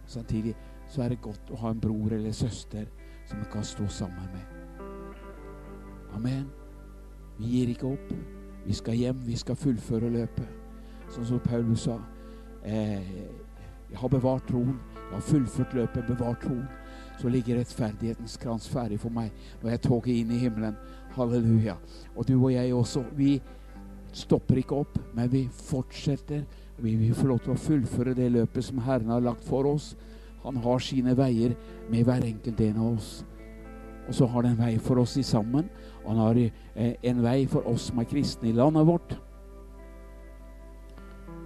Samtidig 0.08 0.56
så 0.89 1.04
er 1.04 1.14
det 1.14 1.22
godt 1.22 1.52
å 1.52 1.60
ha 1.64 1.74
en 1.74 1.82
bror 1.82 2.14
eller 2.16 2.34
søster 2.34 2.88
som 3.28 3.41
vi 3.41 3.50
kan 3.52 3.66
stå 3.66 3.88
sammen 3.93 4.30
med. 4.34 4.86
Amen. 6.16 6.47
Vi 7.38 7.52
gir 7.58 7.74
ikke 7.74 7.91
opp. 7.93 8.14
Vi 8.66 8.74
skal 8.74 8.97
hjem, 8.97 9.20
vi 9.26 9.36
skal 9.38 9.58
fullføre 9.58 10.10
løpet. 10.14 10.47
Sånn 11.10 11.26
som 11.26 11.41
Paulus 11.41 11.86
sa. 11.88 11.97
Eh, 12.64 13.06
jeg 13.89 13.97
har 13.97 14.12
bevart 14.14 14.45
troen. 14.50 14.78
Jeg 14.95 15.14
har 15.14 15.26
fullført 15.26 15.74
løpet, 15.74 16.10
bevart 16.10 16.41
troen 16.45 16.68
så 17.20 17.30
ligger 17.30 17.59
rettferdighetens 17.59 18.38
krans 18.39 18.67
ferdig 18.72 18.99
for 19.01 19.11
meg 19.13 19.32
når 19.61 19.74
jeg 19.74 19.84
toger 19.86 20.13
inn 20.13 20.32
i 20.32 20.39
himmelen. 20.43 20.78
Halleluja. 21.15 21.76
Og 22.15 22.28
du 22.28 22.36
og 22.38 22.51
jeg 22.53 22.74
også. 22.74 23.03
Vi 23.17 23.39
stopper 24.15 24.61
ikke 24.61 24.78
opp, 24.84 24.99
men 25.15 25.32
vi 25.32 25.47
fortsetter. 25.51 26.45
Vi 26.80 26.95
vil 26.95 27.15
få 27.15 27.28
lov 27.28 27.41
til 27.43 27.53
å 27.53 27.59
fullføre 27.59 28.15
det 28.15 28.30
løpet 28.32 28.65
som 28.65 28.80
Herren 28.86 29.11
har 29.11 29.26
lagt 29.26 29.43
for 29.47 29.67
oss. 29.67 29.93
Han 30.45 30.61
har 30.63 30.80
sine 30.80 31.15
veier 31.17 31.57
med 31.91 32.05
hver 32.07 32.24
enkelt 32.24 32.61
en 32.63 32.80
av 32.80 32.93
oss. 32.93 33.09
Og 34.07 34.15
så 34.15 34.26
har 34.26 34.45
han 34.45 34.53
en 34.53 34.61
vei 34.61 34.78
for 34.82 35.01
oss 35.01 35.17
i 35.20 35.26
sammen. 35.28 35.67
Han 36.05 36.22
har 36.24 36.39
eh, 36.39 36.93
en 37.03 37.20
vei 37.22 37.43
for 37.51 37.67
oss 37.70 37.89
som 37.89 37.99
er 38.01 38.07
kristne 38.09 38.49
i 38.49 38.55
landet 38.55 38.88
vårt. 38.88 39.17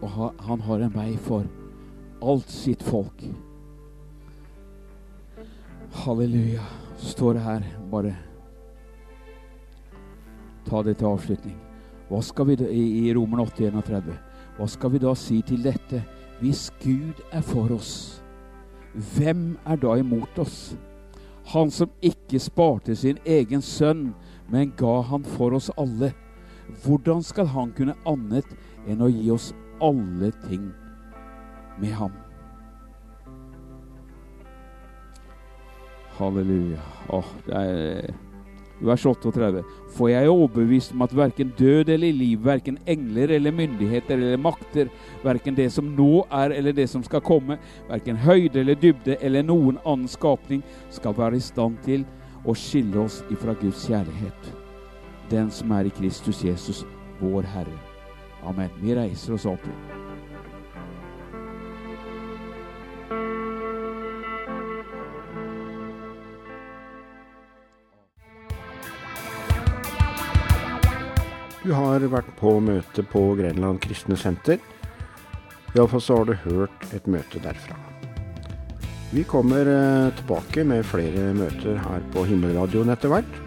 Og 0.03 0.35
han 0.45 0.63
har 0.67 0.85
en 0.85 0.93
vei 0.93 1.09
for 1.25 1.49
alt 2.23 2.51
sitt 2.51 2.83
folk. 2.83 3.25
Halleluja. 5.93 6.61
Så 6.97 7.07
står 7.07 7.33
det 7.33 7.41
her 7.41 7.65
bare 7.91 8.15
Ta 10.65 10.81
det 10.83 10.97
til 10.97 11.05
avslutning. 11.05 11.57
Hva 12.09 12.21
skal 12.23 12.47
vi 12.47 12.55
da, 12.57 12.65
I, 12.65 12.83
i 13.03 13.13
Romer 13.13 13.43
8, 13.43 13.67
31. 13.67 14.15
Hva 14.57 14.67
skal 14.69 14.93
vi 14.93 15.01
da 15.03 15.13
si 15.17 15.41
til 15.45 15.61
dette? 15.63 16.01
Hvis 16.39 16.71
Gud 16.81 17.21
er 17.31 17.43
for 17.45 17.71
oss, 17.75 18.23
hvem 19.15 19.53
er 19.65 19.77
da 19.79 19.95
imot 19.99 20.39
oss? 20.41 20.73
Han 21.53 21.71
som 21.71 21.91
ikke 22.01 22.39
sparte 22.39 22.95
sin 22.95 23.19
egen 23.25 23.61
sønn, 23.61 24.13
men 24.49 24.73
ga 24.77 25.01
han 25.07 25.23
for 25.35 25.55
oss 25.55 25.71
alle. 25.77 26.13
Hvordan 26.83 27.23
skal 27.23 27.51
han 27.53 27.73
kunne 27.75 27.97
annet 28.07 28.49
enn 28.87 29.03
å 29.03 29.11
gi 29.11 29.29
oss 29.31 29.51
alle 29.83 30.31
ting 30.47 30.71
med 31.79 31.95
ham? 31.99 32.22
Halleluja. 36.17 36.81
Åh, 37.09 37.33
er 37.49 38.13
vers 38.83 39.05
38. 39.05 39.63
For 39.93 40.09
jeg 40.11 40.25
er 40.25 40.31
overbevist 40.31 40.93
om 40.93 41.03
at 41.05 41.15
verken 41.15 41.53
død 41.59 41.89
eller 41.93 42.11
liv, 42.11 42.45
verken 42.45 42.77
engler 42.87 43.31
eller 43.37 43.51
myndigheter 43.51 44.17
eller 44.17 44.37
makter, 44.37 44.91
verken 45.23 45.55
det 45.55 45.69
som 45.71 45.93
nå 45.97 46.25
er 46.31 46.55
eller 46.57 46.75
det 46.75 46.89
som 46.89 47.03
skal 47.03 47.21
komme, 47.21 47.57
verken 47.89 48.19
høyde 48.19 48.59
eller 48.59 48.79
dybde 48.79 49.17
eller 49.21 49.45
noen 49.45 49.79
annen 49.85 50.07
skapning, 50.07 50.63
skal 50.89 51.17
være 51.17 51.39
i 51.39 51.47
stand 51.47 51.79
til 51.85 52.05
å 52.45 52.55
skille 52.57 53.05
oss 53.05 53.21
ifra 53.31 53.55
Guds 53.61 53.87
kjærlighet. 53.87 54.53
Den 55.31 55.51
som 55.51 55.71
er 55.71 55.87
i 55.87 55.95
Kristus 55.95 56.43
Jesus, 56.43 56.83
vår 57.21 57.47
Herre. 57.55 57.79
Amen. 58.43 58.71
Vi 58.81 58.95
reiser 58.95 59.37
oss 59.37 59.47
opp. 59.47 60.02
Du 71.63 71.71
har 71.71 72.03
vært 72.11 72.27
på 72.35 72.57
møte 72.59 73.05
på 73.07 73.21
Grenland 73.39 73.79
kristne 73.83 74.17
senter. 74.19 74.59
Iallfall 75.73 76.01
så 76.03 76.17
har 76.19 76.27
du 76.27 76.33
hørt 76.43 76.87
et 76.91 77.07
møte 77.07 77.39
derfra. 77.39 77.77
Vi 79.13 79.23
kommer 79.29 79.69
eh, 79.69 80.09
tilbake 80.17 80.65
med 80.67 80.83
flere 80.89 81.29
møter 81.37 81.79
her 81.79 82.03
på 82.11 82.25
Himmelradioen 82.27 82.91
etter 82.91 83.13
hvert. 83.13 83.39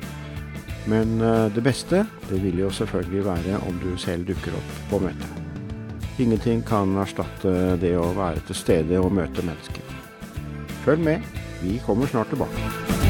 Men 0.89 1.19
eh, 1.21 1.49
det 1.53 1.64
beste 1.67 2.07
det 2.31 2.41
vil 2.41 2.62
jo 2.64 2.73
selvfølgelig 2.73 3.27
være 3.27 3.61
om 3.69 3.83
du 3.85 3.91
selv 4.01 4.25
dukker 4.31 4.57
opp 4.57 4.77
på 4.93 5.03
møtet. 5.05 5.43
Ingenting 6.23 6.64
kan 6.64 6.97
erstatte 6.97 7.77
det 7.83 7.93
å 8.01 8.14
være 8.17 8.41
til 8.49 8.57
stede 8.57 9.03
og 9.03 9.12
møte 9.12 9.45
mennesker. 9.45 9.97
Følg 10.87 11.05
med, 11.05 11.37
vi 11.61 11.77
kommer 11.85 12.09
snart 12.09 12.33
tilbake. 12.33 13.06